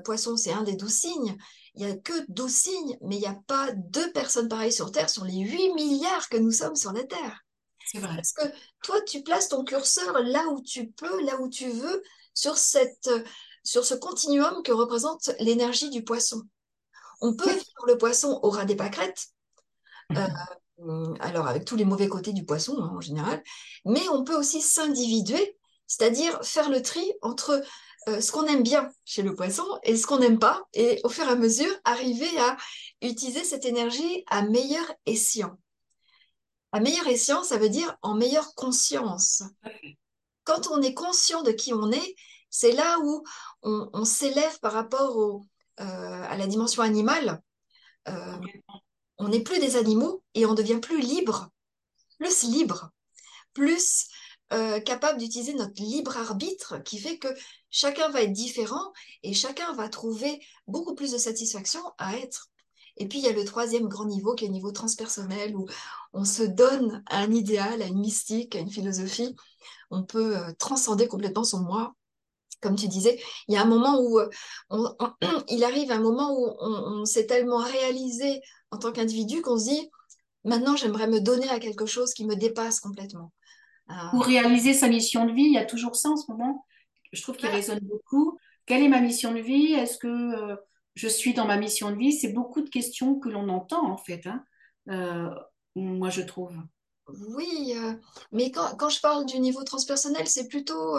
poisson, 0.04 0.36
c'est 0.36 0.52
un 0.52 0.62
des 0.62 0.76
douze 0.76 0.94
signes 0.94 1.36
il 1.78 1.86
n'y 1.86 1.92
a 1.92 1.96
que 1.96 2.24
12 2.28 2.50
signes, 2.52 2.98
mais 3.02 3.16
il 3.16 3.20
n'y 3.20 3.26
a 3.26 3.38
pas 3.46 3.70
deux 3.72 4.10
personnes 4.10 4.48
pareilles 4.48 4.72
sur 4.72 4.90
Terre 4.90 5.08
sur 5.08 5.24
les 5.24 5.38
8 5.38 5.74
milliards 5.74 6.28
que 6.28 6.36
nous 6.36 6.50
sommes 6.50 6.74
sur 6.74 6.92
la 6.92 7.04
Terre. 7.04 7.44
C'est 7.86 7.98
vrai. 7.98 8.16
Parce 8.16 8.32
que 8.32 8.42
toi, 8.82 9.00
tu 9.02 9.22
places 9.22 9.48
ton 9.48 9.62
curseur 9.62 10.18
là 10.24 10.44
où 10.48 10.60
tu 10.60 10.90
peux, 10.90 11.22
là 11.22 11.40
où 11.40 11.48
tu 11.48 11.70
veux, 11.70 12.02
sur, 12.34 12.58
cette, 12.58 13.08
sur 13.62 13.84
ce 13.84 13.94
continuum 13.94 14.62
que 14.64 14.72
représente 14.72 15.30
l'énergie 15.38 15.88
du 15.90 16.02
poisson. 16.02 16.42
On 17.20 17.34
peut 17.34 17.50
vivre 17.50 17.86
le 17.86 17.98
poisson 17.98 18.38
au 18.42 18.50
ras 18.50 18.64
des 18.64 18.76
pâquerettes, 18.76 19.28
euh, 20.16 21.14
alors 21.20 21.46
avec 21.48 21.64
tous 21.64 21.76
les 21.76 21.84
mauvais 21.84 22.08
côtés 22.08 22.32
du 22.32 22.44
poisson 22.44 22.78
hein, 22.80 22.92
en 22.96 23.00
général, 23.00 23.42
mais 23.84 24.08
on 24.10 24.24
peut 24.24 24.36
aussi 24.36 24.60
s'individuer, 24.60 25.56
c'est-à-dire 25.86 26.38
faire 26.44 26.70
le 26.70 26.82
tri 26.82 27.12
entre 27.22 27.62
euh, 28.08 28.20
ce 28.20 28.30
qu'on 28.30 28.46
aime 28.46 28.62
bien 28.62 28.88
chez 29.04 29.22
le 29.22 29.34
poisson 29.34 29.66
et 29.82 29.96
ce 29.96 30.06
qu'on 30.06 30.18
n'aime 30.18 30.38
pas, 30.38 30.62
et 30.72 31.00
au 31.04 31.08
fur 31.08 31.24
et 31.24 31.32
à 31.32 31.34
mesure, 31.34 31.74
arriver 31.84 32.30
à 32.38 32.56
utiliser 33.02 33.44
cette 33.44 33.64
énergie 33.64 34.24
à 34.28 34.42
meilleur 34.42 34.86
escient. 35.04 35.58
À 36.72 36.80
meilleur 36.80 37.06
escient, 37.06 37.42
ça 37.42 37.58
veut 37.58 37.68
dire 37.68 37.96
en 38.02 38.14
meilleure 38.14 38.54
conscience. 38.54 39.42
Quand 40.44 40.68
on 40.70 40.80
est 40.80 40.94
conscient 40.94 41.42
de 41.42 41.50
qui 41.50 41.74
on 41.74 41.90
est, 41.90 42.14
c'est 42.50 42.72
là 42.72 42.98
où 43.00 43.24
on, 43.62 44.04
s'élève 44.04 44.58
par 44.60 44.72
rapport 44.72 45.16
au, 45.16 45.44
à 45.78 46.36
la 46.36 46.46
dimension 46.46 46.82
animale. 46.82 47.40
Euh, 48.08 48.38
on 49.18 49.28
n'est 49.28 49.42
plus 49.42 49.58
des 49.58 49.76
animaux 49.76 50.22
et 50.34 50.46
on 50.46 50.54
devient 50.54 50.80
plus 50.80 51.00
libre, 51.00 51.50
plus 52.18 52.44
libre, 52.44 52.90
plus 53.52 54.08
capable 54.86 55.18
d'utiliser 55.18 55.52
notre 55.52 55.82
libre 55.82 56.16
arbitre 56.16 56.78
qui 56.82 56.98
fait 56.98 57.18
que 57.18 57.28
chacun 57.68 58.08
va 58.08 58.22
être 58.22 58.32
différent 58.32 58.92
et 59.22 59.34
chacun 59.34 59.74
va 59.74 59.90
trouver 59.90 60.40
beaucoup 60.66 60.94
plus 60.94 61.12
de 61.12 61.18
satisfaction 61.18 61.82
à 61.98 62.16
être. 62.16 62.48
Et 62.98 63.06
puis, 63.06 63.18
il 63.18 63.24
y 63.24 63.28
a 63.28 63.32
le 63.32 63.44
troisième 63.44 63.88
grand 63.88 64.06
niveau 64.06 64.34
qui 64.34 64.44
est 64.44 64.48
le 64.48 64.54
niveau 64.54 64.72
transpersonnel 64.72 65.56
où 65.56 65.66
on 66.12 66.24
se 66.24 66.42
donne 66.42 67.02
à 67.06 67.18
un 67.18 67.32
idéal, 67.32 67.80
à 67.80 67.86
une 67.86 68.00
mystique, 68.00 68.56
à 68.56 68.58
une 68.58 68.70
philosophie. 68.70 69.34
On 69.90 70.02
peut 70.02 70.36
euh, 70.36 70.52
transcender 70.58 71.06
complètement 71.06 71.44
son 71.44 71.60
moi. 71.60 71.94
Comme 72.60 72.76
tu 72.76 72.88
disais, 72.88 73.20
il 73.46 73.54
y 73.54 73.56
a 73.56 73.62
un 73.62 73.66
moment 73.66 74.00
où 74.00 74.18
euh, 74.18 74.28
il 75.48 75.62
arrive 75.64 75.92
un 75.92 76.00
moment 76.00 76.32
où 76.32 76.56
on, 76.60 77.04
s'est 77.04 77.26
tellement 77.26 77.58
réalisé 77.58 78.40
en 78.70 78.78
tant 78.78 78.92
qu'individu 78.92 79.42
qu'on 79.42 79.58
se 79.58 79.68
dit 79.68 79.90
maintenant 80.44 80.74
j'aimerais 80.74 81.06
me 81.06 81.20
donner 81.20 81.48
à 81.48 81.60
quelque 81.60 81.86
chose 81.86 82.12
qui 82.14 82.26
me 82.26 82.34
dépasse 82.34 82.80
complètement. 82.80 83.32
Pour 84.10 84.24
réaliser 84.24 84.74
sa 84.74 84.88
mission 84.88 85.24
de 85.24 85.32
vie, 85.32 85.44
il 85.44 85.54
y 85.54 85.58
a 85.58 85.64
toujours 85.64 85.96
ça 85.96 86.10
en 86.10 86.16
ce 86.16 86.30
moment 86.30 86.66
je 87.12 87.22
trouve 87.22 87.36
qu'il 87.36 87.48
résonne 87.48 87.80
beaucoup. 87.80 88.38
Quelle 88.66 88.82
est 88.82 88.88
ma 88.88 89.00
mission 89.00 89.32
de 89.32 89.40
vie? 89.40 89.72
Est-ce 89.72 89.98
que 89.98 90.06
euh, 90.06 90.56
je 90.94 91.08
suis 91.08 91.34
dans 91.34 91.46
ma 91.46 91.56
mission 91.56 91.90
de 91.90 91.96
vie? 91.96 92.12
C'est 92.12 92.32
beaucoup 92.32 92.60
de 92.60 92.68
questions 92.68 93.18
que 93.18 93.28
l'on 93.28 93.48
entend 93.48 93.90
en 93.90 93.96
fait. 93.96 94.26
Hein. 94.26 94.44
Euh, 94.88 95.30
moi, 95.74 96.10
je 96.10 96.22
trouve. 96.22 96.52
Oui, 97.34 97.72
euh, 97.76 97.94
mais 98.32 98.50
quand, 98.50 98.76
quand, 98.76 98.90
je 98.90 99.00
parle 99.00 99.24
du 99.24 99.40
niveau 99.40 99.64
transpersonnel, 99.64 100.26
c'est 100.26 100.48
plutôt 100.48 100.96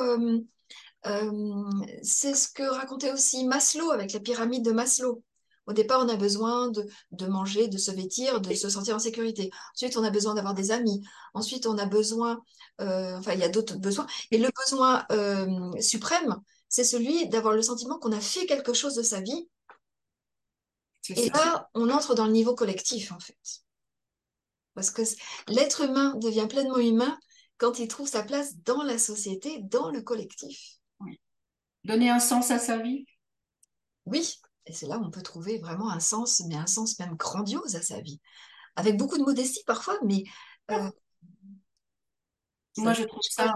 c'est 1.03 2.35
ce 2.35 2.47
que 2.49 2.63
racontait 2.63 3.11
aussi 3.11 3.45
Maslow 3.45 3.91
avec 3.91 4.13
la 4.13 4.19
pyramide 4.19 4.65
de 4.65 4.71
Maslow. 4.71 5.23
Au 5.65 5.73
départ, 5.73 6.01
on 6.03 6.09
a 6.09 6.15
besoin 6.15 6.69
de, 6.69 6.83
de, 7.11 7.27
manger, 7.27 7.67
de 7.67 7.77
se 7.77 7.91
vêtir, 7.91 8.41
de 8.41 8.53
se 8.55 8.69
sentir 8.69 8.95
en 8.95 8.99
sécurité. 8.99 9.51
Ensuite, 9.75 9.97
on 9.97 10.03
a 10.03 10.09
besoin 10.09 10.33
d'avoir 10.33 10.55
des 10.55 10.71
amis. 10.71 11.03
Ensuite, 11.35 11.67
on 11.67 11.77
a 11.77 11.85
besoin 11.85 12.41
euh, 12.81 13.17
enfin 13.17 13.33
il 13.33 13.39
y 13.39 13.43
a 13.43 13.49
d'autres 13.49 13.75
besoins, 13.77 14.07
mais 14.31 14.37
le 14.37 14.49
besoin 14.55 15.05
euh, 15.11 15.71
suprême, 15.81 16.39
c'est 16.69 16.83
celui 16.83 17.27
d'avoir 17.27 17.53
le 17.53 17.61
sentiment 17.61 17.99
qu'on 17.99 18.11
a 18.11 18.21
fait 18.21 18.45
quelque 18.45 18.73
chose 18.73 18.95
de 18.95 19.03
sa 19.03 19.19
vie. 19.21 19.49
Et 21.09 21.29
là, 21.29 21.69
on 21.73 21.89
entre 21.89 22.13
dans 22.13 22.25
le 22.25 22.31
niveau 22.31 22.53
collectif, 22.53 23.11
en 23.11 23.19
fait. 23.19 23.35
Parce 24.75 24.91
que 24.91 25.01
l'être 25.47 25.81
humain 25.81 26.15
devient 26.17 26.45
pleinement 26.47 26.77
humain 26.77 27.17
quand 27.57 27.79
il 27.79 27.87
trouve 27.87 28.07
sa 28.07 28.23
place 28.23 28.57
dans 28.63 28.83
la 28.83 28.97
société, 28.99 29.59
dans 29.63 29.89
le 29.89 30.01
collectif. 30.01 30.78
Donner 31.83 32.09
un 32.09 32.19
sens 32.19 32.51
à 32.51 32.59
sa 32.59 32.77
vie? 32.77 33.05
Oui, 34.05 34.35
et 34.65 34.73
c'est 34.73 34.87
là 34.87 34.97
où 34.97 35.03
on 35.03 35.11
peut 35.11 35.21
trouver 35.21 35.59
vraiment 35.59 35.89
un 35.91 35.99
sens, 35.99 36.41
mais 36.47 36.55
un 36.55 36.67
sens 36.67 36.99
même 36.99 37.15
grandiose 37.15 37.75
à 37.75 37.81
sa 37.81 38.01
vie. 38.01 38.19
Avec 38.75 38.97
beaucoup 38.97 39.17
de 39.17 39.23
modestie 39.23 39.63
parfois, 39.65 39.97
mais 40.05 40.23
euh, 40.71 40.89
Moi, 42.77 42.93
je 42.93 43.03
trouve 43.03 43.21
ça, 43.23 43.53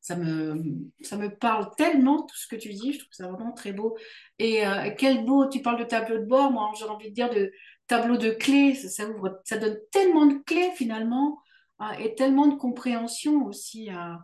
ça 0.00 0.16
me, 0.16 0.62
ça 1.02 1.16
me 1.16 1.34
parle 1.34 1.70
tellement, 1.76 2.22
tout 2.22 2.36
ce 2.36 2.46
que 2.48 2.56
tu 2.56 2.72
dis. 2.72 2.94
Je 2.94 2.98
trouve 3.00 3.12
ça 3.12 3.28
vraiment 3.28 3.52
très 3.52 3.72
beau. 3.72 3.96
Et 4.38 4.66
euh, 4.66 4.90
quel 4.96 5.24
beau, 5.24 5.48
tu 5.48 5.62
parles 5.62 5.78
de 5.78 5.84
tableau 5.84 6.18
de 6.18 6.24
bord. 6.24 6.50
Moi, 6.50 6.70
j'ai 6.78 6.84
envie 6.84 7.10
de 7.10 7.14
dire 7.14 7.30
de 7.30 7.52
tableau 7.86 8.16
de 8.16 8.30
clés. 8.30 8.74
Ça, 8.74 9.08
ouvre, 9.08 9.40
ça 9.44 9.58
donne 9.58 9.78
tellement 9.90 10.26
de 10.26 10.38
clés 10.46 10.70
finalement 10.76 11.40
hein, 11.78 11.92
et 11.98 12.14
tellement 12.14 12.46
de 12.46 12.56
compréhension 12.56 13.44
aussi 13.44 13.90
à, 13.90 14.18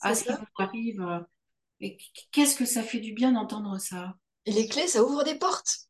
à 0.00 0.14
ce 0.14 0.24
qui 0.24 0.32
vous 0.32 0.62
arrive. 0.62 1.24
Et 1.82 1.98
qu'est-ce 2.30 2.56
que 2.56 2.64
ça 2.64 2.82
fait 2.82 3.00
du 3.00 3.12
bien 3.12 3.32
d'entendre 3.32 3.78
ça? 3.78 4.14
Les 4.46 4.68
clés, 4.68 4.86
ça 4.86 5.02
ouvre 5.02 5.24
des 5.24 5.34
portes. 5.34 5.88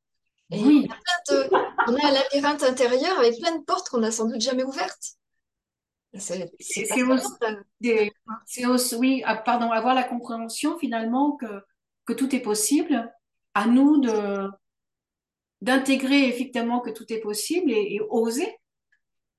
oui. 0.50 0.88
On 1.30 1.94
a, 1.94 2.06
un 2.06 2.12
labyrinthe 2.12 2.62
intérieur 2.62 3.18
avec 3.18 3.38
plein 3.38 3.56
de 3.56 3.64
portes 3.64 3.88
qu'on 3.88 3.98
n'a 3.98 4.10
sans 4.10 4.26
doute 4.26 4.40
jamais 4.40 4.64
ouvertes. 4.64 5.16
C'est 6.14 6.50
aussi, 8.66 8.94
oui, 8.96 9.22
ah, 9.24 9.36
pardon, 9.36 9.70
avoir 9.70 9.94
la 9.94 10.04
compréhension 10.04 10.78
finalement 10.78 11.32
que, 11.32 11.62
que 12.06 12.12
tout 12.12 12.34
est 12.34 12.40
possible. 12.40 13.12
À 13.54 13.66
nous 13.66 13.98
de 13.98 14.48
d'intégrer 15.60 16.26
effectivement 16.26 16.80
que 16.80 16.90
tout 16.90 17.10
est 17.12 17.20
possible 17.20 17.70
et, 17.70 18.00
oser. 18.10 18.58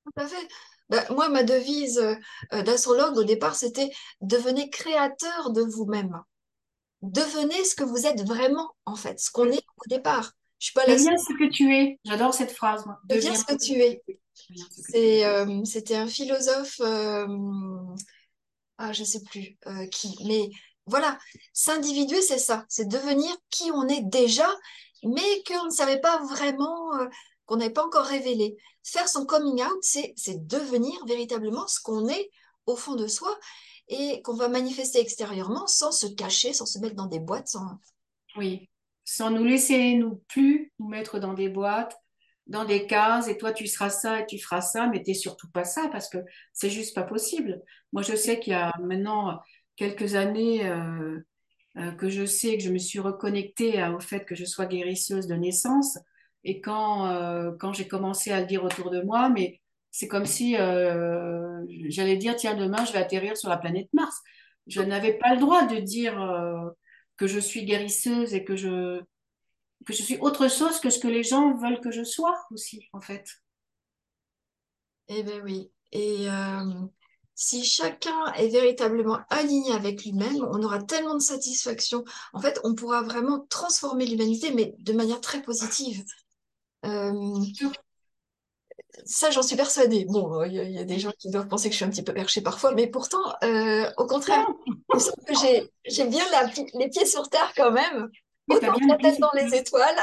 Tout 0.05 0.13
à 0.15 0.27
fait. 0.27 0.47
Ben, 0.89 1.03
moi, 1.09 1.27
ma 1.29 1.43
devise 1.43 1.99
euh, 1.99 2.63
d'astrologue 2.63 3.17
au 3.17 3.23
départ, 3.23 3.55
c'était 3.55 3.91
devenez 4.21 4.69
créateur 4.69 5.51
de 5.51 5.61
vous-même. 5.61 6.23
Devenez 7.03 7.65
ce 7.65 7.75
que 7.75 7.83
vous 7.83 8.05
êtes 8.07 8.25
vraiment, 8.25 8.71
en 8.85 8.95
fait, 8.95 9.19
ce 9.19 9.29
qu'on 9.29 9.51
est 9.51 9.65
au 9.77 9.89
départ. 9.89 10.31
Je 10.57 10.67
suis 10.67 10.73
pas 10.73 10.85
Deviens 10.85 11.17
ce 11.17 11.33
que 11.37 11.51
tu 11.51 11.75
es. 11.75 11.99
J'adore 12.05 12.33
cette 12.33 12.51
phrase. 12.51 12.85
Deviens, 13.03 13.35
ce 13.35 13.43
que 13.43 13.57
tu 13.61 13.73
es. 13.73 14.01
Euh, 15.25 15.65
c'était 15.65 15.97
un 15.97 16.07
philosophe, 16.07 16.79
euh, 16.79 17.27
ah, 18.77 18.93
je 18.93 19.03
sais 19.03 19.21
plus 19.21 19.57
euh, 19.67 19.85
qui, 19.87 20.15
mais 20.25 20.49
voilà, 20.85 21.19
s'individuer, 21.51 22.21
c'est 22.21 22.37
ça, 22.37 22.65
c'est 22.69 22.87
devenir 22.87 23.35
qui 23.49 23.69
on 23.73 23.85
est 23.89 24.03
déjà, 24.03 24.49
mais 25.03 25.43
qu'on 25.45 25.65
ne 25.65 25.71
savait 25.71 25.99
pas 25.99 26.23
vraiment, 26.23 26.91
qu'on 27.45 27.57
n'avait 27.57 27.73
pas 27.73 27.85
encore 27.85 28.05
révélé. 28.05 28.55
Faire 28.83 29.09
son 29.09 29.25
coming 29.25 29.61
out, 29.61 29.77
c'est 29.81 30.47
devenir 30.47 31.05
véritablement 31.05 31.67
ce 31.67 31.81
qu'on 31.81 32.07
est 32.07 32.31
au 32.65 32.77
fond 32.77 32.95
de 32.95 33.07
soi 33.07 33.37
et 33.87 34.21
qu'on 34.21 34.35
va 34.35 34.47
manifester 34.47 34.99
extérieurement 34.99 35.67
sans 35.67 35.91
se 35.91 36.07
cacher, 36.07 36.53
sans 36.53 36.65
se 36.65 36.79
mettre 36.79 36.95
dans 36.95 37.07
des 37.07 37.19
boîtes. 37.19 37.47
Sans... 37.47 37.79
Oui, 38.37 38.69
sans 39.05 39.29
nous 39.29 39.43
laisser 39.43 39.95
nous 39.95 40.23
plus 40.27 40.71
nous 40.79 40.87
mettre 40.87 41.19
dans 41.19 41.33
des 41.33 41.49
boîtes, 41.49 41.97
dans 42.47 42.65
des 42.65 42.87
cases, 42.87 43.27
et 43.27 43.37
toi 43.37 43.53
tu 43.53 43.67
seras 43.67 43.89
ça 43.89 44.21
et 44.21 44.25
tu 44.25 44.39
feras 44.39 44.61
ça, 44.61 44.87
mais 44.87 45.01
t'es 45.01 45.13
surtout 45.13 45.49
pas 45.49 45.63
ça 45.63 45.89
parce 45.91 46.09
que 46.09 46.17
c'est 46.51 46.69
juste 46.69 46.95
pas 46.95 47.03
possible. 47.03 47.61
Moi 47.91 48.01
je 48.01 48.15
sais 48.15 48.39
qu'il 48.39 48.51
y 48.51 48.55
a 48.55 48.71
maintenant 48.81 49.39
quelques 49.75 50.15
années 50.15 50.67
euh, 50.67 51.19
euh, 51.77 51.91
que 51.93 52.09
je 52.09 52.25
sais 52.25 52.57
que 52.57 52.63
je 52.63 52.71
me 52.71 52.77
suis 52.77 52.99
reconnectée 52.99 53.83
au 53.87 53.99
fait 53.99 54.25
que 54.25 54.35
je 54.35 54.45
sois 54.45 54.65
guérisseuse 54.65 55.27
de 55.27 55.35
naissance, 55.35 55.97
et 56.43 56.61
quand 56.61 57.07
euh, 57.07 57.51
quand 57.59 57.73
j'ai 57.73 57.87
commencé 57.87 58.31
à 58.31 58.41
le 58.41 58.47
dire 58.47 58.63
autour 58.63 58.89
de 58.91 59.01
moi, 59.01 59.29
mais 59.29 59.61
c'est 59.93 60.07
comme 60.07 60.25
si 60.25 60.55
j'allais 61.89 62.17
dire 62.17 62.35
tiens 62.35 62.55
demain 62.55 62.83
je 62.83 62.91
vais 62.91 62.99
atterrir 62.99 63.37
sur 63.37 63.47
la 63.47 63.57
planète 63.57 63.87
Mars. 63.93 64.19
Je 64.65 64.81
n'avais 64.81 65.13
pas 65.13 65.35
le 65.35 65.39
droit 65.39 65.65
de 65.65 65.77
dire 65.77 66.15
que 67.17 67.27
je 67.27 67.39
suis 67.39 67.63
guérisseuse 67.63 68.33
et 68.33 68.43
que 68.43 68.55
je, 68.55 69.01
que 69.85 69.93
je 69.93 70.01
suis 70.01 70.17
autre 70.17 70.49
chose 70.49 70.79
que 70.79 70.89
ce 70.89 70.99
que 70.99 71.07
les 71.07 71.23
gens 71.23 71.55
veulent 71.55 71.79
que 71.79 71.91
je 71.91 72.03
sois 72.03 72.37
aussi, 72.51 72.87
en 72.93 73.01
fait. 73.01 73.27
Eh 75.09 75.23
bien 75.23 75.41
oui. 75.41 75.71
Et 75.91 76.29
euh, 76.29 76.87
si 77.35 77.63
chacun 77.63 78.31
est 78.33 78.47
véritablement 78.47 79.19
aligné 79.29 79.73
avec 79.73 80.03
lui-même, 80.03 80.43
on 80.51 80.63
aura 80.63 80.81
tellement 80.81 81.15
de 81.15 81.21
satisfaction. 81.21 82.03
En 82.33 82.41
fait, 82.41 82.59
on 82.63 82.73
pourra 82.73 83.01
vraiment 83.03 83.45
transformer 83.49 84.05
l'humanité, 84.05 84.53
mais 84.53 84.73
de 84.79 84.93
manière 84.93 85.21
très 85.21 85.41
positive. 85.41 86.03
Euh, 86.85 87.11
ça, 89.05 89.31
j'en 89.31 89.41
suis 89.41 89.55
persuadée. 89.55 90.05
Bon, 90.05 90.43
il 90.43 90.53
y, 90.53 90.77
a 90.77 90.83
des 90.83 90.99
gens 90.99 91.11
qui 91.17 91.29
doivent 91.29 91.47
penser 91.47 91.69
que 91.69 91.73
je 91.73 91.77
suis 91.77 91.85
un 91.85 91.89
petit 91.89 92.03
peu 92.03 92.13
perchée 92.13 92.41
parfois, 92.41 92.73
mais 92.73 92.87
pourtant, 92.87 93.23
euh, 93.43 93.89
au 93.97 94.05
contraire, 94.05 94.47
j'ai 95.85 96.07
bien 96.07 96.23
les 96.73 96.89
pieds 96.89 97.05
sur 97.05 97.29
terre 97.29 97.51
quand 97.55 97.71
même. 97.71 98.09
Autant 98.49 98.73
la 98.87 98.97
tête 98.97 99.19
dans 99.19 99.31
les 99.33 99.55
étoiles. 99.55 99.95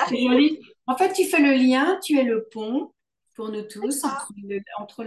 En 0.86 0.96
fait, 0.96 1.12
tu 1.12 1.24
fais 1.24 1.40
le 1.40 1.52
lien, 1.52 1.98
tu 2.02 2.18
es 2.18 2.24
le 2.24 2.48
pont 2.50 2.92
pour 3.36 3.50
nous 3.50 3.62
tous 3.62 4.02
entre, 4.78 5.04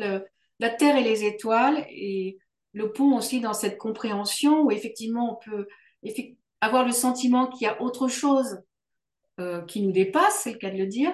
la 0.60 0.70
terre 0.70 0.96
et 0.96 1.04
les 1.04 1.26
étoiles 1.26 1.86
et 1.90 2.38
le 2.74 2.92
pont 2.92 3.18
aussi 3.18 3.42
dans 3.42 3.54
cette 3.54 3.78
compréhension 3.78 4.62
où 4.62 4.72
effectivement 4.72 5.34
on 5.34 5.50
peut 5.50 5.68
avoir 6.62 6.86
le 6.86 6.92
sentiment 6.92 7.48
qu'il 7.48 7.66
y 7.66 7.70
a 7.70 7.82
autre 7.82 8.08
chose 8.08 8.62
euh, 9.40 9.62
qui 9.64 9.82
nous 9.82 9.92
dépasse, 9.92 10.42
c'est 10.44 10.54
le 10.54 10.58
cas 10.58 10.70
de 10.70 10.78
le 10.78 10.88
dire, 10.88 11.14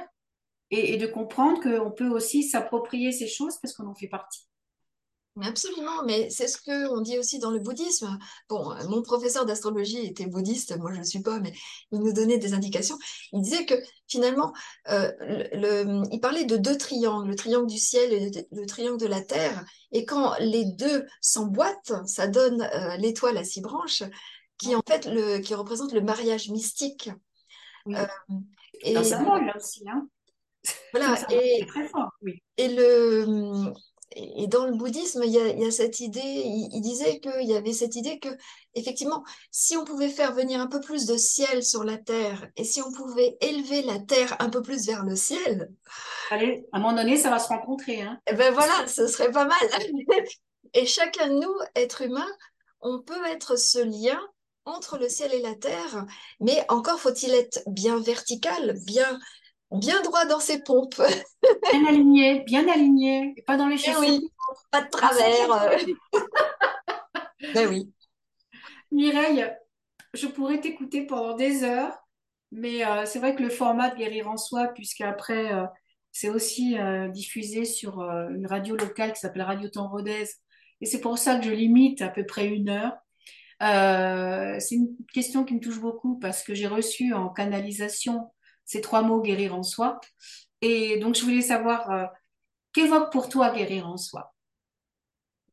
et, 0.72 0.98
de 0.98 1.08
comprendre 1.08 1.62
qu'on 1.62 1.92
peut 1.92 2.10
aussi 2.10 2.44
s'approprier 2.44 3.12
ces 3.12 3.28
choses 3.28 3.58
parce 3.62 3.74
qu'on 3.74 3.88
en 3.88 3.96
fait 3.96 4.08
partie. 4.08 4.50
Absolument, 5.42 6.04
mais 6.06 6.30
c'est 6.30 6.48
ce 6.48 6.58
qu'on 6.58 7.00
dit 7.00 7.18
aussi 7.18 7.40
dans 7.40 7.52
le 7.52 7.60
bouddhisme. 7.60 8.18
Bon, 8.50 8.76
mon 8.90 9.02
professeur 9.02 9.46
d'astrologie 9.46 10.06
était 10.06 10.26
bouddhiste, 10.26 10.78
moi 10.78 10.92
je 10.94 11.00
ne 11.00 11.04
suis 11.04 11.22
pas, 11.22 11.40
mais 11.40 11.54
il 11.92 12.00
nous 12.00 12.12
donnait 12.12 12.40
des 12.40 12.54
indications. 12.54 12.98
Il 13.32 13.42
disait 13.42 13.66
que 13.66 13.76
finalement, 14.08 14.52
euh, 14.90 15.12
le, 15.22 16.04
il 16.12 16.20
parlait 16.20 16.44
de 16.44 16.58
deux 16.58 16.78
triangles, 16.78 17.30
le 17.30 17.36
triangle 17.36 17.68
du 17.68 17.78
ciel 17.78 18.12
et 18.12 18.32
le, 18.52 18.66
triangle 18.66 19.00
de 19.00 19.08
la 19.08 19.22
terre. 19.22 19.64
Et 19.94 20.04
quand 20.04 20.34
les 20.40 20.66
deux 20.66 21.06
s'emboîtent, 21.22 21.94
ça 22.06 22.28
donne 22.28 22.62
euh, 22.62 22.98
l'étoile 22.98 23.38
à 23.38 23.46
six 23.46 23.62
branches, 23.62 24.04
qui 24.58 24.76
en 24.76 24.82
fait 24.86 25.06
le, 25.06 25.38
qui 25.38 25.54
représente 25.54 25.94
le 25.94 26.02
mariage 26.02 26.50
mystique. 26.50 27.12
Oui. 27.86 27.96
Euh, 27.96 28.06
et, 28.82 28.94
là 28.94 29.02
aussi, 29.56 29.84
hein 29.88 30.10
voilà, 30.94 31.16
et, 31.32 31.66
et, 32.58 32.68
le, 32.68 33.72
et 34.16 34.48
dans 34.48 34.66
le 34.66 34.76
bouddhisme, 34.76 35.22
il 35.24 35.32
y 35.32 35.66
a, 35.66 35.72
cette 35.72 36.00
idée, 36.00 36.20
il, 36.24 36.82
disait 36.82 37.20
qu'il 37.20 37.48
y 37.48 37.56
avait 37.56 37.74
cette 37.74 37.96
idée 37.96 38.20
que, 38.20 38.30
effectivement, 38.74 39.24
si 39.52 39.78
on 39.78 39.86
pouvait 39.86 40.10
faire 40.10 40.34
venir 40.34 40.60
un 40.60 40.68
peu 40.68 40.80
plus 40.80 41.06
de 41.06 41.16
ciel 41.16 41.64
sur 41.64 41.84
la 41.84 41.98
terre 41.98 42.48
et 42.58 42.64
si 42.64 42.82
on 42.82 42.92
pouvait 42.92 43.38
élever 43.42 43.84
la 43.84 44.00
terre 44.00 44.36
un 44.40 44.50
peu 44.50 44.62
plus 44.62 44.88
vers 44.88 45.04
le 45.04 45.16
ciel. 45.16 45.70
Allez, 46.32 46.66
à 46.72 46.78
un 46.78 46.82
moment 46.82 46.96
donné, 46.96 47.18
ça 47.18 47.30
va 47.30 47.40
se 47.40 47.48
rencontrer. 47.48 48.02
Hein. 48.02 48.20
Et 48.28 48.32
eh 48.34 48.36
ben 48.36 48.54
voilà, 48.54 48.88
ce 48.88 49.08
serait 49.08 49.32
pas 49.32 49.46
mal. 49.46 49.70
et 50.74 50.86
chacun 50.86 51.28
de 51.28 51.40
nous, 51.40 51.56
êtres 51.76 52.02
humains, 52.02 52.32
on 52.82 53.02
peut 53.02 53.26
être 53.28 53.58
ce 53.58 53.80
lien 53.80 54.20
entre 54.66 54.98
le 54.98 55.10
ciel 55.10 55.34
et 55.34 55.42
la 55.42 55.56
terre, 55.56 56.06
mais 56.40 56.64
encore 56.70 57.00
faut-il 57.00 57.34
être 57.34 57.62
bien 57.68 58.00
vertical, 58.00 58.76
bien 58.86 59.20
bien 59.72 60.02
droit 60.02 60.26
dans 60.26 60.40
ses 60.40 60.64
pompes. 60.64 61.02
bien 61.72 61.86
aligné, 61.88 62.42
bien 62.42 62.68
aligné, 62.68 63.34
et 63.38 63.42
pas 63.42 63.58
dans 63.58 63.68
les 63.68 63.76
eh 63.76 63.92
chaussures. 63.92 64.20
pas 64.72 64.82
de 64.82 64.90
travers. 64.90 65.52
Euh. 65.52 65.78
ben 67.54 67.68
oui. 67.70 67.92
Mireille, 68.92 69.46
je 70.14 70.28
pourrais 70.28 70.60
t'écouter 70.60 71.06
pendant 71.06 71.36
des 71.36 71.64
heures, 71.64 71.96
mais 72.52 72.86
euh, 72.86 73.06
c'est 73.06 73.20
vrai 73.20 73.36
que 73.36 73.44
le 73.44 73.50
format 73.50 73.92
de 73.92 73.98
Guérir 73.98 74.28
en 74.28 74.38
soi, 74.38 74.70
puisqu'après, 74.70 75.54
euh, 75.54 75.66
c'est 76.12 76.30
aussi 76.30 76.76
diffusé 77.14 77.66
sur 77.66 78.02
une 78.02 78.48
radio 78.48 78.76
locale 78.76 79.14
qui 79.14 79.20
s'appelle 79.20 79.44
Radio 79.44 79.70
Temps 79.70 79.90
Rodez, 79.90 80.26
et 80.82 80.86
c'est 80.88 81.02
pour 81.02 81.20
ça 81.20 81.38
que 81.38 81.46
je 81.46 81.52
limite 81.52 82.02
à 82.02 82.10
peu 82.10 82.26
près 82.26 82.48
une 82.48 82.70
heure. 82.70 82.98
c'est 84.60 84.76
une 84.76 84.96
question 85.14 85.44
qui 85.44 85.54
me 85.54 85.60
touche 85.60 85.80
beaucoup 85.80 86.18
parce 86.18 86.42
que 86.44 86.56
j'ai 86.56 86.66
reçu 86.66 87.14
en 87.14 87.30
canalisation 87.30 88.32
ces 88.70 88.82
trois 88.82 89.02
mots 89.02 89.20
guérir 89.20 89.56
en 89.56 89.64
soi. 89.64 90.00
Et 90.62 91.00
donc, 91.00 91.16
je 91.16 91.24
voulais 91.24 91.42
savoir, 91.42 91.90
euh, 91.90 92.06
qu'évoque 92.72 93.12
pour 93.12 93.28
toi 93.28 93.50
guérir 93.50 93.88
en 93.88 93.98
soi? 93.98 94.36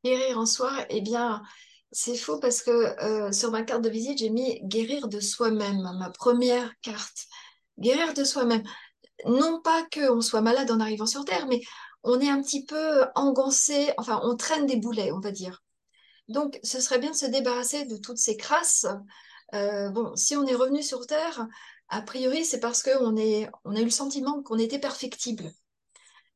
Guérir 0.04 0.38
en 0.38 0.44
soi, 0.44 0.70
eh 0.90 1.00
bien, 1.00 1.42
c'est 1.90 2.14
faux 2.16 2.38
parce 2.38 2.60
que 2.60 2.70
euh, 2.70 3.32
sur 3.32 3.50
ma 3.50 3.62
carte 3.62 3.80
de 3.80 3.88
visite, 3.88 4.18
j'ai 4.18 4.28
mis 4.28 4.60
guérir 4.64 5.08
de 5.08 5.18
soi-même, 5.18 5.80
ma 5.98 6.10
première 6.10 6.70
carte. 6.82 7.24
Guérir 7.78 8.12
de 8.12 8.22
soi-même. 8.22 8.62
Non 9.24 9.62
pas 9.62 9.86
qu'on 9.90 10.20
soit 10.20 10.42
malade 10.42 10.70
en 10.70 10.80
arrivant 10.80 11.06
sur 11.06 11.24
Terre, 11.24 11.46
mais 11.48 11.62
on 12.02 12.20
est 12.20 12.28
un 12.28 12.42
petit 12.42 12.66
peu 12.66 13.06
engoncé, 13.14 13.94
enfin, 13.96 14.20
on 14.24 14.36
traîne 14.36 14.66
des 14.66 14.76
boulets, 14.76 15.10
on 15.10 15.20
va 15.20 15.30
dire. 15.30 15.62
Donc, 16.28 16.60
ce 16.62 16.80
serait 16.80 16.98
bien 16.98 17.12
de 17.12 17.16
se 17.16 17.26
débarrasser 17.26 17.86
de 17.86 17.96
toutes 17.96 18.18
ces 18.18 18.36
crasses. 18.36 18.86
Euh, 19.54 19.88
bon, 19.88 20.14
si 20.16 20.36
on 20.36 20.46
est 20.46 20.54
revenu 20.54 20.82
sur 20.82 21.06
Terre, 21.06 21.46
a 21.88 22.02
priori, 22.02 22.44
c'est 22.44 22.60
parce 22.60 22.82
qu'on 22.82 23.16
on 23.64 23.76
a 23.76 23.80
eu 23.80 23.84
le 23.84 23.90
sentiment 23.90 24.42
qu'on 24.42 24.58
était 24.58 24.78
perfectible. 24.78 25.50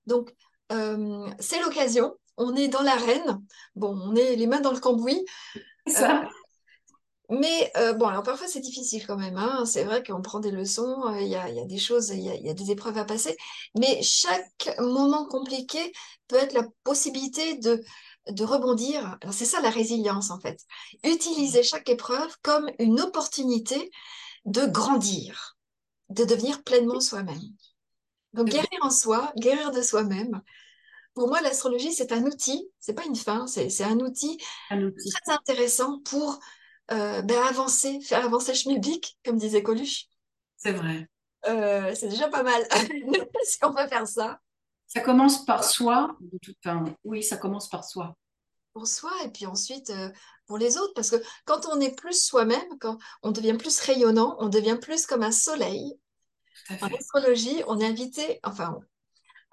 Donc, 0.06 0.34
euh, 0.72 1.28
c'est 1.38 1.60
l'occasion. 1.60 2.14
On 2.36 2.54
est 2.56 2.68
dans 2.68 2.82
l'arène. 2.82 3.42
Bon, 3.74 3.98
on 4.02 4.14
est 4.16 4.36
les 4.36 4.46
mains 4.46 4.60
dans 4.60 4.72
le 4.72 4.80
cambouis. 4.80 5.24
Ça. 5.86 6.22
Euh, 6.22 6.26
Mais 7.30 7.70
euh, 7.76 7.92
bon, 7.92 8.06
alors 8.06 8.24
parfois 8.24 8.48
c'est 8.48 8.60
difficile 8.60 9.06
quand 9.06 9.16
même. 9.16 9.36
hein. 9.36 9.64
C'est 9.64 9.84
vrai 9.84 10.02
qu'on 10.02 10.20
prend 10.20 10.40
des 10.40 10.50
leçons, 10.50 11.14
il 11.20 11.28
y 11.28 11.36
a, 11.36 11.48
y 11.48 11.60
a 11.60 11.64
des 11.64 11.78
choses, 11.78 12.08
il 12.10 12.20
y 12.22 12.28
a, 12.28 12.34
il 12.34 12.44
y 12.44 12.50
a 12.50 12.54
des 12.54 12.70
épreuves 12.72 12.98
à 12.98 13.04
passer. 13.04 13.36
Mais 13.78 14.02
chaque 14.02 14.74
moment 14.80 15.26
compliqué 15.26 15.92
peut 16.26 16.36
être 16.36 16.54
la 16.54 16.64
possibilité 16.82 17.56
de, 17.58 17.84
de 18.28 18.44
rebondir. 18.44 19.16
Alors 19.22 19.32
c'est 19.32 19.44
ça 19.44 19.60
la 19.60 19.70
résilience 19.70 20.30
en 20.30 20.40
fait. 20.40 20.58
Utiliser 21.04 21.62
chaque 21.62 21.88
épreuve 21.88 22.36
comme 22.42 22.68
une 22.80 23.00
opportunité 23.00 23.90
de 24.44 24.66
grandir, 24.66 25.58
de 26.08 26.24
devenir 26.24 26.62
pleinement 26.62 27.00
soi-même. 27.00 27.40
Donc 28.32 28.48
guérir 28.48 28.68
en 28.82 28.90
soi, 28.90 29.32
guérir 29.36 29.70
de 29.72 29.82
soi-même. 29.82 30.42
Pour 31.14 31.28
moi, 31.28 31.40
l'astrologie, 31.40 31.92
c'est 31.92 32.12
un 32.12 32.24
outil, 32.24 32.70
c'est 32.78 32.94
pas 32.94 33.04
une 33.04 33.16
fin, 33.16 33.46
c'est 33.46 33.82
un 33.82 33.98
outil 33.98 34.38
Un 34.70 34.82
outil. 34.82 35.10
très 35.10 35.32
intéressant 35.32 36.00
pour 36.04 36.38
euh, 36.92 37.22
ben, 37.22 37.42
avancer, 37.48 38.00
faire 38.00 38.24
avancer 38.24 38.54
schmilblick, 38.54 39.18
comme 39.24 39.36
disait 39.36 39.62
Coluche. 39.62 40.06
C'est 40.56 40.72
vrai. 40.72 41.08
Euh, 41.48 41.94
c'est 41.94 42.08
déjà 42.08 42.28
pas 42.28 42.42
mal 42.42 42.62
si 43.44 43.58
on 43.64 43.72
peut 43.72 43.86
faire 43.88 44.06
ça 44.06 44.40
Ça 44.86 45.00
commence 45.00 45.44
par 45.44 45.64
soi. 45.64 46.16
De 46.20 46.38
toute, 46.38 46.56
enfin, 46.64 46.84
oui, 47.04 47.22
ça 47.22 47.36
commence 47.36 47.68
par 47.68 47.84
soi. 47.84 48.16
Pour 48.72 48.86
soi 48.86 49.12
et 49.24 49.30
puis 49.30 49.46
ensuite 49.46 49.90
euh, 49.90 50.10
pour 50.46 50.58
les 50.58 50.76
autres. 50.76 50.94
Parce 50.94 51.10
que 51.10 51.22
quand 51.44 51.66
on 51.66 51.80
est 51.80 51.94
plus 51.94 52.22
soi-même, 52.22 52.78
quand 52.80 52.98
on 53.22 53.30
devient 53.30 53.56
plus 53.58 53.80
rayonnant, 53.80 54.36
on 54.40 54.48
devient 54.48 54.78
plus 54.80 55.06
comme 55.06 55.22
un 55.22 55.32
soleil. 55.32 55.98
En 56.80 56.86
astrologie, 56.86 57.62
on 57.66 57.80
est 57.80 57.86
invité, 57.86 58.38
enfin, 58.44 58.78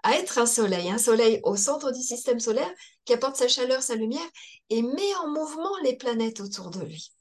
à 0.04 0.16
être 0.16 0.38
un 0.38 0.46
soleil, 0.46 0.90
un 0.90 0.98
soleil 0.98 1.40
au 1.44 1.56
centre 1.56 1.92
du 1.92 2.02
système 2.02 2.40
solaire 2.40 2.72
qui 3.06 3.14
apporte 3.14 3.36
sa 3.36 3.48
chaleur, 3.48 3.82
sa 3.82 3.96
lumière 3.96 4.28
et 4.70 4.82
met 4.82 5.16
en 5.16 5.30
mouvement 5.30 5.76
les 5.84 5.96
planètes 5.96 6.40
autour 6.40 6.70
de 6.70 6.82
lui. 6.82 7.12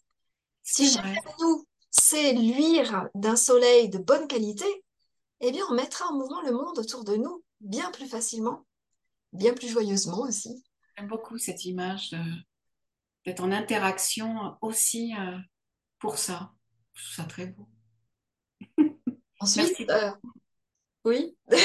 Si 0.62 0.90
chacun 0.90 1.12
de 1.12 1.42
nous 1.42 1.66
sait 1.90 2.32
luire 2.32 3.08
d'un 3.14 3.36
soleil 3.36 3.88
de 3.88 3.98
bonne 3.98 4.26
qualité, 4.26 4.66
eh 5.40 5.52
bien, 5.52 5.64
on 5.70 5.74
mettra 5.74 6.06
en 6.06 6.14
mouvement 6.14 6.42
le 6.42 6.52
monde 6.52 6.78
autour 6.78 7.04
de 7.04 7.16
nous 7.16 7.42
bien 7.60 7.90
plus 7.90 8.06
facilement, 8.06 8.66
bien 9.32 9.54
plus 9.54 9.68
joyeusement 9.68 10.20
aussi. 10.20 10.62
J'aime 10.96 11.08
beaucoup 11.08 11.38
cette 11.38 11.64
image 11.64 12.14
d'être 13.24 13.42
en 13.42 13.52
interaction 13.52 14.56
aussi 14.60 15.14
euh, 15.18 15.38
pour 15.98 16.18
ça. 16.18 16.52
Je 16.94 17.02
trouve 17.02 17.14
ça 17.16 17.24
très 17.24 17.46
beau. 17.46 17.68
Ensuite, 19.40 19.90
euh, 19.90 20.10
oui. 21.04 21.36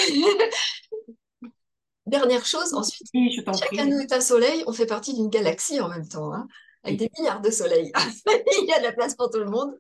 Dernière 2.07 2.45
chose, 2.45 2.73
ensuite, 2.73 3.07
Oui, 3.13 3.31
je 3.31 3.41
chacun 3.57 3.85
nous 3.85 3.99
est 3.99 4.11
un 4.11 4.21
soleil, 4.21 4.63
on 4.67 4.73
fait 4.73 4.87
partie 4.87 5.13
d'une 5.13 5.29
galaxie 5.29 5.79
en 5.79 5.87
même 5.87 6.07
temps, 6.07 6.33
hein, 6.33 6.47
avec 6.83 6.99
Oui. 6.99 7.07
des 7.07 7.11
milliards 7.17 7.41
de 7.41 7.51
soleils. 7.51 7.91
Il 8.61 8.67
y 8.67 8.73
a 8.73 8.79
de 8.79 8.83
la 8.83 8.91
place 8.91 9.15
pour 9.15 9.29
tout 9.29 9.39
le 9.39 9.45
monde. 9.49 9.77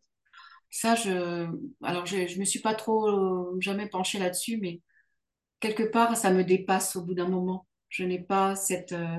Ça, 0.69 0.95
je, 0.95 1.47
alors 1.83 2.05
je, 2.05 2.27
je 2.27 2.39
me 2.39 2.45
suis 2.45 2.59
pas 2.61 2.75
trop 2.75 3.09
euh, 3.09 3.57
jamais 3.59 3.87
penchée 3.89 4.19
là-dessus, 4.19 4.57
mais 4.61 4.81
quelque 5.59 5.83
part, 5.83 6.15
ça 6.17 6.31
me 6.31 6.43
dépasse 6.43 6.95
au 6.95 7.03
bout 7.03 7.13
d'un 7.15 7.27
moment. 7.27 7.67
Je 7.89 8.03
n'ai 8.03 8.19
pas 8.19 8.55
cette 8.55 8.93
euh, 8.93 9.17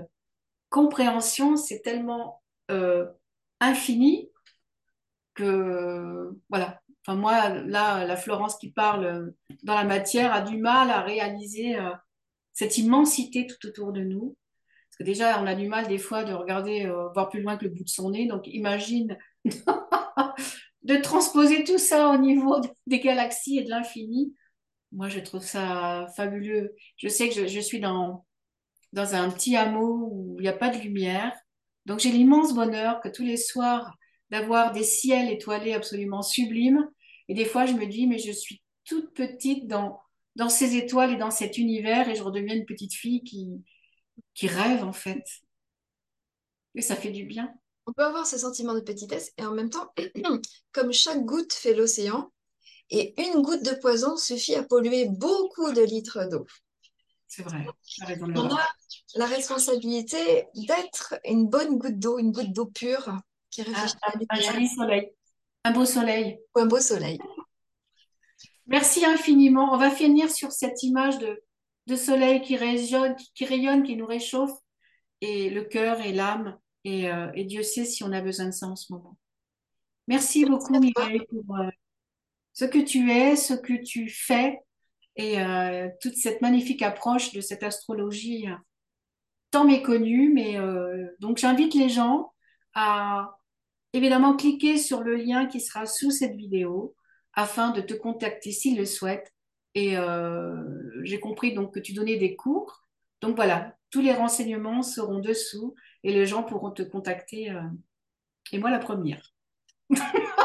compréhension, 0.72 1.56
c'est 1.56 1.82
tellement 1.82 2.42
euh, 2.72 3.06
infini 3.60 4.28
que, 5.34 6.30
voilà. 6.48 6.80
Enfin, 7.04 7.18
moi, 7.18 7.48
là, 7.48 8.04
la 8.04 8.16
Florence 8.16 8.56
qui 8.56 8.70
parle 8.70 9.04
euh, 9.04 9.30
dans 9.64 9.74
la 9.74 9.84
matière 9.84 10.32
a 10.32 10.40
du 10.40 10.56
mal 10.56 10.90
à 10.90 11.02
réaliser 11.02 11.76
euh, 11.76 11.90
cette 12.52 12.78
immensité 12.78 13.46
tout 13.46 13.68
autour 13.68 13.92
de 13.92 14.02
nous. 14.02 14.36
Parce 14.88 14.98
que 14.98 15.04
déjà, 15.04 15.40
on 15.40 15.46
a 15.46 15.54
du 15.54 15.68
mal 15.68 15.88
des 15.88 15.98
fois 15.98 16.24
de 16.24 16.32
regarder, 16.32 16.86
voir 17.14 17.30
plus 17.30 17.40
loin 17.40 17.56
que 17.56 17.64
le 17.64 17.70
bout 17.70 17.84
de 17.84 17.88
son 17.88 18.10
nez. 18.10 18.26
Donc, 18.26 18.46
imagine 18.46 19.16
de 20.82 20.96
transposer 20.96 21.64
tout 21.64 21.78
ça 21.78 22.10
au 22.10 22.18
niveau 22.18 22.60
des 22.86 23.00
galaxies 23.00 23.58
et 23.58 23.64
de 23.64 23.70
l'infini. 23.70 24.34
Moi, 24.92 25.08
je 25.08 25.20
trouve 25.20 25.42
ça 25.42 26.08
fabuleux. 26.14 26.74
Je 26.98 27.08
sais 27.08 27.30
que 27.30 27.46
je 27.46 27.60
suis 27.60 27.80
dans, 27.80 28.26
dans 28.92 29.14
un 29.14 29.30
petit 29.30 29.56
hameau 29.56 30.08
où 30.10 30.36
il 30.38 30.42
n'y 30.42 30.48
a 30.48 30.52
pas 30.52 30.68
de 30.68 30.78
lumière. 30.78 31.32
Donc, 31.86 32.00
j'ai 32.00 32.10
l'immense 32.10 32.54
bonheur 32.54 33.00
que 33.00 33.08
tous 33.08 33.22
les 33.22 33.36
soirs, 33.36 33.96
d'avoir 34.30 34.72
des 34.72 34.84
ciels 34.84 35.30
étoilés 35.30 35.74
absolument 35.74 36.22
sublimes. 36.22 36.88
Et 37.28 37.34
des 37.34 37.44
fois, 37.44 37.66
je 37.66 37.74
me 37.74 37.86
dis, 37.86 38.06
mais 38.06 38.18
je 38.18 38.32
suis 38.32 38.62
toute 38.84 39.12
petite 39.14 39.66
dans, 39.66 40.00
dans 40.36 40.48
ces 40.48 40.76
étoiles 40.76 41.12
et 41.12 41.16
dans 41.16 41.30
cet 41.30 41.58
univers 41.58 42.08
et 42.08 42.14
je 42.14 42.22
redeviens 42.22 42.54
une 42.54 42.66
petite 42.66 42.94
fille 42.94 43.22
qui, 43.22 43.62
qui 44.34 44.46
rêve, 44.46 44.84
en 44.84 44.92
fait. 44.92 45.22
Et 46.74 46.82
ça 46.82 46.96
fait 46.96 47.10
du 47.10 47.24
bien. 47.24 47.52
On 47.86 47.92
peut 47.92 48.04
avoir 48.04 48.26
ce 48.26 48.38
sentiment 48.38 48.74
de 48.74 48.80
petitesse 48.80 49.32
et 49.38 49.44
en 49.44 49.52
même 49.52 49.70
temps, 49.70 49.92
comme 50.72 50.92
chaque 50.92 51.24
goutte 51.24 51.52
fait 51.52 51.74
l'océan, 51.74 52.30
et 52.90 53.14
une 53.20 53.42
goutte 53.42 53.64
de 53.64 53.74
poison 53.80 54.16
suffit 54.16 54.54
à 54.54 54.62
polluer 54.62 55.08
beaucoup 55.08 55.72
de 55.72 55.82
litres 55.82 56.28
d'eau. 56.30 56.46
C'est 57.34 57.44
vrai. 57.44 57.64
On 58.36 58.54
a 58.54 58.68
la 59.14 59.24
responsabilité 59.24 60.48
d'être 60.54 61.14
une 61.24 61.48
bonne 61.48 61.78
goutte 61.78 61.98
d'eau, 61.98 62.18
une 62.18 62.30
goutte 62.30 62.52
d'eau 62.52 62.66
pure 62.66 63.16
qui 63.48 63.62
Un, 63.62 63.64
réfléchit 63.64 63.94
un- 64.02 64.18
la 64.18 64.26
un 64.28 64.52
joli 64.52 64.68
soleil. 64.68 65.10
Un 65.64 65.70
beau 65.70 65.86
soleil. 65.86 66.38
ou 66.54 66.60
un 66.60 66.66
beau 66.66 66.78
soleil. 66.78 67.18
Merci 68.66 69.06
infiniment. 69.06 69.72
On 69.72 69.78
va 69.78 69.90
finir 69.90 70.30
sur 70.30 70.52
cette 70.52 70.82
image 70.82 71.18
de, 71.20 71.42
de 71.86 71.96
soleil 71.96 72.42
qui 72.42 72.58
rayonne, 72.58 73.16
qui, 73.16 73.32
qui 73.34 73.44
rayonne, 73.46 73.82
qui 73.82 73.96
nous 73.96 74.04
réchauffe, 74.06 74.52
et 75.22 75.48
le 75.48 75.64
cœur 75.64 76.02
et 76.02 76.12
l'âme. 76.12 76.58
Et, 76.84 77.10
euh, 77.10 77.30
et 77.34 77.44
Dieu 77.44 77.62
sait 77.62 77.86
si 77.86 78.04
on 78.04 78.12
a 78.12 78.20
besoin 78.20 78.46
de 78.46 78.50
ça 78.50 78.66
en 78.66 78.76
ce 78.76 78.92
moment. 78.92 79.16
Merci 80.06 80.44
beaucoup, 80.44 80.74
à. 80.74 80.80
Mireille, 80.80 81.22
pour 81.30 81.56
euh, 81.56 81.70
ce 82.52 82.66
que 82.66 82.78
tu 82.80 83.10
es, 83.10 83.36
ce 83.36 83.54
que 83.54 83.82
tu 83.82 84.10
fais, 84.10 84.58
et 85.16 85.40
euh, 85.40 85.88
toute 86.00 86.16
cette 86.16 86.40
magnifique 86.40 86.82
approche 86.82 87.32
de 87.32 87.40
cette 87.40 87.62
astrologie 87.62 88.48
euh, 88.48 88.54
tant 89.50 89.64
méconnue. 89.64 90.32
Mais 90.32 90.58
euh, 90.58 91.06
donc, 91.20 91.38
j'invite 91.38 91.74
les 91.74 91.88
gens 91.88 92.32
à 92.74 93.36
évidemment 93.92 94.36
cliquer 94.36 94.78
sur 94.78 95.02
le 95.02 95.16
lien 95.16 95.46
qui 95.46 95.60
sera 95.60 95.86
sous 95.86 96.10
cette 96.10 96.34
vidéo 96.36 96.94
afin 97.34 97.70
de 97.70 97.80
te 97.80 97.94
contacter 97.94 98.52
s'ils 98.52 98.78
le 98.78 98.86
souhaitent. 98.86 99.32
Et 99.74 99.96
j'ai 101.02 101.18
compris 101.18 101.54
donc 101.54 101.72
que 101.72 101.80
tu 101.80 101.94
donnais 101.94 102.18
des 102.18 102.36
cours. 102.36 102.82
Donc 103.22 103.36
voilà, 103.36 103.74
tous 103.90 104.02
les 104.02 104.12
renseignements 104.12 104.82
seront 104.82 105.18
dessous 105.18 105.74
et 106.04 106.12
les 106.12 106.26
gens 106.26 106.42
pourront 106.42 106.72
te 106.72 106.82
contacter. 106.82 107.50
et 108.52 108.58
moi 108.58 108.70
la 108.70 108.78
première. 108.78 109.32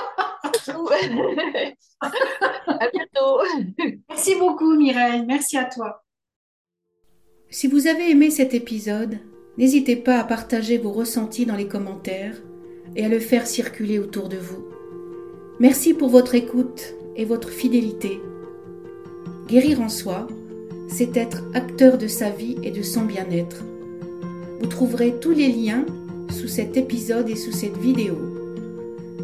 À 2.02 2.90
bientôt. 2.94 3.42
Merci 4.10 4.36
beaucoup 4.36 4.76
Mireille, 4.76 5.24
merci 5.26 5.58
à 5.58 5.66
toi. 5.66 6.04
Si 7.50 7.68
vous 7.68 7.88
avez 7.88 8.12
aimé 8.12 8.30
cet 8.30 8.54
épisode, 8.54 9.20
n'hésitez 9.58 9.96
pas 9.96 10.20
à 10.20 10.24
partager 10.24 10.78
vos 10.78 10.92
ressentis 10.92 11.46
dans 11.46 11.56
les 11.56 11.68
commentaires 11.68 12.36
et 12.96 13.06
à 13.06 13.10
le 13.10 13.20
faire 13.20 13.48
circuler 13.48 14.00
autour 14.00 14.30
de 14.30 14.38
vous. 14.38 14.66
Merci 15.60 15.94
pour 15.94 16.10
votre 16.10 16.36
écoute 16.36 16.94
et 17.16 17.26
votre 17.26 17.50
fidélité. 17.50 18.22
Guérir 19.48 19.82
en 19.82 19.90
soi, 19.90 20.28
c'est 20.88 21.16
être 21.16 21.44
acteur 21.54 21.98
de 21.98 22.08
sa 22.08 22.30
vie 22.30 22.58
et 22.64 22.72
de 22.72 22.82
son 22.82 23.06
bien-être. 23.06 23.64
Vous 24.60 24.68
trouverez 24.68 25.20
tous 25.20 25.32
les 25.32 25.48
liens 25.48 25.86
sous 26.30 26.48
cet 26.48 26.78
épisode 26.78 27.30
et 27.30 27.36
sous 27.36 27.52
cette 27.52 27.78
vidéo. 27.78 28.18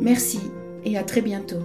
Merci 0.01 0.39
et 0.85 0.97
à 0.97 1.03
très 1.03 1.21
bientôt. 1.21 1.63